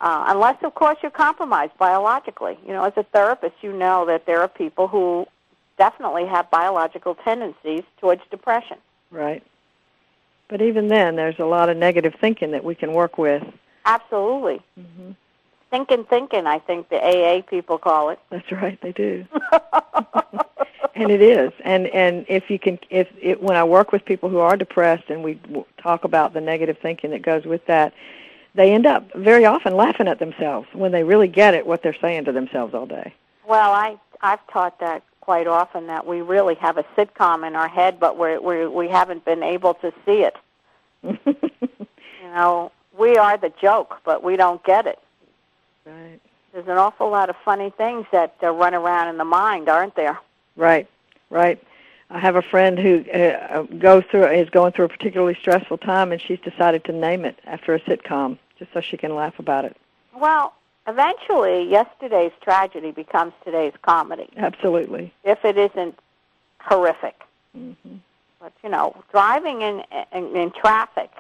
uh, 0.01 0.25
unless, 0.29 0.57
of 0.63 0.75
course, 0.75 0.99
you're 1.03 1.11
compromised 1.11 1.77
biologically. 1.79 2.59
You 2.67 2.73
know, 2.73 2.85
as 2.85 2.93
a 2.97 3.03
therapist, 3.05 3.55
you 3.63 3.73
know 3.73 4.07
that 4.07 4.27
there 4.27 4.41
are 4.41 4.49
people 4.49 4.89
who 4.89 5.27
definitely 5.79 6.27
have 6.27 6.51
biological 6.51 7.15
tendencies 7.15 7.83
towards 8.01 8.23
depression. 8.31 8.79
Right. 9.11 9.43
But 10.49 10.63
even 10.63 10.89
then, 10.89 11.17
there's 11.17 11.39
a 11.39 11.45
lot 11.45 11.69
of 11.69 11.77
negative 11.77 12.15
thinking 12.21 12.53
that 12.53 12.65
we 12.65 12.75
can 12.75 12.93
work 12.93 13.19
with. 13.19 13.43
Absolutely. 13.85 14.61
hmm 14.75 15.13
Thinking, 15.69 16.05
thinking, 16.05 16.47
I 16.47 16.61
think 16.61 16.89
the 16.91 16.97
AA 16.97 17.43
people 17.43 17.77
call 17.77 18.11
it. 18.11 18.21
That's 18.31 18.51
right, 18.53 18.81
they 18.81 18.93
do. 18.93 19.27
and 20.95 21.11
it 21.11 21.21
is. 21.21 21.53
And 21.65 21.89
and 21.89 22.25
if 22.29 22.51
you 22.51 22.59
can, 22.59 22.79
if 22.89 23.09
it, 23.21 23.43
when 23.43 23.57
I 23.57 23.65
work 23.65 23.93
with 23.93 24.05
people 24.05 24.29
who 24.29 24.39
are 24.39 24.57
depressed, 24.57 25.05
and 25.09 25.23
we 25.23 25.39
talk 25.79 26.05
about 26.05 26.33
the 26.33 26.41
negative 26.41 26.79
thinking 26.81 27.11
that 27.11 27.23
goes 27.23 27.45
with 27.45 27.65
that, 27.67 27.93
they 28.57 28.73
end 28.73 28.87
up 28.87 29.13
very 29.15 29.45
often 29.45 29.77
laughing 29.77 30.09
at 30.09 30.19
themselves 30.19 30.67
when 30.73 30.91
they 30.93 31.05
really 31.05 31.29
get 31.29 31.55
it 31.55 31.67
what 31.67 31.83
they're 31.83 31.97
saying 32.01 32.25
to 32.25 32.33
themselves 32.33 32.75
all 32.75 32.87
day. 32.87 33.15
Well, 33.47 33.73
I 33.73 33.97
I've 34.23 34.45
taught 34.49 34.81
that 34.81 35.03
quite 35.21 35.47
often 35.47 35.87
that 35.89 36.07
we 36.07 36.23
really 36.23 36.55
have 36.57 36.79
a 36.79 36.85
sitcom 36.97 37.47
in 37.47 37.55
our 37.55 37.69
head, 37.69 38.01
but 38.01 38.19
we 38.19 38.39
we 38.39 38.67
we 38.67 38.89
haven't 38.89 39.25
been 39.25 39.43
able 39.43 39.75
to 39.75 39.93
see 40.05 40.25
it. 40.25 40.37
You 42.27 42.33
know, 42.35 42.73
we 42.99 43.17
are 43.17 43.37
the 43.37 43.53
joke, 43.63 44.01
but 44.05 44.23
we 44.25 44.37
don't 44.37 44.63
get 44.65 44.87
it. 44.87 44.99
right. 45.85 46.21
There's 46.53 46.67
an 46.67 46.77
awful 46.77 47.09
lot 47.09 47.31
of 47.31 47.37
funny 47.45 47.71
things 47.71 48.07
that 48.13 48.35
uh, 48.43 48.51
run 48.51 48.75
around 48.75 49.09
in 49.09 49.17
the 49.17 49.25
mind, 49.25 49.69
aren't 49.69 49.95
there? 49.95 50.19
Right, 50.57 50.89
right. 51.31 51.63
I 52.11 52.19
have 52.19 52.35
a 52.35 52.43
friend 52.43 52.79
who 52.79 53.05
uh, 53.13 53.63
goes 53.79 54.05
through 54.11 54.27
is 54.27 54.49
going 54.51 54.73
through 54.73 54.87
a 54.87 54.89
particularly 54.89 55.37
stressful 55.39 55.79
time, 55.79 56.13
and 56.13 56.21
she's 56.21 56.41
decided 56.41 56.85
to 56.87 56.93
name 56.93 57.25
it 57.25 57.39
after 57.45 57.75
a 57.75 57.81
sitcom, 57.81 58.39
just 58.59 58.73
so 58.73 58.81
she 58.81 58.97
can 58.97 59.15
laugh 59.15 59.39
about 59.39 59.65
it. 59.65 59.77
Well, 60.15 60.55
eventually, 60.87 61.69
yesterday's 61.71 62.33
tragedy 62.43 62.91
becomes 62.91 63.33
today's 63.45 63.75
comedy, 63.83 64.29
Absolutely. 64.37 65.13
if 65.25 65.45
it 65.45 65.57
isn't 65.59 65.99
horrific. 66.61 67.15
hmm 67.55 67.73
But 68.41 68.53
you 68.63 68.69
know, 68.71 68.95
driving 69.13 69.63
in 69.63 69.83
in, 70.13 70.37
in 70.37 70.51
traffic 70.53 71.11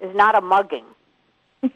is 0.00 0.14
not 0.14 0.34
a 0.34 0.40
mugging. 0.40 0.84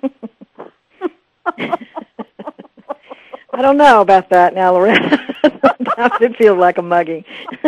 I 3.50 3.62
don't 3.62 3.76
know 3.76 4.00
about 4.02 4.28
that 4.30 4.54
now, 4.54 4.72
Loretta. 4.72 5.18
Sometimes 5.42 6.12
it 6.20 6.36
feels 6.36 6.58
like 6.58 6.78
a 6.78 6.82
mugging. 6.82 7.24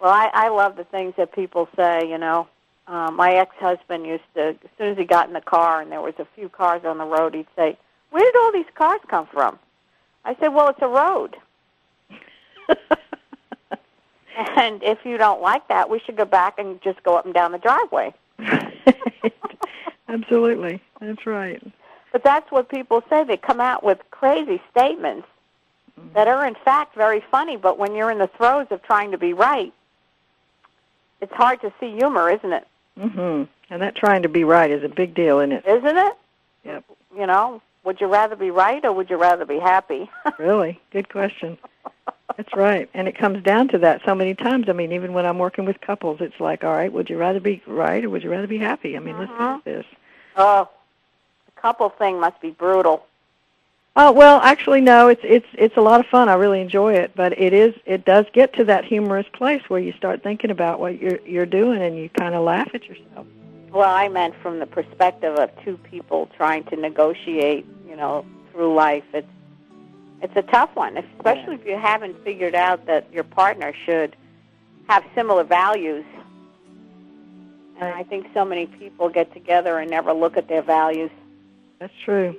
Well, 0.00 0.12
I, 0.12 0.30
I 0.32 0.48
love 0.48 0.76
the 0.76 0.84
things 0.84 1.14
that 1.16 1.32
people 1.32 1.68
say. 1.76 2.08
You 2.08 2.18
know, 2.18 2.48
uh, 2.86 3.10
my 3.10 3.34
ex-husband 3.34 4.06
used 4.06 4.24
to, 4.34 4.48
as 4.48 4.56
soon 4.78 4.88
as 4.88 4.98
he 4.98 5.04
got 5.04 5.28
in 5.28 5.34
the 5.34 5.40
car 5.40 5.80
and 5.80 5.90
there 5.92 6.00
was 6.00 6.14
a 6.18 6.26
few 6.34 6.48
cars 6.48 6.82
on 6.84 6.98
the 6.98 7.04
road, 7.04 7.34
he'd 7.34 7.46
say, 7.56 7.76
where 8.10 8.24
did 8.24 8.36
all 8.36 8.52
these 8.52 8.64
cars 8.74 9.00
come 9.08 9.26
from? 9.32 9.58
I 10.24 10.34
said, 10.40 10.48
well, 10.48 10.68
it's 10.68 10.80
a 10.82 10.88
road. 10.88 11.36
and 14.56 14.82
if 14.82 14.98
you 15.04 15.18
don't 15.18 15.42
like 15.42 15.68
that, 15.68 15.90
we 15.90 16.00
should 16.00 16.16
go 16.16 16.24
back 16.24 16.58
and 16.58 16.80
just 16.82 17.02
go 17.02 17.16
up 17.16 17.24
and 17.24 17.34
down 17.34 17.52
the 17.52 17.58
driveway. 17.58 18.14
Absolutely. 20.08 20.80
That's 21.00 21.26
right. 21.26 21.62
But 22.12 22.24
that's 22.24 22.50
what 22.50 22.70
people 22.70 23.02
say. 23.10 23.24
They 23.24 23.36
come 23.36 23.60
out 23.60 23.84
with 23.84 23.98
crazy 24.10 24.62
statements 24.70 25.28
that 26.14 26.28
are, 26.28 26.46
in 26.46 26.54
fact, 26.64 26.94
very 26.94 27.22
funny, 27.30 27.56
but 27.56 27.78
when 27.78 27.94
you're 27.94 28.10
in 28.10 28.18
the 28.18 28.30
throes 28.38 28.66
of 28.70 28.82
trying 28.82 29.10
to 29.10 29.18
be 29.18 29.32
right, 29.34 29.72
it's 31.20 31.32
hard 31.32 31.60
to 31.62 31.72
see 31.80 31.92
humor, 31.96 32.30
isn't 32.30 32.52
it? 32.52 32.66
hmm 32.98 33.44
And 33.70 33.82
that 33.82 33.94
trying 33.96 34.22
to 34.22 34.28
be 34.28 34.44
right 34.44 34.70
is 34.70 34.82
a 34.84 34.88
big 34.88 35.14
deal, 35.14 35.40
isn't 35.40 35.52
it? 35.52 35.66
Isn't 35.66 35.96
it? 35.98 36.12
Yep. 36.64 36.84
You 37.16 37.26
know, 37.26 37.62
would 37.84 38.00
you 38.00 38.06
rather 38.06 38.36
be 38.36 38.50
right 38.50 38.84
or 38.84 38.92
would 38.92 39.08
you 39.10 39.16
rather 39.16 39.44
be 39.44 39.58
happy? 39.58 40.10
Really? 40.38 40.80
Good 40.92 41.08
question. 41.08 41.58
That's 42.36 42.54
right. 42.54 42.88
And 42.94 43.08
it 43.08 43.16
comes 43.18 43.42
down 43.42 43.68
to 43.68 43.78
that 43.78 44.02
so 44.04 44.14
many 44.14 44.34
times. 44.34 44.68
I 44.68 44.72
mean, 44.72 44.92
even 44.92 45.12
when 45.12 45.26
I'm 45.26 45.38
working 45.38 45.64
with 45.64 45.80
couples, 45.80 46.18
it's 46.20 46.38
like, 46.38 46.62
all 46.62 46.72
right, 46.72 46.92
would 46.92 47.10
you 47.10 47.16
rather 47.18 47.40
be 47.40 47.60
right 47.66 48.04
or 48.04 48.10
would 48.10 48.22
you 48.22 48.30
rather 48.30 48.46
be 48.46 48.58
happy? 48.58 48.96
I 48.96 49.00
mean, 49.00 49.18
let's 49.18 49.32
do 49.32 49.60
this. 49.64 49.86
oh, 50.36 50.68
the 51.46 51.60
couple 51.60 51.88
thing 51.88 52.20
must 52.20 52.40
be 52.40 52.50
brutal. 52.50 53.04
Oh 54.00 54.12
well, 54.12 54.40
actually, 54.42 54.80
no. 54.80 55.08
It's 55.08 55.20
it's 55.24 55.46
it's 55.54 55.76
a 55.76 55.80
lot 55.80 55.98
of 55.98 56.06
fun. 56.06 56.28
I 56.28 56.34
really 56.34 56.60
enjoy 56.60 56.94
it, 56.94 57.10
but 57.16 57.36
it 57.36 57.52
is 57.52 57.74
it 57.84 58.04
does 58.04 58.26
get 58.32 58.52
to 58.54 58.64
that 58.66 58.84
humorous 58.84 59.26
place 59.32 59.60
where 59.66 59.80
you 59.80 59.92
start 59.94 60.22
thinking 60.22 60.52
about 60.52 60.78
what 60.78 61.00
you're 61.00 61.18
you're 61.26 61.46
doing 61.46 61.82
and 61.82 61.98
you 61.98 62.08
kind 62.10 62.36
of 62.36 62.44
laugh 62.44 62.70
at 62.74 62.84
yourself. 62.84 63.26
Well, 63.72 63.90
I 63.90 64.08
meant 64.08 64.36
from 64.40 64.60
the 64.60 64.66
perspective 64.66 65.34
of 65.34 65.50
two 65.64 65.78
people 65.78 66.30
trying 66.36 66.62
to 66.66 66.76
negotiate, 66.76 67.66
you 67.88 67.96
know, 67.96 68.24
through 68.52 68.72
life. 68.72 69.02
It's 69.12 69.26
it's 70.22 70.36
a 70.36 70.42
tough 70.42 70.70
one, 70.74 70.96
especially 70.96 71.56
if 71.56 71.66
you 71.66 71.76
haven't 71.76 72.22
figured 72.22 72.54
out 72.54 72.86
that 72.86 73.12
your 73.12 73.24
partner 73.24 73.72
should 73.84 74.14
have 74.86 75.04
similar 75.16 75.42
values. 75.42 76.04
And 77.80 77.92
I 77.92 78.04
think 78.04 78.28
so 78.32 78.44
many 78.44 78.66
people 78.66 79.08
get 79.08 79.32
together 79.32 79.78
and 79.78 79.90
never 79.90 80.12
look 80.12 80.36
at 80.36 80.46
their 80.46 80.62
values. 80.62 81.10
That's 81.80 81.92
true. 82.04 82.36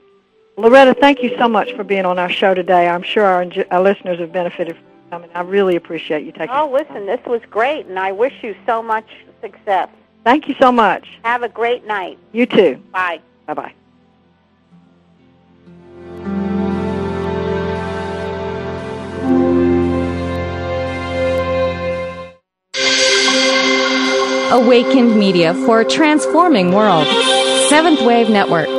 Loretta, 0.60 0.94
thank 0.94 1.24
you 1.24 1.34
so 1.38 1.48
much 1.48 1.72
for 1.74 1.86
being 1.86 2.06
on 2.06 2.20
our 2.20 2.30
show 2.30 2.54
today. 2.54 2.90
I'm 2.90 3.02
sure 3.02 3.24
our, 3.24 3.46
our 3.72 3.82
listeners 3.82 4.20
have 4.20 4.34
benefited 4.34 4.76
from 4.76 4.86
coming. 5.10 5.30
I 5.34 5.40
really 5.42 5.78
appreciate 5.78 6.26
you 6.26 6.34
taking. 6.34 6.50
Oh, 6.50 6.70
listen, 6.70 7.06
this 7.06 7.22
was 7.26 7.42
great, 7.50 7.86
and 7.86 7.98
I 7.98 8.12
wish 8.12 8.34
you 8.44 8.54
so 8.66 8.84
much 8.84 9.06
success. 9.42 9.88
Thank 10.26 10.50
you 10.50 10.56
so 10.60 10.70
much. 10.70 11.08
Have 11.24 11.44
a 11.44 11.50
great 11.50 11.88
night. 11.88 12.20
You 12.34 12.46
too. 12.46 12.76
Bye. 12.92 13.22
Bye 13.48 13.54
bye. 13.54 13.74
Awakened 24.52 25.18
Media 25.18 25.54
for 25.54 25.80
a 25.80 25.86
transforming 25.86 26.74
world. 26.74 27.08
Seventh 27.70 28.02
Wave 28.02 28.30
Network. 28.30 28.79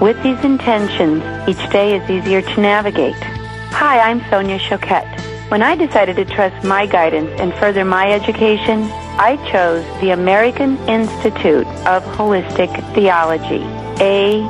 With 0.00 0.22
these 0.22 0.38
intentions, 0.44 1.24
each 1.48 1.70
day 1.70 1.96
is 1.96 2.08
easier 2.08 2.40
to 2.40 2.60
navigate. 2.60 3.16
Hi, 3.72 3.98
I'm 3.98 4.20
Sonia 4.30 4.56
Choquette. 4.60 5.50
When 5.50 5.60
I 5.60 5.74
decided 5.74 6.14
to 6.16 6.24
trust 6.24 6.64
my 6.64 6.86
guidance 6.86 7.30
and 7.40 7.52
further 7.54 7.84
my 7.84 8.12
education, 8.12 8.84
I 9.18 9.36
chose 9.50 9.84
the 10.00 10.10
American 10.10 10.78
Institute 10.86 11.66
of 11.84 12.04
Holistic 12.14 12.70
Theology, 12.94 13.58
AIHT, 13.98 14.40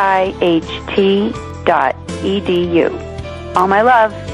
All 3.56 3.68
my 3.68 3.82
love. 3.82 4.33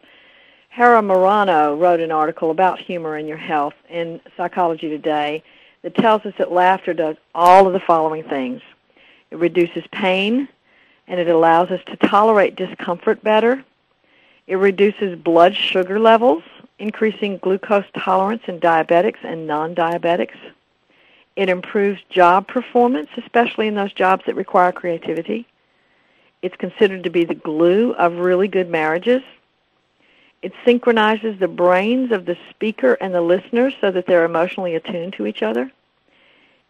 Hara 0.69 1.03
Marano 1.03 1.79
wrote 1.79 2.01
an 2.01 2.13
article 2.13 2.51
about 2.51 2.79
humor 2.79 3.17
and 3.17 3.27
your 3.27 3.37
health 3.37 3.75
in 3.89 4.21
Psychology 4.37 4.89
Today 4.89 5.43
that 5.83 5.95
tells 5.95 6.25
us 6.25 6.35
that 6.39 6.53
laughter 6.53 6.95
does 6.95 7.17
all 7.35 7.67
of 7.67 7.73
the 7.73 7.81
following 7.81 8.23
things. 8.23 8.61
It 9.31 9.39
reduces 9.39 9.85
pain, 9.91 10.49
and 11.09 11.19
it 11.19 11.29
allows 11.29 11.71
us 11.71 11.81
to 11.87 11.97
tolerate 11.97 12.55
discomfort 12.55 13.25
better. 13.25 13.65
It 14.47 14.57
reduces 14.57 15.19
blood 15.19 15.57
sugar 15.57 15.99
levels, 15.99 16.43
increasing 16.79 17.39
glucose 17.39 17.87
tolerance 17.97 18.43
in 18.47 18.61
diabetics 18.61 19.25
and 19.25 19.47
non-diabetics. 19.47 20.37
It 21.35 21.49
improves 21.49 22.01
job 22.09 22.47
performance, 22.47 23.09
especially 23.17 23.67
in 23.67 23.75
those 23.75 23.93
jobs 23.93 24.25
that 24.27 24.37
require 24.37 24.73
creativity. 24.73 25.47
It's 26.43 26.57
considered 26.57 27.05
to 27.05 27.11
be 27.11 27.25
the 27.25 27.35
glue 27.35 27.95
of 27.95 28.19
really 28.19 28.49
good 28.49 28.69
marriages. 28.69 29.23
It 30.41 30.53
synchronizes 30.65 31.39
the 31.39 31.49
brains 31.49 32.13
of 32.13 32.25
the 32.25 32.37
speaker 32.51 32.95
and 33.01 33.13
the 33.13 33.21
listener 33.21 33.73
so 33.81 33.91
that 33.91 34.07
they're 34.07 34.25
emotionally 34.25 34.77
attuned 34.77 35.15
to 35.15 35.27
each 35.27 35.43
other. 35.43 35.73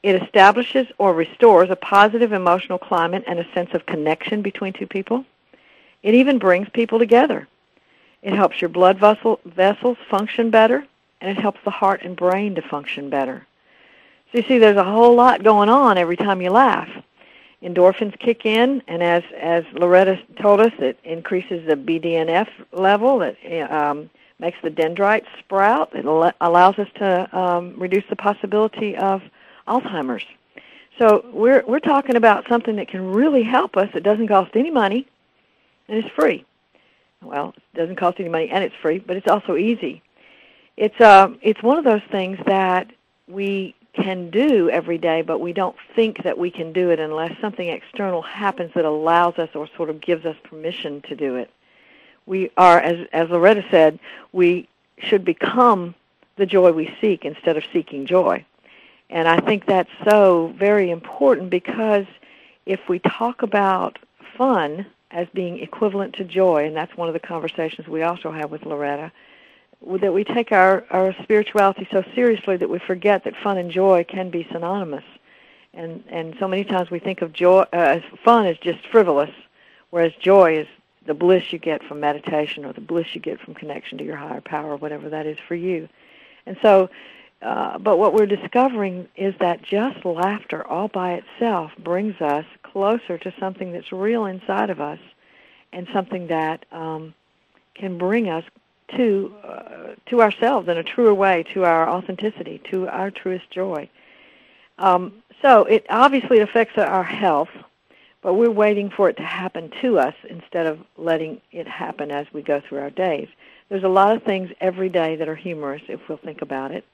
It 0.03 0.23
establishes 0.23 0.87
or 0.99 1.13
restores 1.13 1.71
a 1.71 1.77
positive 1.77 2.33
emotional 2.33 2.79
climate 2.79 3.25
and 3.27 3.39
a 3.39 3.53
sense 3.53 3.75
of 3.75 3.85
connection 3.85 4.43
between 4.43 4.73
two 4.73 4.87
people. 4.87 5.25
It 6.03 6.15
even 6.15 6.39
brings 6.39 6.69
people 6.71 6.99
together. 6.99 7.49
It 8.23 8.33
helps 8.33 8.61
your 8.61 8.69
blood 8.69 8.99
vessel, 8.99 9.41
vessels 9.45 9.99
function 10.09 10.51
better, 10.51 10.87
and 11.21 11.31
it 11.31 11.41
helps 11.41 11.61
the 11.65 11.71
heart 11.71 12.03
and 12.03 12.17
brain 12.17 12.55
to 12.55 12.63
function 12.63 13.11
better. 13.11 13.47
So 14.31 14.39
you 14.39 14.45
see, 14.45 14.59
there's 14.59 14.77
a 14.77 14.85
whole 14.85 15.15
lot 15.15 15.43
going 15.43 15.69
on 15.69 15.99
every 15.99 16.17
time 16.17 16.41
you 16.41 16.51
laugh. 16.51 16.89
Endorphins 17.63 18.17
kick 18.21 18.47
in, 18.47 18.83
and 18.87 19.03
as 19.03 19.23
as 19.37 19.65
Loretta 19.73 20.21
told 20.41 20.61
us, 20.61 20.73
it 20.79 20.99
increases 21.03 21.67
the 21.67 21.75
BDNF 21.75 22.49
level. 22.73 23.23
It 23.23 23.73
um, 23.73 24.09
makes 24.39 24.59
the 24.63 24.71
dendrites 24.71 25.27
sprout. 25.41 25.95
It 25.95 26.05
al- 26.05 26.33
allows 26.41 26.79
us 26.79 26.89
to 26.97 27.37
um, 27.37 27.75
reduce 27.77 28.05
the 28.09 28.17
possibility 28.17 28.97
of 28.97 29.23
Alzheimer's. 29.67 30.25
So 30.99 31.25
we're 31.33 31.65
we're 31.67 31.81
talking 31.81 32.15
about 32.15 32.49
something 32.49 32.77
that 32.77 32.89
can 32.89 33.13
really 33.13 33.43
help 33.43 33.77
us. 33.77 33.89
It 33.95 34.05
doesn't 34.05 34.29
cost 34.29 34.53
any 34.55 34.71
money, 34.71 35.09
and 35.89 35.99
it's 35.99 36.15
free. 36.15 36.45
Well, 37.23 37.55
it 37.57 37.77
doesn't 37.77 37.97
cost 37.97 38.21
any 38.21 38.29
money, 38.29 38.51
and 38.51 38.63
it's 38.63 38.75
free, 38.81 38.99
but 38.99 39.17
it's 39.17 39.29
also 39.29 39.57
easy. 39.57 40.03
It's 40.77 41.01
uh, 41.01 41.31
it's 41.43 41.63
one 41.63 41.79
of 41.79 41.85
those 41.85 42.03
things 42.13 42.39
that 42.47 42.89
we 43.27 43.75
can 44.03 44.31
do 44.31 44.71
every 44.71 44.99
day, 44.99 45.23
but 45.23 45.41
we 45.41 45.53
don't 45.53 45.77
think 45.95 46.23
that 46.23 46.39
we 46.39 46.51
can 46.51 46.73
do 46.73 46.91
it 46.91 47.01
unless 47.01 47.39
something 47.41 47.69
external 47.69 48.23
happens 48.23 48.73
that 48.75 48.85
allows 48.85 49.39
us 49.39 49.51
or 49.55 49.69
sort 49.77 49.91
of 49.91 50.01
gives 50.01 50.25
us 50.25 50.37
permission 50.45 51.01
to 51.03 51.17
do 51.17 51.37
it. 51.37 51.51
We 52.27 52.51
are, 52.57 52.79
as, 52.79 53.07
as 53.13 53.31
Loretta 53.31 53.65
said, 53.71 53.99
we 54.33 54.69
should 54.99 55.25
become 55.25 55.95
the 56.37 56.47
joy 56.47 56.73
we 56.73 56.95
seek 57.01 57.25
instead 57.25 57.57
of 57.57 57.65
seeking 57.73 58.07
joy. 58.07 58.45
And 59.11 59.27
I 59.27 59.41
think 59.41 59.67
that's 59.67 59.91
so 60.05 60.55
very 60.57 60.91
important 60.91 61.51
because 61.51 62.07
if 62.67 62.89
we 62.89 62.99
talk 62.99 63.43
about 63.43 63.99
fun 64.37 64.87
as 65.11 65.27
being 65.33 65.61
equivalent 65.61 66.15
to 66.17 66.25
joy, 66.25 66.67
and 66.67 66.77
that's 66.77 66.97
one 66.97 67.09
of 67.09 67.15
the 67.15 67.21
conversations 67.21 67.89
we 67.89 68.03
also 68.03 68.31
have 68.31 68.51
with 68.51 68.67
Loretta, 68.67 69.11
that 70.01 70.13
we 70.13 70.25
take 70.25 70.53
our, 70.53 70.85
our 70.91 71.15
spirituality 71.23 71.87
so 71.91 72.03
seriously 72.15 72.57
that 72.57 72.69
we 72.69 72.79
forget 72.79 73.25
that 73.25 73.35
fun 73.43 73.59
and 73.59 73.71
joy 73.71 74.05
can 74.05 74.31
be 74.31 74.47
synonymous. 74.51 75.05
And 75.75 76.03
and 76.09 76.35
so 76.41 76.49
many 76.49 76.65
times 76.65 76.91
we 76.91 76.99
think 76.99 77.23
of 77.23 77.33
joy 77.33 77.65
uh, 77.73 78.01
fun 78.25 78.47
as 78.47 78.59
just 78.59 78.85
frivolous, 78.89 79.31
whereas 79.91 80.13
joy 80.15 80.59
is 80.59 80.67
the 81.07 81.15
bliss 81.15 81.53
you 81.53 81.59
get 81.59 81.83
from 81.85 82.01
meditation 82.01 82.65
or 82.65 82.73
the 82.73 82.81
bliss 82.81 83.15
you 83.15 83.21
get 83.21 83.41
from 83.41 83.55
connection 83.55 83.99
to 83.99 84.05
your 84.05 84.17
higher 84.17 84.41
power, 84.41 84.77
whatever 84.77 85.09
that 85.09 85.27
is 85.27 85.39
for 85.47 85.55
you. 85.55 85.89
And 86.47 86.57
so, 86.61 86.91
uh, 87.43 87.79
but 87.79 87.99
what 87.99 88.13
we're 88.15 88.27
discovering 88.27 89.09
is 89.17 89.35
that 89.39 89.63
just 89.63 90.05
laughter 90.05 90.67
all 90.67 90.89
by 90.89 91.15
itself 91.15 91.71
brings 91.79 92.21
us 92.21 92.45
closer 92.63 93.17
to 93.19 93.33
something 93.39 93.73
that's 93.73 93.93
real 93.93 94.25
inside 94.25 94.71
of 94.71 94.81
us, 94.81 94.99
and 95.73 95.87
something 95.93 96.27
that 96.27 96.65
um, 96.73 97.15
can 97.75 97.99
bring 97.99 98.29
us 98.29 98.45
to 98.97 99.35
uh, 99.45 99.95
to 100.07 100.23
ourselves 100.23 100.69
in 100.69 100.79
a 100.79 100.83
truer 100.83 101.15
way, 101.15 101.45
to 101.55 101.65
our 101.65 101.89
authenticity, 101.89 102.61
to 102.71 102.89
our 102.89 103.11
truest 103.11 103.51
joy. 103.51 103.89
Um, 104.79 105.23
so 105.43 105.65
it 105.65 105.87
obviously 105.91 106.41
affects 106.41 106.79
our 106.79 107.05
health, 107.05 107.51
but 108.23 108.35
we're 108.35 108.51
waiting 108.51 108.91
for 108.91 109.09
it 109.09 109.17
to 109.17 109.23
happen 109.23 109.71
to 109.83 109.99
us 109.99 110.15
instead 110.29 110.67
of 110.67 110.79
letting 110.97 111.41
it 111.53 111.69
happen 111.69 112.11
as 112.11 112.27
we 112.33 112.43
go 112.43 112.61
through 112.61 112.79
our 112.79 112.91
days. 112.91 113.29
There's 113.69 113.85
a 113.85 113.89
lot 113.89 114.17
of 114.17 114.23
things 114.23 114.51
every 114.61 114.89
day 114.89 115.17
that 115.17 115.29
are 115.29 115.37
humorous 115.37 115.83
if 115.89 116.01
we'll 116.09 116.19
think 116.19 116.43
about 116.43 116.71
it. 116.73 116.85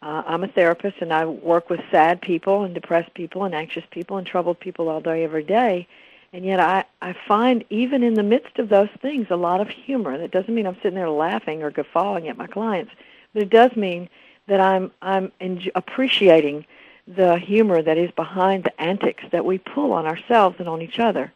Uh, 0.00 0.22
I'm 0.26 0.44
a 0.44 0.48
therapist 0.48 0.96
and 1.00 1.12
I 1.12 1.24
work 1.24 1.70
with 1.70 1.80
sad 1.90 2.20
people 2.20 2.62
and 2.62 2.74
depressed 2.74 3.12
people 3.14 3.44
and 3.44 3.54
anxious 3.54 3.84
people 3.90 4.16
and 4.18 4.26
troubled 4.26 4.60
people 4.60 4.88
all 4.88 5.00
day, 5.00 5.24
every 5.24 5.42
day. 5.42 5.88
And 6.32 6.44
yet 6.44 6.60
I, 6.60 6.84
I 7.00 7.14
find 7.26 7.64
even 7.70 8.02
in 8.02 8.14
the 8.14 8.22
midst 8.22 8.58
of 8.58 8.68
those 8.68 8.90
things 9.00 9.28
a 9.30 9.36
lot 9.36 9.60
of 9.60 9.68
humor. 9.68 10.18
That 10.18 10.30
doesn't 10.30 10.54
mean 10.54 10.66
I'm 10.66 10.76
sitting 10.76 10.94
there 10.94 11.08
laughing 11.10 11.62
or 11.62 11.70
guffawing 11.70 12.28
at 12.28 12.36
my 12.36 12.46
clients, 12.46 12.92
but 13.32 13.42
it 13.42 13.50
does 13.50 13.74
mean 13.76 14.08
that 14.46 14.60
I'm 14.60 14.90
I'm 15.00 15.32
enj- 15.40 15.70
appreciating 15.74 16.66
the 17.06 17.38
humor 17.38 17.80
that 17.80 17.96
is 17.96 18.10
behind 18.10 18.64
the 18.64 18.80
antics 18.80 19.24
that 19.32 19.44
we 19.44 19.56
pull 19.58 19.92
on 19.92 20.06
ourselves 20.06 20.56
and 20.58 20.68
on 20.68 20.82
each 20.82 20.98
other, 20.98 21.32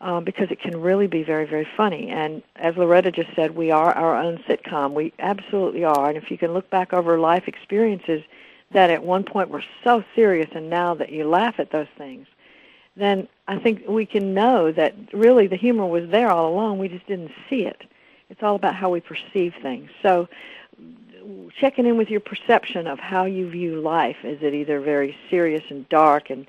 uh, 0.00 0.20
because 0.20 0.52
it 0.52 0.60
can 0.60 0.80
really 0.80 1.08
be 1.08 1.24
very 1.24 1.46
very 1.46 1.66
funny. 1.76 2.08
And 2.08 2.42
as 2.54 2.76
Loretta 2.76 3.10
just 3.10 3.34
said, 3.34 3.56
we 3.56 3.72
are 3.72 3.92
our 3.92 4.14
own 4.14 4.38
sitcom. 4.48 4.92
We 4.92 5.12
absolutely 5.18 5.84
are. 5.84 6.08
And 6.08 6.16
if 6.16 6.30
you 6.30 6.38
can 6.38 6.52
look 6.52 6.70
back 6.70 6.92
over 6.92 7.18
life 7.18 7.48
experiences 7.48 8.22
that 8.70 8.90
at 8.90 9.02
one 9.02 9.24
point 9.24 9.50
were 9.50 9.64
so 9.82 10.04
serious, 10.14 10.50
and 10.54 10.70
now 10.70 10.94
that 10.94 11.10
you 11.10 11.28
laugh 11.28 11.58
at 11.58 11.72
those 11.72 11.88
things 11.98 12.28
then 12.96 13.28
I 13.50 13.58
think 13.58 13.82
we 13.88 14.06
can 14.06 14.32
know 14.32 14.70
that 14.70 14.94
really 15.12 15.48
the 15.48 15.56
humor 15.56 15.84
was 15.84 16.08
there 16.08 16.30
all 16.30 16.52
along. 16.52 16.78
We 16.78 16.86
just 16.86 17.06
didn't 17.08 17.32
see 17.48 17.66
it. 17.66 17.82
It's 18.28 18.44
all 18.44 18.54
about 18.54 18.76
how 18.76 18.90
we 18.90 19.00
perceive 19.00 19.54
things. 19.60 19.90
So 20.02 20.28
checking 21.58 21.84
in 21.84 21.96
with 21.96 22.10
your 22.10 22.20
perception 22.20 22.86
of 22.86 23.00
how 23.00 23.24
you 23.24 23.50
view 23.50 23.80
life. 23.80 24.18
Is 24.22 24.38
it 24.40 24.54
either 24.54 24.78
very 24.78 25.16
serious 25.28 25.64
and 25.68 25.88
dark 25.88 26.30
and 26.30 26.46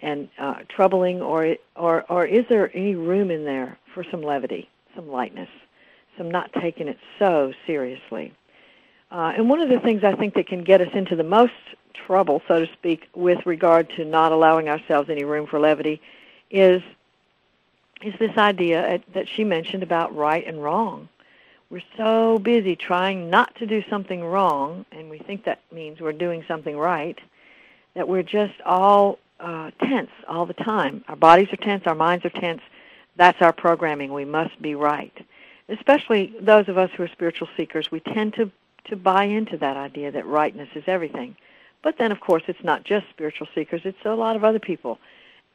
and 0.00 0.28
uh, 0.40 0.54
troubling, 0.68 1.22
or 1.22 1.56
or 1.76 2.04
or 2.10 2.26
is 2.26 2.44
there 2.48 2.74
any 2.74 2.96
room 2.96 3.30
in 3.30 3.44
there 3.44 3.78
for 3.94 4.02
some 4.10 4.22
levity, 4.22 4.68
some 4.96 5.08
lightness, 5.08 5.50
some 6.18 6.28
not 6.32 6.52
taking 6.54 6.88
it 6.88 6.98
so 7.20 7.52
seriously? 7.64 8.32
Uh, 9.12 9.34
and 9.36 9.48
one 9.48 9.60
of 9.60 9.68
the 9.68 9.78
things 9.78 10.02
I 10.02 10.16
think 10.16 10.34
that 10.34 10.48
can 10.48 10.64
get 10.64 10.80
us 10.80 10.92
into 10.94 11.14
the 11.14 11.22
most 11.22 11.52
trouble, 11.94 12.42
so 12.48 12.64
to 12.66 12.72
speak, 12.72 13.08
with 13.14 13.46
regard 13.46 13.88
to 13.90 14.04
not 14.04 14.32
allowing 14.32 14.68
ourselves 14.68 15.10
any 15.10 15.22
room 15.22 15.46
for 15.46 15.60
levity 15.60 16.00
is 16.50 16.82
is 18.02 18.14
this 18.18 18.36
idea 18.38 19.00
that 19.12 19.28
she 19.28 19.44
mentioned 19.44 19.82
about 19.82 20.14
right 20.16 20.46
and 20.46 20.62
wrong. 20.62 21.08
We're 21.68 21.82
so 21.96 22.38
busy 22.38 22.74
trying 22.74 23.30
not 23.30 23.54
to 23.56 23.66
do 23.66 23.84
something 23.90 24.24
wrong, 24.24 24.86
and 24.90 25.10
we 25.10 25.18
think 25.18 25.44
that 25.44 25.60
means 25.70 26.00
we're 26.00 26.12
doing 26.12 26.42
something 26.48 26.76
right, 26.76 27.18
that 27.94 28.08
we're 28.08 28.22
just 28.22 28.54
all 28.64 29.18
uh, 29.38 29.70
tense 29.82 30.10
all 30.28 30.46
the 30.46 30.54
time. 30.54 31.04
Our 31.08 31.16
bodies 31.16 31.48
are 31.52 31.56
tense, 31.56 31.86
our 31.86 31.94
minds 31.94 32.24
are 32.24 32.30
tense. 32.30 32.62
That's 33.16 33.40
our 33.42 33.52
programming. 33.52 34.12
We 34.12 34.24
must 34.24 34.60
be 34.60 34.74
right. 34.74 35.16
Especially 35.68 36.34
those 36.40 36.68
of 36.68 36.78
us 36.78 36.90
who 36.96 37.02
are 37.02 37.08
spiritual 37.08 37.48
seekers, 37.56 37.90
we 37.90 38.00
tend 38.00 38.34
to, 38.34 38.50
to 38.86 38.96
buy 38.96 39.24
into 39.24 39.56
that 39.58 39.76
idea 39.76 40.10
that 40.10 40.26
rightness 40.26 40.68
is 40.74 40.84
everything. 40.86 41.36
But 41.82 41.98
then, 41.98 42.12
of 42.12 42.20
course, 42.20 42.42
it's 42.48 42.64
not 42.64 42.84
just 42.84 43.08
spiritual 43.10 43.46
seekers, 43.54 43.82
it's 43.84 44.04
a 44.04 44.14
lot 44.14 44.36
of 44.36 44.44
other 44.44 44.58
people. 44.58 44.98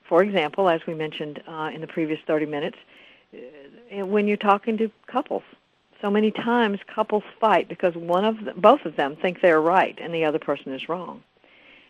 For 0.07 0.21
example, 0.23 0.69
as 0.69 0.81
we 0.87 0.93
mentioned 0.93 1.41
uh, 1.47 1.71
in 1.73 1.81
the 1.81 1.87
previous 1.87 2.19
30 2.27 2.45
minutes, 2.45 2.77
uh, 3.33 4.05
when 4.05 4.27
you're 4.27 4.37
talking 4.37 4.77
to 4.77 4.91
couples, 5.07 5.43
so 6.01 6.11
many 6.11 6.31
times 6.31 6.79
couples 6.93 7.23
fight 7.39 7.67
because 7.67 7.95
one 7.95 8.25
of 8.25 8.43
them, 8.43 8.59
both 8.59 8.85
of 8.85 8.95
them 8.95 9.15
think 9.15 9.41
they're 9.41 9.61
right 9.61 9.97
and 9.99 10.13
the 10.13 10.25
other 10.25 10.39
person 10.39 10.73
is 10.73 10.87
wrong. 10.87 11.23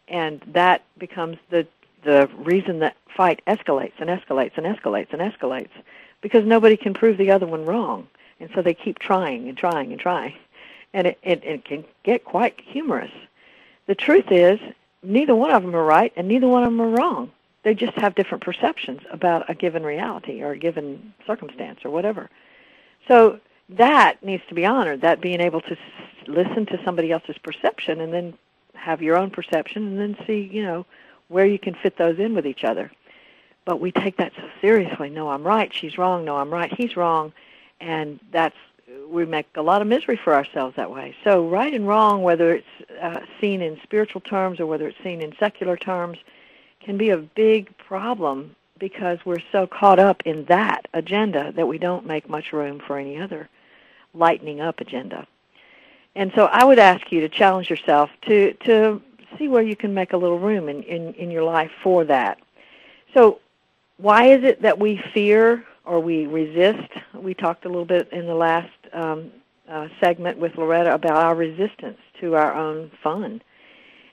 And 0.08 0.42
that 0.54 0.84
becomes 0.98 1.38
the 1.50 1.68
the 2.04 2.30
reason 2.38 2.78
that 2.78 2.96
fight 3.18 3.42
escalates 3.48 3.94
and 3.98 4.12
escalates 4.12 4.56
and 4.58 4.66
escalates 4.68 5.12
and 5.12 5.22
escalates 5.24 5.72
because 6.22 6.46
nobody 6.46 6.78
can 6.78 6.94
prove 6.94 7.18
the 7.18 7.32
other 7.32 7.48
one 7.48 7.66
wrong. 7.66 8.08
And 8.40 8.48
so 8.54 8.62
they 8.62 8.76
keep 8.76 9.00
trying 9.00 9.50
and 9.50 9.58
trying 9.58 9.92
and 9.92 10.00
trying. 10.00 10.36
And 10.94 11.08
it, 11.08 11.18
it, 11.24 11.44
it 11.44 11.66
can 11.66 11.84
get 12.04 12.24
quite 12.24 12.62
humorous 12.62 13.10
the 13.88 13.96
truth 13.96 14.32
is, 14.32 14.60
neither 15.04 15.36
one 15.36 15.52
of 15.52 15.62
them 15.64 15.76
are 15.76 15.84
right 15.84 16.12
and 16.16 16.28
neither 16.28 16.48
one 16.48 16.64
of 16.64 16.72
them 16.72 16.82
are 16.82 16.90
wrong. 16.90 17.32
They 17.66 17.74
just 17.74 17.98
have 17.98 18.14
different 18.14 18.44
perceptions 18.44 19.02
about 19.12 19.50
a 19.50 19.56
given 19.56 19.84
reality 19.84 20.44
or 20.44 20.52
a 20.52 20.58
given 20.58 21.14
circumstance 21.26 21.80
or 21.84 21.90
whatever. 21.90 22.30
So 23.08 23.40
that 23.70 24.24
needs 24.24 24.44
to 24.50 24.54
be 24.54 24.68
honored, 24.68 25.02
that 25.02 25.20
being 25.20 25.42
able 25.42 25.62
to 25.62 25.76
listen 26.28 26.68
to 26.68 26.80
somebody 26.86 27.12
else's 27.12 27.40
perception 27.40 28.02
and 28.02 28.14
then 28.14 28.36
have 28.76 29.02
your 29.02 29.18
own 29.18 29.32
perception 29.32 29.88
and 29.88 30.00
then 30.00 30.26
see, 30.28 30.48
you 30.54 30.62
know, 30.62 30.86
where 31.28 31.48
you 31.48 31.58
can 31.58 31.74
fit 31.74 31.98
those 31.98 32.20
in 32.20 32.36
with 32.36 32.46
each 32.46 32.64
other. 32.64 32.92
But 33.66 33.82
we 33.82 33.92
take 33.92 34.18
that 34.18 34.34
so 34.38 34.48
seriously. 34.62 35.10
No, 35.10 35.30
I'm 35.30 35.44
right. 35.44 35.74
She's 35.74 35.98
wrong. 35.98 36.24
No, 36.24 36.38
I'm 36.38 36.54
right. 36.54 36.72
He's 36.72 36.96
wrong. 36.96 37.34
And 37.82 38.20
that's 38.32 38.56
we 39.10 39.26
make 39.26 39.48
a 39.56 39.64
lot 39.64 39.82
of 39.82 39.88
misery 39.88 40.20
for 40.24 40.36
ourselves 40.36 40.76
that 40.76 40.92
way. 40.92 41.16
So 41.24 41.50
right 41.50 41.74
and 41.74 41.88
wrong, 41.88 42.22
whether 42.22 42.54
it's 42.54 42.92
uh, 43.02 43.22
seen 43.42 43.64
in 43.64 43.80
spiritual 43.82 44.22
terms 44.22 44.60
or 44.60 44.68
whether 44.68 44.88
it's 44.88 45.04
seen 45.04 45.22
in 45.22 45.34
secular 45.40 45.76
terms, 45.76 46.20
can 46.86 46.98
be 46.98 47.10
a 47.10 47.18
big 47.18 47.76
problem 47.78 48.56
because 48.78 49.18
we're 49.26 49.42
so 49.52 49.66
caught 49.66 50.00
up 50.00 50.22
in 50.26 50.46
that 50.46 50.88
agenda 50.94 51.52
that 51.54 51.68
we 51.68 51.78
don't 51.78 52.06
make 52.06 52.30
much 52.30 52.54
room 52.54 52.80
for 52.86 52.98
any 52.98 53.20
other 53.20 53.50
lightening 54.14 54.62
up 54.62 54.80
agenda. 54.80 55.26
And 56.16 56.32
so 56.36 56.46
I 56.46 56.64
would 56.64 56.80
ask 56.80 57.12
you 57.12 57.22
to 57.22 57.30
challenge 57.30 57.70
yourself 57.70 58.10
to, 58.28 58.54
to 58.66 59.02
see 59.38 59.48
where 59.48 59.64
you 59.64 59.76
can 59.76 59.94
make 59.94 60.14
a 60.14 60.18
little 60.18 60.40
room 60.40 60.70
in, 60.70 60.84
in, 60.84 61.14
in 61.16 61.32
your 61.32 61.44
life 61.44 61.72
for 61.84 62.06
that. 62.06 62.40
So 63.14 63.40
why 63.98 64.28
is 64.28 64.44
it 64.44 64.62
that 64.62 64.78
we 64.78 65.02
fear 65.14 65.66
or 65.86 66.00
we 66.00 66.28
resist? 66.28 66.90
We 67.14 67.34
talked 67.34 67.66
a 67.66 67.70
little 67.70 67.86
bit 67.86 68.12
in 68.12 68.28
the 68.28 68.36
last 68.36 68.72
um, 68.94 69.32
uh, 69.68 69.88
segment 70.00 70.38
with 70.38 70.56
Loretta 70.56 70.94
about 70.94 71.16
our 71.16 71.36
resistance 71.36 71.98
to 72.22 72.36
our 72.36 72.54
own 72.54 72.92
fun. 73.02 73.42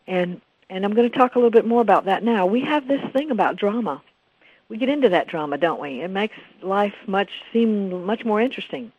And 0.07 0.41
and 0.73 0.87
I'm 0.87 0.95
going 0.95 1.11
to 1.11 1.17
talk 1.17 1.35
a 1.35 1.39
little 1.39 1.51
bit 1.51 1.67
more 1.67 1.83
about 1.83 2.07
that 2.07 2.25
now. 2.25 2.47
We 2.47 2.63
have 2.63 2.89
this 2.89 3.03
thing 3.13 3.31
about 3.31 3.57
drama. 3.57 4.03
We 4.71 4.79
get 4.79 4.89
into 4.89 5.11
that 5.11 5.29
drama, 5.29 5.59
don't 5.59 5.81
we? 5.81 6.01
It 6.01 6.09
makes 6.09 6.37
life 6.63 6.95
much 7.07 7.29
seem 7.53 8.07
much 8.07 8.25
more 8.25 8.41
interesting. 8.41 8.91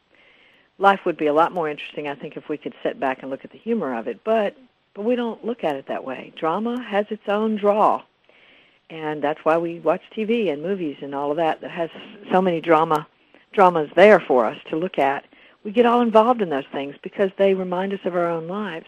Life 0.77 0.99
would 1.05 1.17
be 1.17 1.25
a 1.25 1.33
lot 1.33 1.51
more 1.51 1.67
interesting, 1.67 2.07
I 2.07 2.13
think, 2.13 2.37
if 2.37 2.47
we 2.47 2.59
could 2.59 2.75
sit 2.83 2.99
back 2.99 3.23
and 3.23 3.31
look 3.31 3.43
at 3.43 3.51
the 3.51 3.57
humor 3.57 3.97
of 3.97 4.07
it. 4.07 4.23
But 4.23 4.55
but 4.93 5.03
we 5.03 5.15
don't 5.15 5.43
look 5.43 5.63
at 5.63 5.75
it 5.75 5.87
that 5.87 6.03
way. 6.03 6.31
Drama 6.35 6.79
has 6.79 7.07
its 7.09 7.27
own 7.27 7.55
draw, 7.55 8.03
and 8.91 9.23
that's 9.23 9.43
why 9.43 9.57
we 9.57 9.79
watch 9.79 10.03
TV 10.15 10.53
and 10.53 10.61
movies 10.61 10.97
and 11.01 11.15
all 11.15 11.31
of 11.31 11.37
that 11.37 11.61
that 11.61 11.71
has 11.71 11.89
so 12.31 12.39
many 12.39 12.61
drama 12.61 13.07
dramas 13.51 13.89
there 13.95 14.19
for 14.19 14.45
us 14.45 14.57
to 14.69 14.75
look 14.75 14.99
at. 14.99 15.25
We 15.63 15.71
get 15.71 15.87
all 15.87 16.01
involved 16.01 16.43
in 16.43 16.49
those 16.49 16.69
things 16.71 16.95
because 17.01 17.31
they 17.39 17.55
remind 17.55 17.93
us 17.93 18.05
of 18.05 18.15
our 18.15 18.29
own 18.29 18.47
lives 18.47 18.85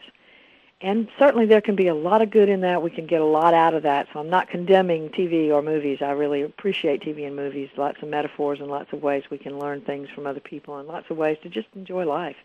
and 0.82 1.07
certainly 1.17 1.45
there 1.45 1.61
can 1.61 1.76
be 1.76 1.88
a 1.88 1.95
lot 1.95 2.21
of 2.21 2.30
good 2.30 2.49
in 2.49 2.61
that. 2.61 2.82
We 2.82 2.91
can 2.91 3.05
get 3.05 3.21
a 3.21 3.26
lot 3.26 3.53
out 3.53 3.73
of 3.73 3.84
that. 3.84 4.07
So 4.11 4.19
I'm 4.19 4.30
not 4.30 4.49
condemning 4.49 5.09
TV 5.09 5.49
or 5.49 5.61
movies. 5.61 5.99
I 6.01 6.11
really 6.11 6.41
appreciate 6.41 7.01
TV 7.01 7.26
and 7.26 7.36
movies. 7.36 7.69
Lots 7.78 8.01
of 8.01 8.09
metaphors 8.09 8.59
and 8.59 8.69
lots 8.69 8.91
of 8.91 9.01
ways 9.01 9.23
we 9.32 9.38
can 9.38 9.57
learn 9.57 9.82
things 9.82 10.09
from 10.13 10.28
other 10.28 10.41
people 10.41 10.78
and 10.78 10.88
lots 10.88 11.09
of 11.09 11.17
ways 11.17 11.38
to 11.43 11.49
just 11.49 11.67
enjoy 11.76 12.05
life 12.05 12.36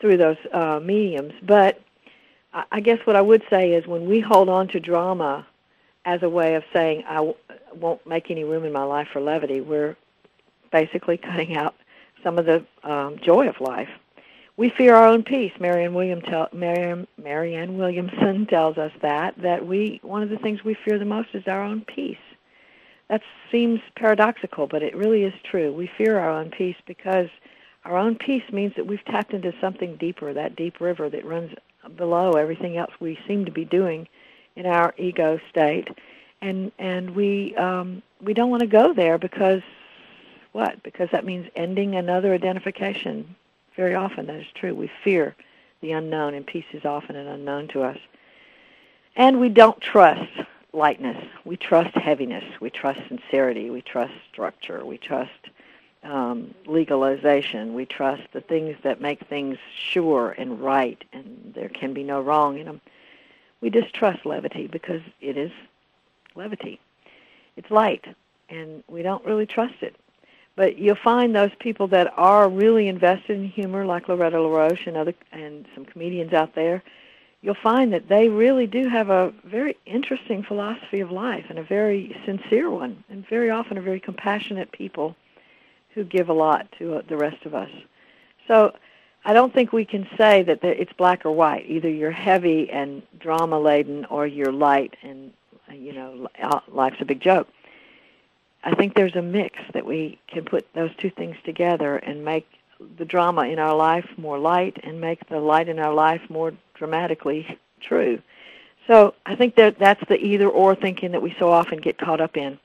through 0.00 0.18
those 0.18 0.36
uh, 0.52 0.80
mediums. 0.80 1.32
But 1.42 1.80
I 2.72 2.80
guess 2.80 2.98
what 3.04 3.16
I 3.16 3.20
would 3.20 3.42
say 3.50 3.72
is 3.72 3.86
when 3.86 4.08
we 4.08 4.20
hold 4.20 4.48
on 4.48 4.68
to 4.68 4.80
drama 4.80 5.46
as 6.04 6.22
a 6.22 6.28
way 6.28 6.54
of 6.54 6.64
saying 6.72 7.04
I 7.06 7.34
won't 7.74 8.06
make 8.06 8.30
any 8.30 8.44
room 8.44 8.64
in 8.64 8.72
my 8.72 8.84
life 8.84 9.08
for 9.12 9.20
levity, 9.20 9.60
we're 9.60 9.96
basically 10.72 11.16
cutting 11.18 11.56
out 11.56 11.74
some 12.22 12.38
of 12.38 12.46
the 12.46 12.64
um, 12.84 13.18
joy 13.18 13.48
of 13.48 13.60
life 13.60 13.90
we 14.58 14.70
fear 14.70 14.96
our 14.96 15.06
own 15.06 15.22
peace. 15.22 15.52
Marianne, 15.60 15.94
William 15.94 16.20
tell, 16.20 16.48
Marianne, 16.52 17.06
Marianne 17.16 17.78
Williamson 17.78 18.44
tells 18.46 18.76
us 18.76 18.92
that 19.00 19.40
that 19.40 19.66
we 19.66 20.00
one 20.02 20.22
of 20.22 20.28
the 20.28 20.36
things 20.36 20.62
we 20.64 20.74
fear 20.74 20.98
the 20.98 21.04
most 21.06 21.28
is 21.32 21.46
our 21.46 21.62
own 21.62 21.80
peace. 21.82 22.18
That 23.08 23.22
seems 23.50 23.80
paradoxical, 23.96 24.66
but 24.66 24.82
it 24.82 24.94
really 24.94 25.22
is 25.22 25.32
true. 25.44 25.72
We 25.72 25.90
fear 25.96 26.18
our 26.18 26.30
own 26.30 26.50
peace 26.50 26.76
because 26.86 27.28
our 27.84 27.96
own 27.96 28.16
peace 28.16 28.42
means 28.52 28.74
that 28.76 28.86
we've 28.86 29.04
tapped 29.06 29.32
into 29.32 29.54
something 29.60 29.96
deeper, 29.96 30.34
that 30.34 30.56
deep 30.56 30.80
river 30.80 31.08
that 31.08 31.24
runs 31.24 31.54
below 31.96 32.32
everything 32.32 32.76
else 32.76 32.90
we 33.00 33.18
seem 33.26 33.46
to 33.46 33.52
be 33.52 33.64
doing 33.64 34.08
in 34.56 34.66
our 34.66 34.92
ego 34.98 35.38
state, 35.48 35.88
and 36.42 36.72
and 36.80 37.14
we 37.14 37.54
um, 37.54 38.02
we 38.20 38.34
don't 38.34 38.50
want 38.50 38.62
to 38.62 38.66
go 38.66 38.92
there 38.92 39.18
because 39.18 39.62
what? 40.50 40.82
Because 40.82 41.08
that 41.12 41.24
means 41.24 41.48
ending 41.54 41.94
another 41.94 42.34
identification 42.34 43.36
very 43.78 43.94
often 43.94 44.26
that 44.26 44.40
is 44.40 44.46
true. 44.56 44.74
We 44.74 44.90
fear 45.04 45.36
the 45.80 45.92
unknown, 45.92 46.34
and 46.34 46.44
peace 46.44 46.66
is 46.72 46.84
often 46.84 47.14
an 47.14 47.28
unknown 47.28 47.68
to 47.68 47.82
us. 47.82 47.96
And 49.14 49.38
we 49.38 49.48
don't 49.48 49.80
trust 49.80 50.32
lightness. 50.72 51.16
We 51.44 51.56
trust 51.56 51.94
heaviness. 51.94 52.42
We 52.60 52.70
trust 52.70 52.98
sincerity. 53.06 53.70
We 53.70 53.80
trust 53.80 54.14
structure. 54.32 54.84
We 54.84 54.98
trust 54.98 55.30
um, 56.02 56.52
legalization. 56.66 57.72
We 57.72 57.86
trust 57.86 58.24
the 58.32 58.40
things 58.40 58.76
that 58.82 59.00
make 59.00 59.20
things 59.28 59.58
sure 59.76 60.34
and 60.36 60.60
right, 60.60 61.02
and 61.12 61.52
there 61.54 61.68
can 61.68 61.94
be 61.94 62.02
no 62.02 62.20
wrong 62.20 62.58
in 62.58 62.66
them. 62.66 62.80
We 63.60 63.70
distrust 63.70 64.26
levity 64.26 64.66
because 64.66 65.02
it 65.20 65.36
is 65.36 65.52
levity. 66.34 66.80
It's 67.56 67.70
light, 67.70 68.06
and 68.48 68.82
we 68.88 69.02
don't 69.02 69.24
really 69.24 69.46
trust 69.46 69.82
it. 69.82 69.94
But 70.58 70.76
you'll 70.76 70.96
find 70.96 71.36
those 71.36 71.52
people 71.60 71.86
that 71.86 72.12
are 72.16 72.48
really 72.48 72.88
invested 72.88 73.38
in 73.38 73.48
humor, 73.48 73.86
like 73.86 74.08
Loretta 74.08 74.42
LaRoche 74.42 74.88
and 74.88 74.96
other 74.96 75.14
and 75.30 75.64
some 75.72 75.84
comedians 75.84 76.32
out 76.32 76.56
there. 76.56 76.82
You'll 77.42 77.62
find 77.62 77.92
that 77.92 78.08
they 78.08 78.28
really 78.28 78.66
do 78.66 78.88
have 78.88 79.08
a 79.08 79.32
very 79.44 79.76
interesting 79.86 80.42
philosophy 80.42 80.98
of 80.98 81.12
life 81.12 81.44
and 81.48 81.60
a 81.60 81.62
very 81.62 82.20
sincere 82.26 82.70
one, 82.70 83.04
and 83.08 83.24
very 83.28 83.50
often 83.50 83.78
a 83.78 83.80
very 83.80 84.00
compassionate 84.00 84.72
people 84.72 85.14
who 85.94 86.02
give 86.02 86.28
a 86.28 86.32
lot 86.32 86.66
to 86.80 86.96
uh, 86.96 87.02
the 87.08 87.16
rest 87.16 87.46
of 87.46 87.54
us. 87.54 87.70
So 88.48 88.74
I 89.24 89.34
don't 89.34 89.54
think 89.54 89.72
we 89.72 89.84
can 89.84 90.08
say 90.16 90.42
that 90.42 90.64
it's 90.64 90.92
black 90.94 91.24
or 91.24 91.30
white. 91.30 91.66
Either 91.68 91.88
you're 91.88 92.10
heavy 92.10 92.68
and 92.68 93.00
drama 93.20 93.60
laden, 93.60 94.06
or 94.06 94.26
you're 94.26 94.50
light 94.50 94.96
and 95.04 95.32
uh, 95.70 95.74
you 95.74 95.92
know 95.92 96.26
life's 96.66 97.00
a 97.00 97.04
big 97.04 97.20
joke. 97.20 97.46
I 98.68 98.74
think 98.74 98.94
there's 98.94 99.16
a 99.16 99.22
mix 99.22 99.58
that 99.72 99.86
we 99.86 100.18
can 100.28 100.44
put 100.44 100.66
those 100.74 100.90
two 100.98 101.08
things 101.08 101.36
together 101.42 101.96
and 101.96 102.22
make 102.22 102.46
the 102.98 103.06
drama 103.06 103.44
in 103.44 103.58
our 103.58 103.74
life 103.74 104.06
more 104.18 104.38
light 104.38 104.78
and 104.82 105.00
make 105.00 105.26
the 105.30 105.40
light 105.40 105.70
in 105.70 105.78
our 105.78 105.94
life 105.94 106.20
more 106.28 106.52
dramatically 106.74 107.58
true. 107.80 108.20
So 108.86 109.14
I 109.24 109.36
think 109.36 109.54
that 109.56 109.78
that's 109.78 110.06
the 110.08 110.18
either 110.18 110.50
or 110.50 110.74
thinking 110.74 111.12
that 111.12 111.22
we 111.22 111.34
so 111.38 111.50
often 111.50 111.78
get 111.78 111.96
caught 111.96 112.20
up 112.20 112.36
in. 112.36 112.58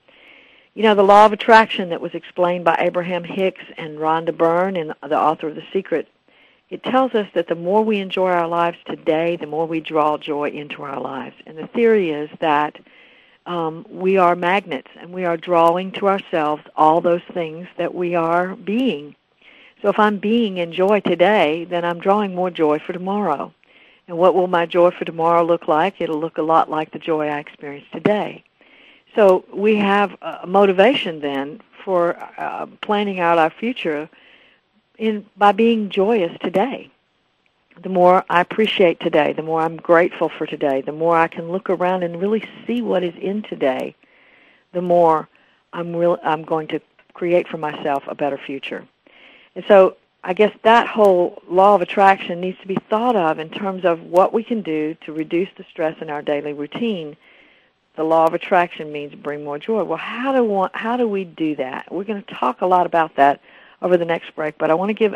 You 0.74 0.84
know, 0.84 0.94
the 0.94 1.04
law 1.04 1.26
of 1.26 1.32
attraction 1.32 1.88
that 1.90 2.02
was 2.02 2.14
explained 2.14 2.66
by 2.66 2.76
Abraham 2.80 3.24
Hicks 3.24 3.64
and 3.78 3.98
Rhonda 3.98 4.36
Byrne 4.36 4.76
and 4.76 4.94
the 5.08 5.18
author 5.18 5.48
of 5.48 5.56
The 5.56 5.64
Secret, 5.72 6.10
it 6.70 6.84
tells 6.84 7.14
us 7.14 7.30
that 7.34 7.48
the 7.48 7.56
more 7.56 7.82
we 7.82 8.00
enjoy 8.00 8.32
our 8.32 8.48
lives 8.50 8.78
today, 8.86 9.38
the 9.38 9.48
more 9.48 9.68
we 9.68 9.80
draw 9.80 10.18
joy 10.18 10.50
into 10.50 10.84
our 10.84 11.00
lives. 11.00 11.36
And 11.46 11.58
the 11.58 11.68
theory 11.68 12.12
is 12.12 12.30
that 12.42 12.78
um, 13.46 13.86
we 13.90 14.18
are 14.18 14.36
magnets 14.36 14.90
and 15.00 15.14
we 15.14 15.26
are 15.26 15.38
drawing 15.38 15.92
to 15.94 16.08
ourselves 16.08 16.64
all 16.76 17.02
those 17.02 17.22
things 17.34 17.68
that 17.78 17.94
we 17.94 18.16
are 18.16 18.56
being. 18.56 19.16
So 19.82 19.90
if 19.90 20.00
I'm 20.00 20.18
being 20.18 20.58
in 20.58 20.72
joy 20.72 21.02
today, 21.02 21.66
then 21.66 21.84
I'm 21.84 22.00
drawing 22.00 22.34
more 22.34 22.50
joy 22.50 22.80
for 22.80 22.94
tomorrow. 22.94 23.54
And 24.08 24.18
what 24.18 24.36
will 24.36 24.48
my 24.48 24.66
joy 24.66 24.92
for 24.92 25.06
tomorrow 25.06 25.44
look 25.44 25.68
like? 25.68 26.00
It'll 26.00 26.20
look 26.20 26.38
a 26.38 26.42
lot 26.42 26.70
like 26.70 26.92
the 26.92 27.00
joy 27.00 27.28
I 27.28 27.40
experienced 27.40 27.92
today. 27.92 28.44
So 29.16 29.46
we 29.54 29.76
have 29.76 30.16
a 30.22 30.48
motivation 30.48 31.20
then 31.20 31.62
for 31.84 32.18
uh, 32.38 32.66
planning 32.82 33.20
out 33.20 33.38
our 33.38 33.50
future 33.50 34.10
in 34.98 35.26
by 35.38 35.52
being 35.52 35.90
joyous 35.90 36.36
today 36.42 36.90
the 37.82 37.90
more 37.90 38.24
I 38.30 38.42
appreciate 38.42 39.00
today, 39.00 39.34
the 39.34 39.42
more 39.42 39.62
I'm 39.62 39.78
grateful 39.78 40.30
for 40.30 40.46
today, 40.46 40.82
the 40.82 40.92
more 40.92 41.18
I 41.18 41.28
can 41.28 41.52
look 41.52 41.70
around 41.70 42.04
and 42.04 42.22
really 42.22 42.44
see 42.68 42.82
what 42.82 43.04
is 43.04 43.16
in 43.20 43.42
today, 43.44 43.96
the 44.74 44.82
more 44.82 45.28
I'm 45.72 45.96
real 45.96 46.18
I'm 46.24 46.44
going 46.44 46.68
to 46.70 46.80
create 47.14 47.48
for 47.48 47.58
myself 47.58 48.04
a 48.08 48.16
better 48.16 48.38
future. 48.38 48.86
And 49.56 49.64
so 49.68 49.98
I 50.24 50.34
guess 50.34 50.56
that 50.64 50.88
whole 50.88 51.42
law 51.50 51.76
of 51.76 51.82
attraction 51.82 52.40
needs 52.40 52.60
to 52.62 52.68
be 52.68 52.78
thought 52.90 53.16
of 53.16 53.40
in 53.40 53.50
terms 53.50 53.86
of 53.86 54.02
what 54.02 54.34
we 54.34 54.44
can 54.44 54.62
do 54.62 54.96
to 55.06 55.14
reduce 55.14 55.50
the 55.58 55.66
stress 55.70 55.96
in 56.02 56.10
our 56.10 56.22
daily 56.22 56.54
routine. 56.54 57.18
The 57.96 58.04
law 58.04 58.26
of 58.26 58.34
attraction 58.34 58.92
means 58.92 59.14
bring 59.16 59.44
more 59.44 59.60
joy. 59.60 59.84
Well, 59.84 59.98
how 59.98 60.32
do 60.34 60.68
how 60.74 60.98
do 60.98 61.08
we 61.08 61.26
do 61.26 61.56
that? 61.58 61.92
We're 61.92 62.06
going 62.06 62.24
to 62.24 62.34
talk 62.34 62.62
a 62.62 62.66
lot 62.66 62.86
about 62.86 63.16
that 63.18 63.42
over 63.82 63.98
the 63.98 64.06
next 64.06 64.36
break, 64.36 64.58
but 64.58 64.72
I 64.72 64.74
want 64.74 64.90
to 64.90 64.94
give 64.94 65.16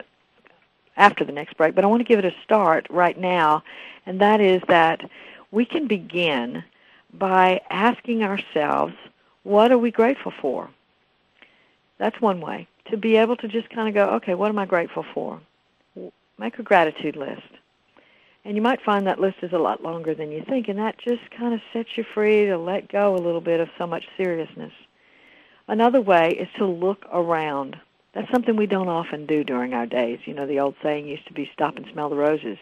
after 0.97 1.23
the 1.23 1.31
next 1.31 1.55
break, 1.55 1.75
but 1.75 1.83
I 1.83 1.87
want 1.87 2.01
to 2.01 2.07
give 2.07 2.19
it 2.19 2.25
a 2.25 2.33
start 2.43 2.87
right 2.89 3.17
now, 3.17 3.63
and 4.05 4.19
that 4.19 4.41
is 4.41 4.61
that 4.67 5.09
we 5.51 5.63
can 5.63 5.87
begin 5.87 6.63
by 7.13 7.61
asking 7.69 8.23
ourselves, 8.23 8.93
what 9.43 9.71
are 9.71 9.77
we 9.77 9.91
grateful 9.91 10.33
for? 10.41 10.69
That's 11.99 12.19
one 12.19 12.41
way. 12.41 12.67
To 12.91 12.97
be 12.97 13.15
able 13.15 13.37
to 13.37 13.47
just 13.47 13.69
kind 13.69 13.87
of 13.87 13.93
go, 13.93 14.15
okay, 14.15 14.33
what 14.33 14.49
am 14.49 14.59
I 14.59 14.65
grateful 14.65 15.05
for? 15.13 15.39
Make 16.37 16.59
a 16.59 16.63
gratitude 16.63 17.15
list. 17.15 17.41
And 18.45 18.55
you 18.55 18.61
might 18.61 18.81
find 18.81 19.05
that 19.07 19.19
list 19.19 19.37
is 19.41 19.53
a 19.53 19.57
lot 19.57 19.83
longer 19.83 20.13
than 20.13 20.31
you 20.31 20.43
think, 20.47 20.67
and 20.67 20.79
that 20.79 20.97
just 20.97 21.29
kind 21.31 21.53
of 21.53 21.61
sets 21.73 21.89
you 21.97 22.05
free 22.13 22.45
to 22.45 22.57
let 22.57 22.87
go 22.89 23.15
a 23.15 23.17
little 23.17 23.41
bit 23.41 23.59
of 23.59 23.69
so 23.77 23.85
much 23.85 24.05
seriousness. 24.15 24.71
Another 25.67 25.99
way 25.99 26.31
is 26.31 26.47
to 26.57 26.65
look 26.65 27.05
around. 27.11 27.77
That's 28.13 28.31
something 28.31 28.55
we 28.55 28.65
don't 28.65 28.87
often 28.87 29.25
do 29.25 29.43
during 29.43 29.73
our 29.73 29.85
days. 29.85 30.19
You 30.25 30.33
know, 30.33 30.47
the 30.47 30.59
old 30.59 30.75
saying 30.81 31.07
used 31.07 31.27
to 31.27 31.33
be 31.33 31.49
stop 31.53 31.75
and 31.77 31.85
smell 31.91 32.09
the 32.09 32.15
roses. 32.15 32.57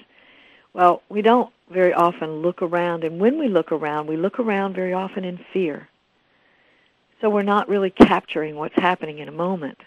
Well, 0.73 1.01
we 1.09 1.21
don't 1.21 1.51
very 1.69 1.93
often 1.93 2.41
look 2.41 2.61
around, 2.61 3.03
and 3.03 3.19
when 3.19 3.39
we 3.39 3.47
look 3.47 3.71
around, 3.71 4.07
we 4.07 4.17
look 4.17 4.39
around 4.39 4.75
very 4.75 4.93
often 4.93 5.23
in 5.23 5.39
fear. 5.53 5.87
So 7.21 7.29
we're 7.29 7.43
not 7.43 7.69
really 7.69 7.89
capturing 7.89 8.55
what's 8.55 8.75
happening 8.75 9.19
in 9.19 9.29
a 9.29 9.31
moment. 9.31 9.79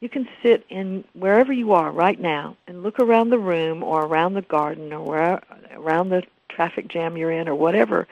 You 0.00 0.10
can 0.10 0.28
sit 0.42 0.64
in 0.68 1.04
wherever 1.14 1.52
you 1.52 1.72
are 1.72 1.90
right 1.90 2.20
now 2.20 2.56
and 2.66 2.82
look 2.82 3.00
around 3.00 3.30
the 3.30 3.38
room 3.38 3.82
or 3.82 4.04
around 4.04 4.34
the 4.34 4.42
garden 4.42 4.92
or 4.92 5.00
where, 5.00 5.42
around 5.72 6.10
the 6.10 6.22
traffic 6.50 6.88
jam 6.88 7.16
you're 7.16 7.30
in 7.30 7.48
or 7.48 7.54
whatever 7.54 8.06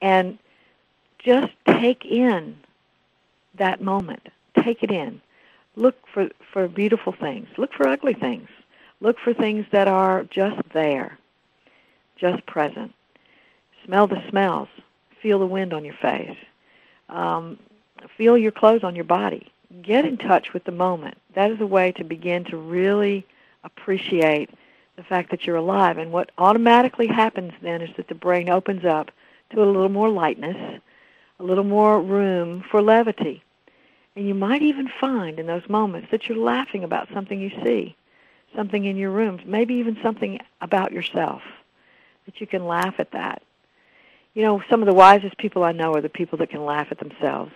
and 0.00 0.38
just 1.18 1.52
take 1.66 2.04
in 2.04 2.56
that 3.58 3.80
moment. 3.80 4.28
Take 4.62 4.82
it 4.82 4.90
in. 4.90 5.20
Look 5.76 5.96
for, 6.12 6.28
for 6.52 6.68
beautiful 6.68 7.12
things. 7.12 7.48
Look 7.56 7.72
for 7.72 7.86
ugly 7.86 8.14
things. 8.14 8.48
Look 9.00 9.18
for 9.18 9.34
things 9.34 9.66
that 9.72 9.88
are 9.88 10.24
just 10.24 10.60
there, 10.72 11.18
just 12.16 12.44
present. 12.46 12.92
Smell 13.84 14.06
the 14.06 14.22
smells. 14.30 14.68
Feel 15.22 15.38
the 15.38 15.46
wind 15.46 15.72
on 15.72 15.84
your 15.84 15.94
face. 15.94 16.36
Um, 17.08 17.58
feel 18.16 18.38
your 18.38 18.52
clothes 18.52 18.84
on 18.84 18.94
your 18.94 19.04
body. 19.04 19.50
Get 19.82 20.04
in 20.04 20.16
touch 20.16 20.52
with 20.52 20.64
the 20.64 20.72
moment. 20.72 21.18
That 21.34 21.50
is 21.50 21.60
a 21.60 21.66
way 21.66 21.92
to 21.92 22.04
begin 22.04 22.44
to 22.44 22.56
really 22.56 23.26
appreciate 23.64 24.50
the 24.96 25.02
fact 25.02 25.30
that 25.30 25.46
you're 25.46 25.56
alive. 25.56 25.98
And 25.98 26.10
what 26.10 26.30
automatically 26.38 27.06
happens 27.06 27.52
then 27.60 27.82
is 27.82 27.90
that 27.96 28.08
the 28.08 28.14
brain 28.14 28.48
opens 28.48 28.84
up 28.84 29.10
to 29.50 29.62
a 29.62 29.66
little 29.66 29.88
more 29.88 30.08
lightness, 30.08 30.80
a 31.38 31.42
little 31.42 31.64
more 31.64 32.00
room 32.00 32.64
for 32.70 32.80
levity. 32.80 33.42
And 34.16 34.26
you 34.26 34.34
might 34.34 34.62
even 34.62 34.88
find 34.98 35.38
in 35.38 35.46
those 35.46 35.68
moments 35.68 36.08
that 36.10 36.26
you're 36.26 36.38
laughing 36.38 36.82
about 36.82 37.08
something 37.12 37.38
you 37.38 37.50
see, 37.62 37.94
something 38.54 38.86
in 38.86 38.96
your 38.96 39.10
room, 39.10 39.40
maybe 39.44 39.74
even 39.74 39.98
something 40.02 40.40
about 40.62 40.90
yourself, 40.90 41.42
that 42.24 42.40
you 42.40 42.46
can 42.46 42.66
laugh 42.66 42.94
at 42.98 43.12
that. 43.12 43.42
You 44.32 44.42
know, 44.42 44.62
some 44.70 44.80
of 44.80 44.86
the 44.86 44.94
wisest 44.94 45.36
people 45.36 45.62
I 45.62 45.72
know 45.72 45.94
are 45.94 46.00
the 46.00 46.08
people 46.08 46.38
that 46.38 46.48
can 46.48 46.64
laugh 46.64 46.88
at 46.90 46.98
themselves. 46.98 47.52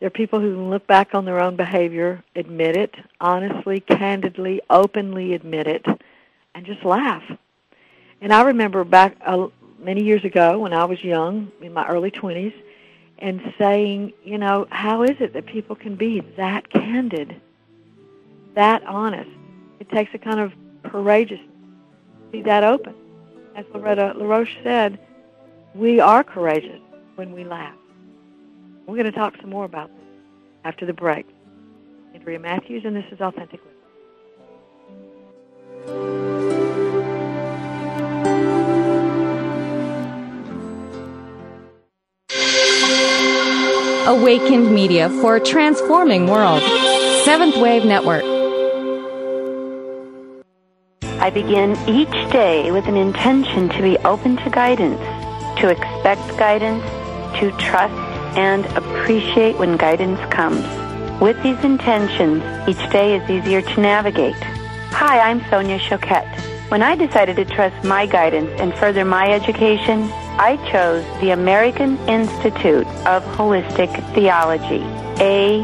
They're 0.00 0.10
people 0.10 0.40
who 0.40 0.54
can 0.54 0.70
look 0.70 0.86
back 0.86 1.14
on 1.14 1.26
their 1.26 1.40
own 1.40 1.56
behavior, 1.56 2.22
admit 2.34 2.76
it, 2.76 2.94
honestly, 3.20 3.80
candidly, 3.80 4.62
openly 4.68 5.34
admit 5.34 5.66
it, 5.66 5.84
and 6.54 6.66
just 6.66 6.84
laugh. 6.84 7.22
And 8.20 8.32
I 8.32 8.42
remember 8.42 8.82
back 8.84 9.16
uh, 9.24 9.48
many 9.78 10.04
years 10.04 10.24
ago 10.24 10.58
when 10.58 10.72
I 10.72 10.84
was 10.84 11.02
young, 11.04 11.50
in 11.60 11.72
my 11.72 11.86
early 11.86 12.10
20s, 12.10 12.54
and 13.18 13.40
saying, 13.58 14.12
you 14.24 14.38
know, 14.38 14.66
how 14.70 15.02
is 15.02 15.16
it 15.20 15.32
that 15.32 15.46
people 15.46 15.74
can 15.76 15.96
be 15.96 16.20
that 16.36 16.68
candid, 16.70 17.40
that 18.54 18.82
honest? 18.84 19.30
It 19.80 19.88
takes 19.90 20.12
a 20.14 20.18
kind 20.18 20.40
of 20.40 20.52
courageous 20.82 21.40
to 21.40 22.30
be 22.30 22.42
that 22.42 22.64
open. 22.64 22.94
As 23.54 23.64
Loretta 23.72 24.12
LaRoche 24.16 24.56
said, 24.62 24.98
we 25.74 26.00
are 26.00 26.22
courageous 26.22 26.80
when 27.14 27.32
we 27.32 27.44
laugh. 27.44 27.74
We're 28.86 28.96
going 28.96 29.06
to 29.06 29.12
talk 29.12 29.34
some 29.40 29.50
more 29.50 29.64
about 29.64 29.88
this 29.88 30.06
after 30.64 30.86
the 30.86 30.92
break. 30.92 31.26
Andrea 32.14 32.38
Matthews, 32.38 32.84
and 32.84 32.94
this 32.94 33.04
is 33.10 33.20
Authentic 33.20 33.60
Awakened 44.06 44.72
Media 44.72 45.10
for 45.20 45.34
a 45.34 45.40
transforming 45.40 46.28
world. 46.28 46.62
Seventh 47.24 47.56
Wave 47.56 47.84
Network. 47.84 48.22
I 51.20 51.28
begin 51.30 51.76
each 51.88 52.30
day 52.30 52.70
with 52.70 52.86
an 52.86 52.96
intention 52.96 53.68
to 53.70 53.82
be 53.82 53.98
open 53.98 54.36
to 54.36 54.50
guidance, 54.50 55.00
to 55.60 55.70
expect 55.70 56.22
guidance, 56.38 56.84
to 57.40 57.50
trust 57.58 57.92
and 58.38 58.64
appreciate 58.76 59.58
when 59.58 59.76
guidance 59.76 60.20
comes. 60.32 60.64
With 61.20 61.42
these 61.42 61.58
intentions, 61.64 62.44
each 62.68 62.88
day 62.92 63.16
is 63.16 63.28
easier 63.28 63.60
to 63.60 63.80
navigate. 63.80 64.40
Hi, 64.92 65.18
I'm 65.18 65.44
Sonia 65.50 65.80
Choquette. 65.80 66.32
When 66.70 66.80
I 66.80 66.94
decided 66.94 67.34
to 67.36 67.44
trust 67.44 67.84
my 67.84 68.06
guidance 68.06 68.52
and 68.60 68.72
further 68.72 69.04
my 69.04 69.32
education, 69.32 70.08
I 70.38 70.58
chose 70.70 71.02
the 71.22 71.30
American 71.30 71.96
Institute 72.06 72.86
of 73.06 73.24
Holistic 73.24 73.90
Theology, 74.14 74.80
AIHT. 75.16 75.62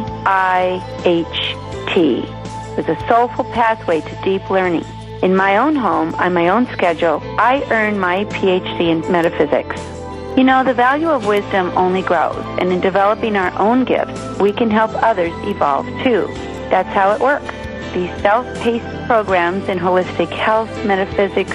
It's 2.78 2.88
a 2.88 3.06
soulful 3.06 3.44
pathway 3.44 4.00
to 4.00 4.22
deep 4.24 4.48
learning. 4.48 4.86
In 5.22 5.36
my 5.36 5.58
own 5.58 5.76
home, 5.76 6.14
on 6.14 6.32
my 6.32 6.48
own 6.48 6.66
schedule, 6.68 7.20
I 7.38 7.62
earn 7.70 7.98
my 7.98 8.24
PhD 8.24 8.88
in 8.88 9.00
metaphysics. 9.12 9.78
You 10.38 10.44
know, 10.44 10.64
the 10.64 10.72
value 10.72 11.10
of 11.10 11.26
wisdom 11.26 11.70
only 11.76 12.00
grows, 12.00 12.42
and 12.58 12.72
in 12.72 12.80
developing 12.80 13.36
our 13.36 13.52
own 13.58 13.84
gifts, 13.84 14.18
we 14.40 14.54
can 14.54 14.70
help 14.70 14.90
others 15.02 15.34
evolve 15.44 15.84
too. 16.02 16.26
That's 16.70 16.88
how 16.88 17.12
it 17.12 17.20
works. 17.20 17.54
These 17.92 18.10
self-paced 18.22 19.06
programs 19.06 19.68
in 19.68 19.78
holistic 19.78 20.30
health, 20.30 20.70
metaphysics, 20.86 21.54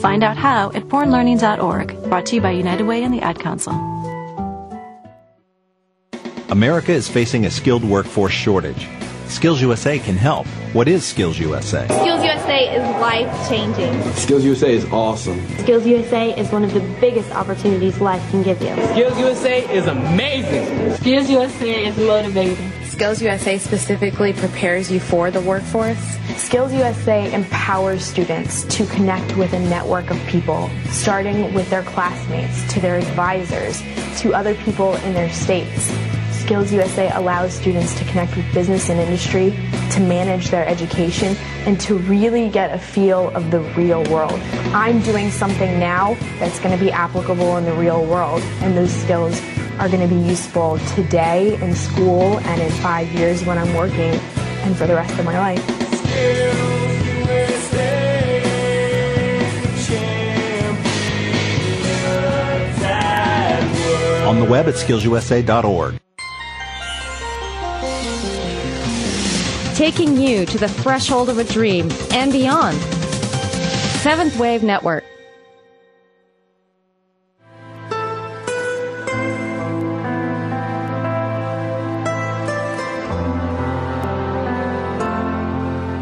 Find 0.00 0.24
out 0.24 0.38
how 0.38 0.72
at 0.72 0.84
bornlearning.org. 0.84 2.04
Brought 2.04 2.26
to 2.26 2.36
you 2.36 2.40
by 2.40 2.52
United 2.52 2.86
Way 2.86 3.04
and 3.04 3.12
the 3.12 3.20
Ad 3.20 3.38
Council. 3.38 3.74
America 6.48 6.90
is 6.90 7.08
facing 7.08 7.44
a 7.44 7.50
skilled 7.50 7.84
workforce 7.84 8.32
shortage. 8.32 8.88
Skills 9.28 9.60
USA 9.60 9.98
can 9.98 10.16
help. 10.16 10.46
What 10.72 10.88
is 10.88 11.04
Skills 11.04 11.38
USA? 11.38 11.86
Skills 11.86 12.24
USA 12.24 12.74
is 12.74 12.82
life 13.00 13.48
changing. 13.48 14.12
Skills 14.14 14.44
USA 14.44 14.74
is 14.74 14.84
awesome. 14.86 15.38
Skills 15.58 15.86
USA 15.86 16.36
is 16.36 16.50
one 16.50 16.64
of 16.64 16.72
the 16.72 16.80
biggest 17.00 17.30
opportunities 17.32 18.00
life 18.00 18.22
can 18.30 18.42
give 18.42 18.60
you. 18.60 18.74
Skills 18.88 19.18
USA 19.18 19.62
is 19.72 19.86
amazing. 19.86 20.96
Skills 20.96 21.30
USA 21.30 21.86
is 21.86 21.96
motivating. 21.98 22.72
Skills 23.00 23.22
USA 23.22 23.56
specifically 23.56 24.34
prepares 24.34 24.92
you 24.92 25.00
for 25.00 25.30
the 25.30 25.40
workforce. 25.40 26.18
Skills 26.36 26.70
USA 26.74 27.32
empowers 27.32 28.04
students 28.04 28.64
to 28.64 28.84
connect 28.88 29.38
with 29.38 29.54
a 29.54 29.58
network 29.58 30.10
of 30.10 30.18
people, 30.26 30.68
starting 30.90 31.54
with 31.54 31.70
their 31.70 31.82
classmates, 31.82 32.70
to 32.70 32.78
their 32.78 32.96
advisors, 32.96 33.80
to 34.20 34.34
other 34.34 34.54
people 34.54 34.96
in 34.96 35.14
their 35.14 35.30
states. 35.30 35.90
Skills 36.30 36.70
USA 36.74 37.10
allows 37.14 37.54
students 37.54 37.98
to 37.98 38.04
connect 38.04 38.36
with 38.36 38.44
business 38.52 38.90
and 38.90 39.00
industry, 39.00 39.52
to 39.92 40.00
manage 40.00 40.50
their 40.50 40.68
education, 40.68 41.34
and 41.64 41.80
to 41.80 41.96
really 42.00 42.50
get 42.50 42.70
a 42.70 42.78
feel 42.78 43.30
of 43.30 43.50
the 43.50 43.60
real 43.78 44.04
world. 44.10 44.38
I'm 44.74 45.00
doing 45.00 45.30
something 45.30 45.80
now 45.80 46.18
that's 46.38 46.60
going 46.60 46.78
to 46.78 46.84
be 46.84 46.92
applicable 46.92 47.56
in 47.56 47.64
the 47.64 47.72
real 47.72 48.04
world, 48.04 48.42
and 48.60 48.76
those 48.76 48.92
skills 48.92 49.40
are 49.80 49.88
going 49.88 50.06
to 50.06 50.14
be 50.14 50.20
useful 50.20 50.78
today 50.94 51.58
in 51.62 51.74
school 51.74 52.38
and 52.40 52.60
in 52.60 52.70
five 52.70 53.10
years 53.12 53.42
when 53.46 53.56
I'm 53.56 53.74
working 53.74 54.12
and 54.62 54.76
for 54.76 54.86
the 54.86 54.94
rest 54.94 55.18
of 55.18 55.24
my 55.24 55.38
life. 55.38 55.70
On 64.28 64.38
the 64.38 64.44
web 64.44 64.68
at 64.68 64.74
skillsusa.org. 64.74 65.98
Taking 69.74 70.18
you 70.18 70.44
to 70.44 70.58
the 70.58 70.68
threshold 70.68 71.30
of 71.30 71.38
a 71.38 71.44
dream 71.44 71.88
and 72.10 72.30
beyond. 72.30 72.76
Seventh 74.02 74.38
Wave 74.38 74.62
Network. 74.62 75.04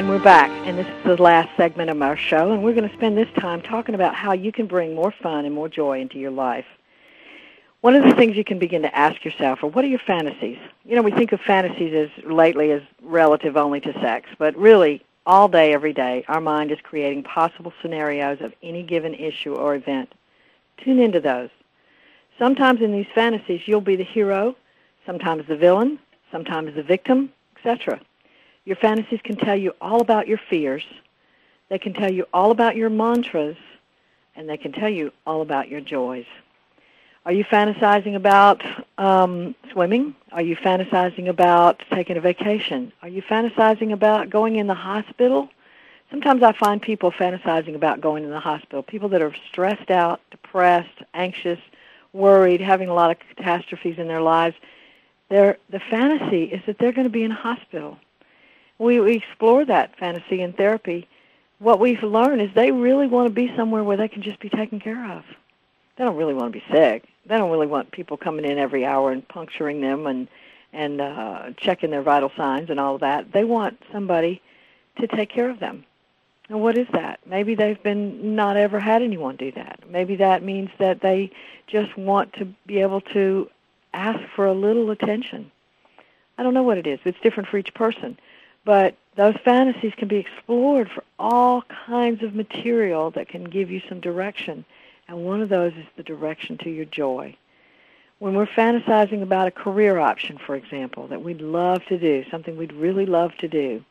And 0.00 0.08
we're 0.08 0.18
back, 0.18 0.48
and 0.66 0.78
this 0.78 0.86
is 0.86 1.04
the 1.04 1.22
last 1.22 1.54
segment 1.58 1.90
of 1.90 2.00
our 2.00 2.16
show, 2.16 2.52
and 2.52 2.64
we're 2.64 2.72
going 2.72 2.88
to 2.88 2.96
spend 2.96 3.18
this 3.18 3.28
time 3.38 3.60
talking 3.60 3.94
about 3.94 4.14
how 4.14 4.32
you 4.32 4.50
can 4.50 4.64
bring 4.64 4.94
more 4.94 5.12
fun 5.22 5.44
and 5.44 5.54
more 5.54 5.68
joy 5.68 6.00
into 6.00 6.18
your 6.18 6.30
life. 6.30 6.64
One 7.82 7.94
of 7.94 8.04
the 8.04 8.14
things 8.14 8.34
you 8.34 8.42
can 8.42 8.58
begin 8.58 8.80
to 8.80 8.96
ask 8.96 9.22
yourself 9.26 9.62
are, 9.62 9.66
what 9.66 9.84
are 9.84 9.88
your 9.88 9.98
fantasies? 9.98 10.56
You 10.86 10.96
know, 10.96 11.02
we 11.02 11.10
think 11.10 11.32
of 11.32 11.40
fantasies 11.42 11.92
as 11.92 12.24
lately 12.24 12.70
as 12.70 12.80
relative 13.02 13.58
only 13.58 13.78
to 13.82 13.92
sex, 14.00 14.30
but 14.38 14.56
really, 14.56 15.04
all 15.26 15.48
day, 15.48 15.74
every 15.74 15.92
day, 15.92 16.24
our 16.28 16.40
mind 16.40 16.72
is 16.72 16.78
creating 16.82 17.24
possible 17.24 17.70
scenarios 17.82 18.40
of 18.40 18.54
any 18.62 18.82
given 18.82 19.12
issue 19.12 19.52
or 19.52 19.74
event. 19.74 20.14
Tune 20.82 20.98
into 20.98 21.20
those. 21.20 21.50
Sometimes 22.38 22.80
in 22.80 22.92
these 22.92 23.08
fantasies, 23.14 23.60
you'll 23.66 23.82
be 23.82 23.96
the 23.96 24.04
hero, 24.04 24.56
sometimes 25.04 25.46
the 25.46 25.58
villain, 25.58 25.98
sometimes 26.32 26.74
the 26.74 26.82
victim, 26.82 27.30
etc. 27.54 28.00
Your 28.70 28.76
fantasies 28.76 29.18
can 29.24 29.34
tell 29.34 29.56
you 29.56 29.74
all 29.80 30.00
about 30.00 30.28
your 30.28 30.38
fears. 30.48 30.84
They 31.70 31.78
can 31.80 31.92
tell 31.92 32.12
you 32.12 32.24
all 32.32 32.52
about 32.52 32.76
your 32.76 32.88
mantras, 32.88 33.56
and 34.36 34.48
they 34.48 34.56
can 34.56 34.70
tell 34.70 34.88
you 34.88 35.10
all 35.26 35.42
about 35.42 35.68
your 35.68 35.80
joys. 35.80 36.24
Are 37.26 37.32
you 37.32 37.42
fantasizing 37.42 38.14
about 38.14 38.62
um, 38.96 39.56
swimming? 39.72 40.14
Are 40.30 40.40
you 40.40 40.54
fantasizing 40.54 41.26
about 41.26 41.82
taking 41.92 42.16
a 42.16 42.20
vacation? 42.20 42.92
Are 43.02 43.08
you 43.08 43.22
fantasizing 43.22 43.90
about 43.92 44.30
going 44.30 44.54
in 44.54 44.68
the 44.68 44.74
hospital? 44.74 45.48
Sometimes 46.08 46.44
I 46.44 46.52
find 46.52 46.80
people 46.80 47.10
fantasizing 47.10 47.74
about 47.74 48.00
going 48.00 48.22
in 48.22 48.30
the 48.30 48.38
hospital. 48.38 48.84
People 48.84 49.08
that 49.08 49.20
are 49.20 49.34
stressed 49.48 49.90
out, 49.90 50.20
depressed, 50.30 51.02
anxious, 51.14 51.58
worried, 52.12 52.60
having 52.60 52.88
a 52.88 52.94
lot 52.94 53.10
of 53.10 53.16
catastrophes 53.34 53.98
in 53.98 54.06
their 54.06 54.22
lives. 54.22 54.54
Their 55.28 55.58
the 55.70 55.80
fantasy 55.80 56.44
is 56.44 56.62
that 56.66 56.78
they're 56.78 56.92
going 56.92 57.08
to 57.08 57.10
be 57.10 57.24
in 57.24 57.32
a 57.32 57.34
hospital 57.34 57.98
we, 58.80 59.16
explore 59.16 59.64
that 59.66 59.96
fantasy 59.98 60.40
in 60.40 60.52
therapy, 60.54 61.06
what 61.58 61.78
we've 61.78 62.02
learned 62.02 62.40
is 62.40 62.50
they 62.54 62.72
really 62.72 63.06
want 63.06 63.28
to 63.28 63.34
be 63.34 63.54
somewhere 63.54 63.84
where 63.84 63.96
they 63.96 64.08
can 64.08 64.22
just 64.22 64.40
be 64.40 64.48
taken 64.48 64.80
care 64.80 65.12
of. 65.12 65.22
They 65.96 66.04
don't 66.04 66.16
really 66.16 66.34
want 66.34 66.52
to 66.52 66.58
be 66.58 66.64
sick. 66.72 67.04
They 67.26 67.36
don't 67.36 67.50
really 67.50 67.66
want 67.66 67.92
people 67.92 68.16
coming 68.16 68.46
in 68.46 68.58
every 68.58 68.86
hour 68.86 69.12
and 69.12 69.26
puncturing 69.28 69.80
them 69.80 70.06
and 70.06 70.28
and 70.72 71.00
uh, 71.00 71.50
checking 71.56 71.90
their 71.90 72.02
vital 72.02 72.30
signs 72.36 72.70
and 72.70 72.78
all 72.78 72.94
of 72.94 73.00
that. 73.00 73.32
They 73.32 73.42
want 73.42 73.82
somebody 73.90 74.40
to 75.00 75.08
take 75.08 75.28
care 75.28 75.50
of 75.50 75.58
them. 75.58 75.84
And 76.48 76.60
what 76.60 76.78
is 76.78 76.86
that? 76.92 77.18
Maybe 77.26 77.56
they've 77.56 77.82
been 77.82 78.36
not 78.36 78.56
ever 78.56 78.78
had 78.78 79.02
anyone 79.02 79.34
do 79.34 79.50
that. 79.52 79.80
Maybe 79.90 80.14
that 80.16 80.44
means 80.44 80.70
that 80.78 81.00
they 81.00 81.32
just 81.66 81.96
want 81.96 82.32
to 82.34 82.44
be 82.66 82.78
able 82.80 83.00
to 83.00 83.50
ask 83.92 84.20
for 84.34 84.46
a 84.46 84.54
little 84.54 84.90
attention. 84.92 85.50
I 86.38 86.44
don't 86.44 86.54
know 86.54 86.62
what 86.62 86.78
it 86.78 86.86
is. 86.86 87.00
It's 87.04 87.20
different 87.20 87.48
for 87.48 87.58
each 87.58 87.74
person. 87.74 88.16
But 88.64 88.94
those 89.16 89.36
fantasies 89.44 89.92
can 89.96 90.08
be 90.08 90.16
explored 90.16 90.90
for 90.90 91.04
all 91.18 91.62
kinds 91.86 92.22
of 92.22 92.34
material 92.34 93.10
that 93.12 93.28
can 93.28 93.44
give 93.44 93.70
you 93.70 93.80
some 93.88 94.00
direction. 94.00 94.64
And 95.08 95.24
one 95.24 95.40
of 95.42 95.48
those 95.48 95.72
is 95.72 95.86
the 95.96 96.02
direction 96.02 96.58
to 96.58 96.70
your 96.70 96.84
joy. 96.84 97.36
When 98.18 98.34
we're 98.34 98.46
fantasizing 98.46 99.22
about 99.22 99.48
a 99.48 99.50
career 99.50 99.98
option, 99.98 100.38
for 100.38 100.54
example, 100.54 101.08
that 101.08 101.22
we'd 101.22 101.40
love 101.40 101.84
to 101.86 101.98
do, 101.98 102.24
something 102.30 102.56
we'd 102.56 102.72
really 102.72 103.06
love 103.06 103.34
to 103.38 103.48
do, 103.48 103.82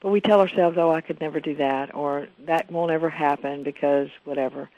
but 0.00 0.10
we 0.10 0.20
tell 0.20 0.40
ourselves, 0.40 0.78
oh, 0.78 0.90
I 0.90 1.00
could 1.00 1.20
never 1.20 1.40
do 1.40 1.54
that, 1.56 1.94
or 1.94 2.28
that 2.46 2.70
won't 2.70 2.92
ever 2.92 3.10
happen 3.10 3.62
because 3.62 4.08
whatever. 4.24 4.70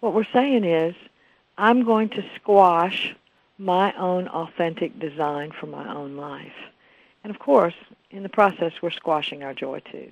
What 0.00 0.14
we're 0.14 0.26
saying 0.32 0.64
is, 0.64 0.94
I'm 1.56 1.84
going 1.84 2.08
to 2.10 2.24
squash 2.34 3.14
my 3.56 3.92
own 3.94 4.28
authentic 4.28 4.98
design 4.98 5.52
for 5.52 5.66
my 5.66 5.92
own 5.92 6.16
life. 6.16 6.52
And 7.24 7.34
of 7.34 7.40
course, 7.40 7.74
in 8.10 8.22
the 8.22 8.28
process, 8.28 8.72
we're 8.80 8.90
squashing 8.90 9.42
our 9.42 9.54
joy 9.54 9.80
too. 9.80 10.10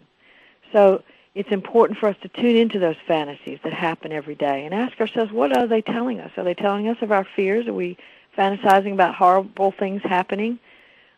So 0.72 1.02
it's 1.34 1.50
important 1.50 1.98
for 1.98 2.08
us 2.08 2.16
to 2.22 2.28
tune 2.28 2.56
into 2.56 2.78
those 2.78 2.96
fantasies 3.06 3.58
that 3.64 3.72
happen 3.72 4.12
every 4.12 4.34
day 4.34 4.64
and 4.64 4.74
ask 4.74 5.00
ourselves, 5.00 5.30
what 5.30 5.56
are 5.56 5.66
they 5.66 5.82
telling 5.82 6.20
us? 6.20 6.30
Are 6.36 6.44
they 6.44 6.54
telling 6.54 6.88
us 6.88 6.96
of 7.00 7.12
our 7.12 7.26
fears? 7.36 7.68
Are 7.68 7.72
we 7.72 7.96
fantasizing 8.36 8.92
about 8.94 9.14
horrible 9.14 9.72
things 9.72 10.02
happening? 10.02 10.58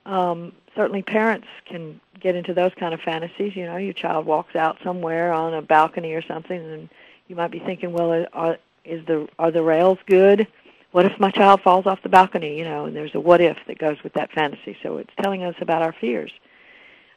Um, 0.04 0.52
certainly 0.74 1.02
parents 1.02 1.46
can 1.64 2.00
get 2.20 2.34
into 2.34 2.54
those 2.54 2.72
kind 2.74 2.92
of 2.92 3.00
fantasies. 3.00 3.56
You 3.56 3.66
know, 3.66 3.76
your 3.76 3.92
child 3.92 4.26
walks 4.26 4.54
out 4.54 4.78
somewhere 4.84 5.32
on 5.32 5.54
a 5.54 5.62
balcony 5.62 6.12
or 6.12 6.22
something, 6.22 6.60
and 6.60 6.88
you 7.28 7.36
might 7.36 7.50
be 7.50 7.60
thinking, 7.60 7.92
well, 7.92 8.26
are, 8.32 8.58
is 8.84 9.04
the, 9.06 9.28
are 9.38 9.50
the 9.50 9.62
rails 9.62 9.98
good? 10.06 10.46
What 10.94 11.06
if 11.06 11.18
my 11.18 11.32
child 11.32 11.60
falls 11.60 11.86
off 11.86 12.00
the 12.04 12.08
balcony, 12.08 12.56
you 12.56 12.62
know, 12.62 12.84
and 12.84 12.94
there's 12.94 13.16
a 13.16 13.20
what 13.20 13.40
if 13.40 13.58
that 13.66 13.78
goes 13.78 13.96
with 14.04 14.12
that 14.12 14.30
fantasy. 14.30 14.76
So 14.80 14.98
it's 14.98 15.10
telling 15.20 15.42
us 15.42 15.56
about 15.60 15.82
our 15.82 15.92
fears. 15.92 16.30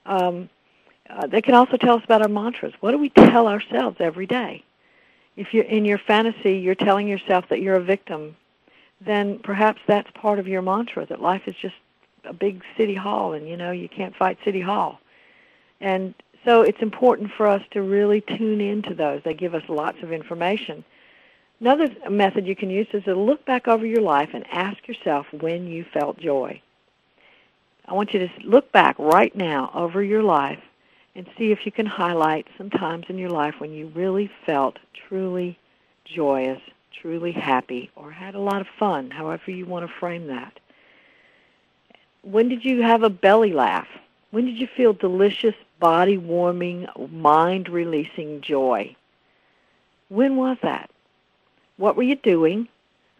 Um, 0.07 0.49
uh, 1.07 1.27
they 1.27 1.43
can 1.43 1.53
also 1.53 1.77
tell 1.77 1.95
us 1.95 2.03
about 2.03 2.23
our 2.23 2.27
mantras. 2.27 2.73
What 2.79 2.89
do 2.89 2.97
we 2.97 3.09
tell 3.09 3.47
ourselves 3.47 3.97
every 3.99 4.25
day? 4.25 4.63
If 5.35 5.53
you're 5.53 5.63
in 5.65 5.85
your 5.85 5.99
fantasy, 5.99 6.57
you're 6.57 6.73
telling 6.73 7.07
yourself 7.07 7.45
that 7.49 7.61
you're 7.61 7.75
a 7.75 7.83
victim, 7.83 8.35
then 8.99 9.37
perhaps 9.37 9.79
that's 9.85 10.09
part 10.15 10.39
of 10.39 10.47
your 10.47 10.63
mantra 10.63 11.05
that 11.05 11.21
life 11.21 11.43
is 11.45 11.53
just 11.61 11.75
a 12.25 12.33
big 12.33 12.63
city 12.77 12.95
hall, 12.95 13.33
and 13.33 13.47
you 13.47 13.57
know 13.57 13.69
you 13.69 13.87
can't 13.87 14.15
fight 14.15 14.39
city 14.43 14.59
hall. 14.59 14.99
And 15.81 16.15
so 16.45 16.63
it's 16.63 16.81
important 16.81 17.29
for 17.37 17.45
us 17.45 17.61
to 17.71 17.83
really 17.83 18.21
tune 18.21 18.59
into 18.59 18.95
those. 18.95 19.21
They 19.23 19.35
give 19.35 19.53
us 19.53 19.69
lots 19.69 20.01
of 20.01 20.11
information. 20.11 20.83
Another 21.59 21.87
method 22.09 22.45
you 22.45 22.55
can 22.55 22.69
use 22.69 22.87
is 22.93 23.03
to 23.05 23.15
look 23.15 23.43
back 23.45 23.67
over 23.67 23.85
your 23.85 24.01
life 24.01 24.29
and 24.33 24.45
ask 24.51 24.87
yourself 24.87 25.25
when 25.31 25.65
you 25.67 25.85
felt 25.91 26.19
joy. 26.19 26.61
I 27.87 27.93
want 27.93 28.13
you 28.13 28.19
to 28.19 28.29
look 28.43 28.71
back 28.71 28.95
right 28.99 29.35
now 29.35 29.71
over 29.73 30.03
your 30.03 30.21
life 30.21 30.59
and 31.15 31.25
see 31.37 31.51
if 31.51 31.65
you 31.65 31.71
can 31.71 31.87
highlight 31.87 32.45
some 32.57 32.69
times 32.69 33.05
in 33.09 33.17
your 33.17 33.31
life 33.31 33.55
when 33.57 33.71
you 33.71 33.87
really 33.95 34.29
felt 34.45 34.77
truly 35.07 35.57
joyous, 36.05 36.61
truly 37.01 37.31
happy, 37.31 37.89
or 37.95 38.11
had 38.11 38.35
a 38.35 38.39
lot 38.39 38.61
of 38.61 38.67
fun, 38.77 39.09
however 39.09 39.49
you 39.49 39.65
want 39.65 39.87
to 39.87 39.93
frame 39.99 40.27
that. 40.27 40.59
When 42.21 42.49
did 42.49 42.63
you 42.63 42.83
have 42.83 43.01
a 43.01 43.09
belly 43.09 43.51
laugh? 43.51 43.87
When 44.29 44.45
did 44.45 44.57
you 44.57 44.67
feel 44.67 44.93
delicious, 44.93 45.55
body 45.79 46.17
warming, 46.17 46.87
mind 47.09 47.69
releasing 47.69 48.41
joy? 48.41 48.95
When 50.09 50.35
was 50.35 50.57
that? 50.61 50.91
What 51.77 51.95
were 51.95 52.03
you 52.03 52.15
doing? 52.15 52.67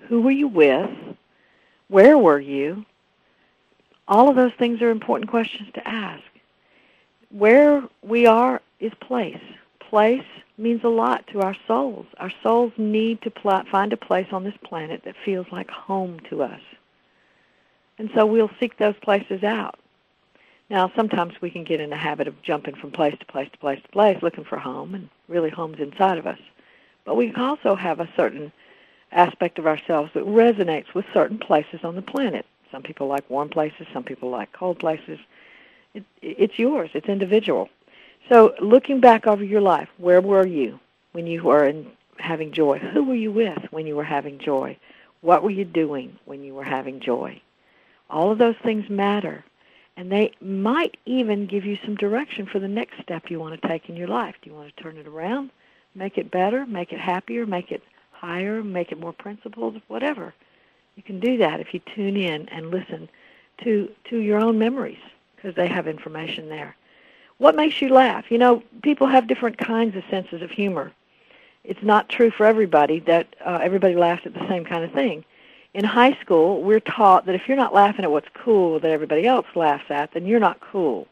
Who 0.08 0.22
were 0.22 0.32
you 0.32 0.48
with? 0.48 0.90
Where 1.88 2.18
were 2.18 2.40
you? 2.40 2.86
All 4.08 4.30
of 4.30 4.36
those 4.36 4.54
things 4.58 4.82
are 4.82 4.90
important 4.90 5.30
questions 5.30 5.70
to 5.74 5.88
ask. 5.88 6.24
Where 7.30 7.84
we 8.04 8.26
are 8.26 8.62
is 8.80 8.94
place. 9.02 9.42
Place 9.80 10.24
means 10.58 10.84
a 10.84 10.90
lot 10.90 11.28
to 11.28 11.42
our 11.42 11.56
souls. 11.68 12.06
Our 12.18 12.32
souls 12.42 12.72
need 12.78 13.22
to 13.22 13.32
pl- 13.32 13.64
find 13.70 13.94
a 13.94 13.98
place 13.98 14.28
on 14.32 14.44
this 14.44 14.58
planet 14.64 15.02
that 15.06 15.16
feels 15.24 15.48
like 15.52 15.70
home 15.70 16.20
to 16.30 16.42
us. 16.42 16.62
And 17.98 18.10
so 18.16 18.26
we'll 18.26 18.52
seek 18.60 18.78
those 18.78 18.96
places 19.02 19.44
out. 19.44 19.80
Now, 20.70 20.92
sometimes 20.96 21.34
we 21.42 21.50
can 21.50 21.64
get 21.64 21.80
in 21.80 21.90
the 21.90 21.98
habit 21.98 22.28
of 22.28 22.42
jumping 22.42 22.76
from 22.76 22.92
place 22.92 23.16
to 23.20 23.26
place 23.26 23.50
to 23.52 23.58
place 23.58 23.82
to 23.82 23.90
place 23.90 24.22
looking 24.22 24.44
for 24.44 24.58
home, 24.58 24.94
and 24.96 25.10
really 25.28 25.50
home's 25.50 25.80
inside 25.80 26.18
of 26.18 26.28
us. 26.28 26.40
But 27.08 27.16
we 27.16 27.34
also 27.36 27.74
have 27.74 28.02
a 28.02 28.10
certain 28.18 28.52
aspect 29.14 29.58
of 29.58 29.66
ourselves 29.66 30.12
that 30.14 30.26
resonates 30.26 30.94
with 30.94 31.06
certain 31.14 31.40
places 31.40 31.80
on 31.86 31.96
the 31.96 32.02
planet. 32.02 32.46
Some 32.70 32.84
people 32.84 33.08
like 33.08 33.28
warm 33.30 33.48
places. 33.48 33.88
Some 33.94 34.04
people 34.04 34.30
like 34.30 34.52
cold 34.52 34.78
places. 34.78 35.18
It, 35.94 36.04
it's 36.22 36.60
yours. 36.60 36.90
It's 36.94 37.08
individual. 37.08 37.70
So 38.30 38.54
looking 38.60 39.00
back 39.00 39.26
over 39.26 39.42
your 39.42 39.62
life, 39.62 39.88
where 39.98 40.20
were 40.20 40.46
you 40.46 40.82
when 41.14 41.26
you 41.26 41.44
were 41.44 41.66
in, 41.66 41.88
having 42.18 42.52
joy? 42.52 42.78
Who 42.78 43.06
were 43.06 43.16
you 43.16 43.32
with 43.32 43.60
when 43.72 43.88
you 43.88 43.96
were 43.96 44.04
having 44.04 44.38
joy? 44.38 44.78
What 45.22 45.44
were 45.44 45.50
you 45.50 45.64
doing 45.64 46.20
when 46.26 46.44
you 46.44 46.54
were 46.54 46.66
having 46.66 47.00
joy? 47.00 47.42
All 48.10 48.34
of 48.34 48.38
those 48.38 48.58
things 48.64 48.90
matter. 48.90 49.46
And 49.96 50.12
they 50.12 50.32
might 50.42 50.98
even 51.06 51.48
give 51.48 51.64
you 51.64 51.78
some 51.86 51.96
direction 51.96 52.46
for 52.46 52.60
the 52.60 52.68
next 52.68 53.02
step 53.02 53.32
you 53.32 53.40
want 53.40 53.60
to 53.60 53.68
take 53.68 53.88
in 53.88 53.96
your 53.96 54.10
life. 54.10 54.36
Do 54.42 54.50
you 54.50 54.56
want 54.58 54.76
to 54.76 54.84
turn 54.84 54.98
it 54.98 55.08
around, 55.08 55.52
make 55.98 56.18
it 56.18 56.32
better, 56.32 56.66
make 56.66 56.94
it 56.94 57.00
happier, 57.00 57.46
make 57.46 57.72
it 57.72 57.84
higher, 58.12 58.64
make 58.64 58.92
it 58.92 59.00
more 59.00 59.14
principled, 59.14 59.82
whatever? 59.88 60.34
You 60.96 61.04
can 61.04 61.20
do 61.20 61.38
that 61.38 61.60
if 61.60 61.74
you 61.74 61.82
tune 61.96 62.16
in 62.18 62.48
and 62.50 62.72
listen 62.72 63.10
to 63.64 63.90
to 64.10 64.18
your 64.18 64.40
own 64.40 64.58
memories 64.58 65.00
because 65.36 65.56
they 65.56 65.68
have 65.68 65.88
information 65.88 66.50
there. 66.50 66.76
What 67.38 67.56
makes 67.56 67.82
you 67.82 67.90
laugh? 67.90 68.32
You 68.32 68.38
know, 68.38 68.64
people 68.82 69.08
have 69.08 69.28
different 69.28 69.58
kinds 69.58 69.96
of 69.96 70.04
senses 70.10 70.42
of 70.42 70.50
humor. 70.50 70.92
It's 71.64 71.84
not 71.84 72.10
true 72.10 72.32
for 72.32 72.46
everybody 72.46 73.00
that 73.02 73.36
uh, 73.46 73.60
everybody 73.62 73.96
laughs 73.96 74.26
at 74.26 74.34
the 74.34 74.48
same 74.48 74.64
kind 74.66 74.84
of 74.84 74.92
thing 74.92 75.26
in 75.78 75.84
high 75.84 76.18
school, 76.22 76.64
we're 76.64 76.80
taught 76.80 77.28
that 77.28 77.36
if 77.36 77.48
you're 77.48 77.56
not 77.56 77.72
laughing 77.72 78.04
at 78.04 78.12
what's 78.12 78.28
cool 78.34 78.80
that 78.80 78.90
everybody 78.90 79.28
else 79.28 79.46
laughs 79.54 79.86
at, 79.90 80.12
then 80.12 80.26
you're 80.26 80.40
not 80.40 80.60
cool. 80.60 81.08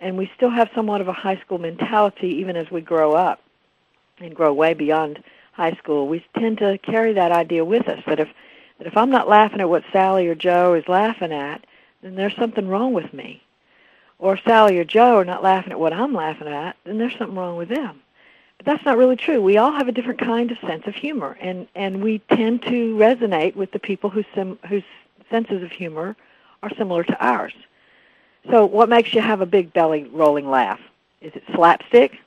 And 0.00 0.18
we 0.18 0.28
still 0.34 0.50
have 0.50 0.68
somewhat 0.74 1.00
of 1.00 1.06
a 1.06 1.12
high 1.12 1.36
school 1.36 1.58
mentality 1.58 2.28
even 2.28 2.56
as 2.56 2.68
we 2.72 2.80
grow 2.80 3.12
up 3.12 3.40
and 4.20 4.34
grow 4.34 4.52
way 4.52 4.74
beyond 4.74 5.22
high 5.52 5.72
school. 5.72 6.08
We 6.08 6.24
tend 6.38 6.58
to 6.58 6.78
carry 6.78 7.12
that 7.14 7.32
idea 7.32 7.64
with 7.64 7.88
us 7.88 8.02
that 8.06 8.20
if 8.20 8.28
that 8.78 8.86
if 8.86 8.96
I'm 8.96 9.10
not 9.10 9.28
laughing 9.28 9.60
at 9.60 9.68
what 9.68 9.84
Sally 9.92 10.26
or 10.26 10.34
Joe 10.34 10.74
is 10.74 10.88
laughing 10.88 11.32
at, 11.32 11.66
then 12.02 12.14
there's 12.14 12.36
something 12.36 12.66
wrong 12.66 12.94
with 12.94 13.12
me. 13.12 13.42
Or 14.18 14.34
if 14.34 14.44
Sally 14.44 14.78
or 14.78 14.84
Joe 14.84 15.18
are 15.18 15.24
not 15.24 15.42
laughing 15.42 15.72
at 15.72 15.80
what 15.80 15.92
I'm 15.92 16.14
laughing 16.14 16.48
at, 16.48 16.76
then 16.84 16.96
there's 16.96 17.16
something 17.16 17.36
wrong 17.36 17.56
with 17.56 17.68
them. 17.68 18.00
But 18.56 18.66
that's 18.66 18.84
not 18.84 18.96
really 18.96 19.16
true. 19.16 19.42
We 19.42 19.58
all 19.58 19.72
have 19.72 19.88
a 19.88 19.92
different 19.92 20.20
kind 20.20 20.50
of 20.50 20.58
sense 20.58 20.86
of 20.86 20.94
humor, 20.94 21.36
and 21.40 21.66
and 21.74 22.02
we 22.02 22.18
tend 22.30 22.62
to 22.62 22.96
resonate 22.96 23.56
with 23.56 23.72
the 23.72 23.78
people 23.78 24.10
whose 24.10 24.26
sim, 24.34 24.58
whose 24.68 24.84
senses 25.30 25.62
of 25.62 25.70
humor 25.70 26.16
are 26.62 26.70
similar 26.76 27.04
to 27.04 27.24
ours. 27.24 27.54
So, 28.50 28.66
what 28.66 28.88
makes 28.88 29.14
you 29.14 29.20
have 29.20 29.40
a 29.40 29.46
big 29.46 29.72
belly 29.72 30.04
rolling 30.12 30.50
laugh? 30.50 30.80
Is 31.20 31.32
it 31.34 31.42
slapstick? 31.54 32.18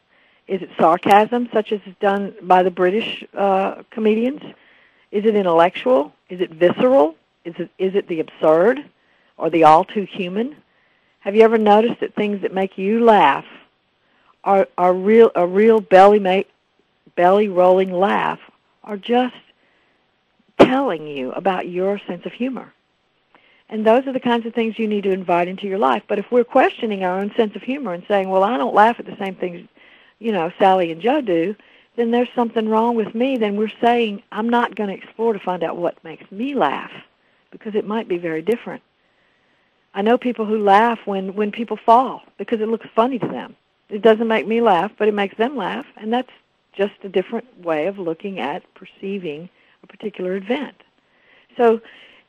Is 0.47 0.61
it 0.61 0.69
sarcasm, 0.77 1.49
such 1.53 1.71
as 1.71 1.79
is 1.85 1.95
done 1.99 2.35
by 2.41 2.63
the 2.63 2.71
British 2.71 3.23
uh, 3.33 3.83
comedians? 3.91 4.41
Is 5.11 5.25
it 5.25 5.35
intellectual? 5.35 6.13
Is 6.29 6.41
it 6.41 6.51
visceral? 6.51 7.15
Is 7.45 7.55
it 7.57 7.69
is 7.77 7.95
it 7.95 8.07
the 8.07 8.19
absurd, 8.19 8.83
or 9.37 9.49
the 9.49 9.63
all 9.63 9.83
too 9.83 10.03
human? 10.03 10.55
Have 11.21 11.35
you 11.35 11.43
ever 11.43 11.57
noticed 11.57 11.99
that 12.01 12.15
things 12.15 12.41
that 12.41 12.53
make 12.53 12.77
you 12.77 13.03
laugh 13.03 13.45
are 14.43 14.67
are 14.77 14.93
real 14.93 15.31
a 15.35 15.47
real 15.47 15.79
belly 15.79 16.19
make 16.19 16.49
belly 17.15 17.47
rolling 17.47 17.91
laugh 17.91 18.39
are 18.83 18.97
just 18.97 19.35
telling 20.59 21.07
you 21.07 21.31
about 21.31 21.67
your 21.67 21.99
sense 22.07 22.25
of 22.25 22.33
humor. 22.33 22.73
And 23.69 23.85
those 23.85 24.05
are 24.05 24.13
the 24.13 24.19
kinds 24.19 24.45
of 24.45 24.53
things 24.53 24.77
you 24.77 24.87
need 24.87 25.03
to 25.03 25.11
invite 25.11 25.47
into 25.47 25.67
your 25.67 25.79
life. 25.79 26.03
But 26.07 26.19
if 26.19 26.31
we're 26.31 26.43
questioning 26.43 27.03
our 27.03 27.19
own 27.19 27.33
sense 27.35 27.55
of 27.55 27.63
humor 27.63 27.93
and 27.93 28.03
saying, 28.07 28.29
"Well, 28.29 28.43
I 28.43 28.57
don't 28.57 28.75
laugh 28.75 28.99
at 28.99 29.05
the 29.05 29.15
same 29.17 29.35
things, 29.35 29.67
you 30.23 30.31
know, 30.31 30.51
Sally 30.57 30.91
and 30.91 31.01
Joe 31.01 31.21
do," 31.21 31.55
then 31.95 32.11
there's 32.11 32.29
something 32.33 32.69
wrong 32.69 32.95
with 32.95 33.13
me. 33.13 33.37
Then 33.37 33.57
we're 33.57 33.79
saying, 33.81 34.23
"I'm 34.31 34.49
not 34.49 34.75
going 34.75 34.89
to 34.89 34.95
explore 34.95 35.33
to 35.33 35.39
find 35.39 35.63
out 35.63 35.77
what 35.77 36.03
makes 36.03 36.31
me 36.31 36.55
laugh," 36.55 36.91
because 37.51 37.75
it 37.75 37.85
might 37.85 38.07
be 38.07 38.17
very 38.17 38.41
different. 38.41 38.81
I 39.93 40.01
know 40.01 40.17
people 40.17 40.45
who 40.45 40.63
laugh 40.63 40.99
when 41.05 41.35
when 41.35 41.51
people 41.51 41.77
fall 41.77 42.23
because 42.37 42.61
it 42.61 42.67
looks 42.67 42.87
funny 42.95 43.19
to 43.19 43.27
them. 43.27 43.55
It 43.89 44.01
doesn't 44.01 44.27
make 44.27 44.47
me 44.47 44.61
laugh, 44.61 44.91
but 44.97 45.07
it 45.07 45.13
makes 45.13 45.37
them 45.37 45.55
laugh, 45.55 45.85
and 45.97 46.11
that's 46.11 46.31
just 46.71 46.93
a 47.03 47.09
different 47.09 47.45
way 47.63 47.85
of 47.85 47.99
looking 47.99 48.39
at 48.39 48.63
perceiving 48.73 49.49
a 49.83 49.87
particular 49.87 50.35
event. 50.35 50.81
So, 51.57 51.81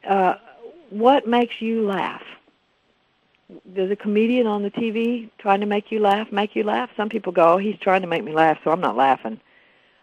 uh, 0.07 0.35
what 0.91 1.27
makes 1.27 1.63
you 1.63 1.87
laugh? 1.87 2.23
Does 3.75 3.91
a 3.91 3.97
comedian 3.97 4.47
on 4.47 4.63
the 4.63 4.71
TV 4.71 5.31
trying 5.39 5.61
to 5.61 5.67
make 5.67 5.93
you 5.93 6.01
laugh 6.01 6.33
make 6.33 6.57
you 6.57 6.65
laugh? 6.65 6.91
Some 6.97 7.09
people 7.09 7.33
go, 7.33 7.55
oh, 7.55 7.59
he's 7.59 7.79
trying 7.79 8.01
to 8.01 8.07
make 8.07 8.25
me 8.25 8.33
laugh, 8.33 8.59
so 8.65 8.71
I'm 8.71 8.81
not 8.81 8.97
laughing. 8.97 9.39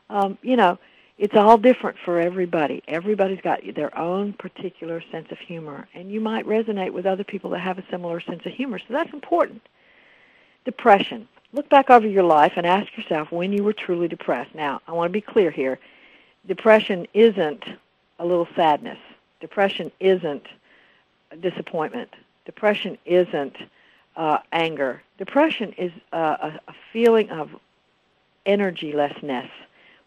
Um, 0.10 0.38
you 0.42 0.56
know, 0.56 0.78
it's 1.18 1.36
all 1.36 1.58
different 1.58 1.98
for 2.04 2.20
everybody. 2.20 2.84
Everybody's 2.88 3.42
got 3.42 3.62
their 3.76 3.96
own 3.98 4.34
particular 4.34 5.04
sense 5.12 5.28
of 5.32 5.40
humor, 5.40 5.88
and 5.94 6.12
you 6.12 6.20
might 6.20 6.46
resonate 6.48 6.94
with 6.94 7.06
other 7.06 7.24
people 7.24 7.52
that 7.52 7.60
have 7.60 7.78
a 7.78 7.84
similar 7.90 8.20
sense 8.20 8.46
of 8.46 8.52
humor. 8.52 8.80
So 8.80 8.86
that's 8.90 9.14
important. 9.14 9.62
Depression. 10.66 11.28
Look 11.54 11.70
back 11.70 11.90
over 11.90 12.08
your 12.08 12.24
life 12.24 12.54
and 12.56 12.66
ask 12.66 12.96
yourself 12.98 13.32
when 13.32 13.54
you 13.54 13.64
were 13.64 13.74
truly 13.74 14.08
depressed. 14.08 14.56
Now, 14.56 14.82
I 14.88 14.94
want 14.94 15.10
to 15.10 15.14
be 15.14 15.22
clear 15.22 15.52
here. 15.52 15.80
Depression 16.48 17.08
isn't 17.14 17.66
a 18.20 18.26
little 18.26 18.48
sadness. 18.56 19.00
Depression 19.42 19.92
isn't 20.00 20.48
disappointment. 21.40 22.10
Depression 22.46 22.98
isn't 23.06 23.56
uh, 24.16 24.40
anger. 24.52 25.02
Depression 25.18 25.74
is 25.78 25.92
uh, 26.12 26.52
a, 26.68 26.74
feeling 26.92 27.30
of 27.30 27.50
energylessness 28.46 29.50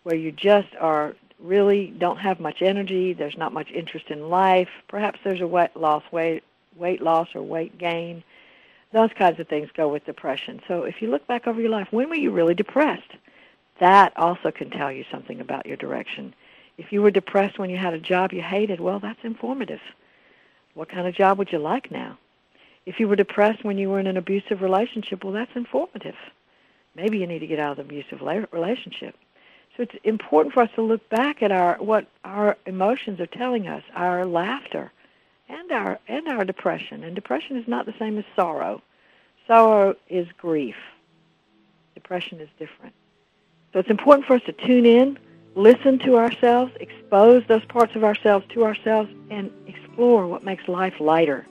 where 0.03 0.17
you 0.17 0.33
just 0.33 0.69
are 0.81 1.15
really 1.41 1.95
don't 1.99 2.19
have 2.19 2.41
much 2.41 2.63
energy. 2.63 3.13
There's 3.13 3.37
not 3.37 3.53
much 3.53 3.71
interest 3.71 4.07
in 4.11 4.29
life. 4.29 4.69
Perhaps 4.89 5.21
there's 5.25 5.41
a 5.41 5.47
weight 5.47 5.77
loss, 5.77 6.03
weight, 6.13 6.43
weight 6.77 7.01
loss 7.01 7.29
or 7.35 7.43
weight 7.43 7.79
gain. 7.79 8.23
Those 8.93 9.11
kinds 9.17 9.41
of 9.41 9.49
things 9.49 9.71
go 9.75 9.89
with 9.89 10.05
depression. 10.05 10.61
So 10.69 10.85
if 10.85 11.01
you 11.01 11.11
look 11.11 11.27
back 11.27 11.47
over 11.47 11.61
your 11.61 11.71
life, 11.71 11.89
when 11.91 12.09
were 12.09 12.15
you 12.15 12.31
really 12.31 12.55
depressed? 12.55 13.13
That 13.81 14.13
also 14.17 14.51
can 14.51 14.71
tell 14.71 14.93
you 14.93 15.05
something 15.11 15.41
about 15.41 15.67
your 15.67 15.77
direction. 15.77 16.35
If 16.79 16.93
you 16.93 17.03
were 17.03 17.11
depressed 17.11 17.59
when 17.59 17.71
you 17.71 17.77
had 17.77 17.95
a 17.95 17.99
job 17.99 18.33
you 18.33 18.43
hated, 18.43 18.81
well, 18.81 19.01
that's 19.01 19.25
informative. 19.25 19.81
What 20.75 20.89
kind 20.89 21.07
of 21.07 21.15
job 21.15 21.39
would 21.39 21.53
you 21.53 21.59
like 21.59 21.91
now? 21.91 22.19
If 22.87 23.01
you 23.01 23.09
were 23.09 23.17
depressed 23.17 23.65
when 23.65 23.79
you 23.79 23.89
were 23.89 24.01
in 24.01 24.07
an 24.07 24.17
abusive 24.17 24.61
relationship, 24.61 25.25
well, 25.25 25.33
that's 25.33 25.55
informative. 25.57 26.17
Maybe 26.95 27.19
you 27.19 27.27
need 27.27 27.41
to 27.41 27.47
get 27.47 27.59
out 27.59 27.79
of 27.79 27.89
the 27.89 27.95
abusive 27.99 28.21
relationship. 28.53 29.17
So 29.77 29.83
it's 29.83 29.95
important 30.05 30.55
for 30.55 30.63
us 30.63 30.71
to 30.77 30.83
look 30.83 31.09
back 31.09 31.43
at 31.43 31.51
our 31.51 31.77
what 31.79 32.07
our 32.25 32.57
emotions 32.67 33.19
are 33.21 33.27
telling 33.27 33.67
us, 33.67 33.83
our 33.95 34.25
laughter, 34.25 34.93
and 35.49 35.73
our 35.73 35.99
and 36.07 36.29
our 36.29 36.45
depression. 36.45 37.03
And 37.03 37.15
depression 37.15 37.57
is 37.57 37.67
not 37.67 37.87
the 37.87 37.95
same 37.99 38.17
as 38.19 38.25
sorrow. 38.37 38.83
Sorrow 39.49 39.97
is 40.09 40.29
grief. 40.39 40.77
Depression 41.95 42.39
is 42.41 42.49
different. 42.59 42.95
So 43.73 43.81
it's 43.81 43.91
important 43.91 44.27
for 44.27 44.35
us 44.35 44.43
to 44.47 44.53
tune 44.53 44.87
in, 44.87 45.19
listen 45.57 45.99
to 46.01 46.17
ourselves, 46.17 46.73
expose 46.79 47.43
those 47.49 47.65
parts 47.65 47.97
of 47.97 48.05
ourselves 48.05 48.47
to 48.51 48.65
ourselves, 48.65 49.11
and 49.31 49.51
explore 49.67 50.29
what 50.29 50.45
makes 50.45 50.69
life 50.69 51.01
lighter. 51.01 51.45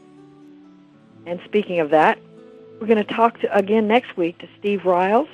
And 1.25 1.39
speaking 1.45 1.79
of 1.79 1.89
that, 1.91 2.19
we're 2.79 2.87
going 2.87 3.03
to 3.03 3.13
talk 3.13 3.39
to, 3.39 3.55
again 3.55 3.87
next 3.87 4.17
week 4.17 4.37
to 4.39 4.47
Steve 4.59 4.85
Riles, 4.85 5.29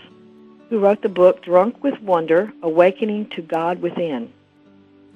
who 0.70 0.80
wrote 0.80 1.02
the 1.02 1.10
book 1.10 1.42
Drunk 1.42 1.84
with 1.84 2.00
Wonder 2.02 2.54
Awakening 2.62 3.30
to 3.30 3.42
God 3.42 3.82
Within. 3.82 4.32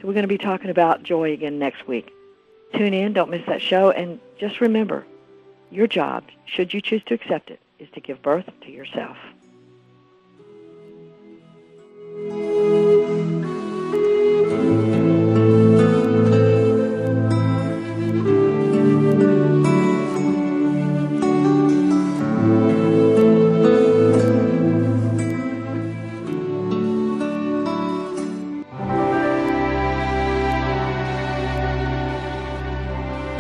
So 0.01 0.07
we're 0.07 0.13
going 0.13 0.24
to 0.24 0.28
be 0.28 0.38
talking 0.38 0.69
about 0.69 1.03
joy 1.03 1.32
again 1.32 1.59
next 1.59 1.88
week. 1.88 2.11
Tune 2.74 2.93
in, 2.93 3.13
don't 3.13 3.30
miss 3.30 3.45
that 3.45 3.61
show, 3.61 3.91
and 3.91 4.19
just 4.39 4.61
remember, 4.61 5.05
your 5.69 5.86
job, 5.86 6.24
should 6.45 6.74
you 6.74 6.82
choose 6.82 7.03
to 7.05 7.13
accept 7.13 7.51
it, 7.51 7.59
is 7.78 7.88
to 7.91 7.99
give 7.99 8.21
birth 8.21 8.49
to 8.61 8.71
yourself. 8.71 9.17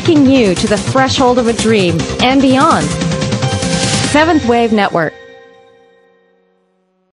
Taking 0.00 0.26
you 0.26 0.54
to 0.54 0.68
the 0.68 0.76
threshold 0.76 1.40
of 1.40 1.48
a 1.48 1.52
dream 1.52 1.98
and 2.22 2.40
beyond. 2.40 2.86
Seventh 4.12 4.46
Wave 4.46 4.72
Network. 4.72 5.07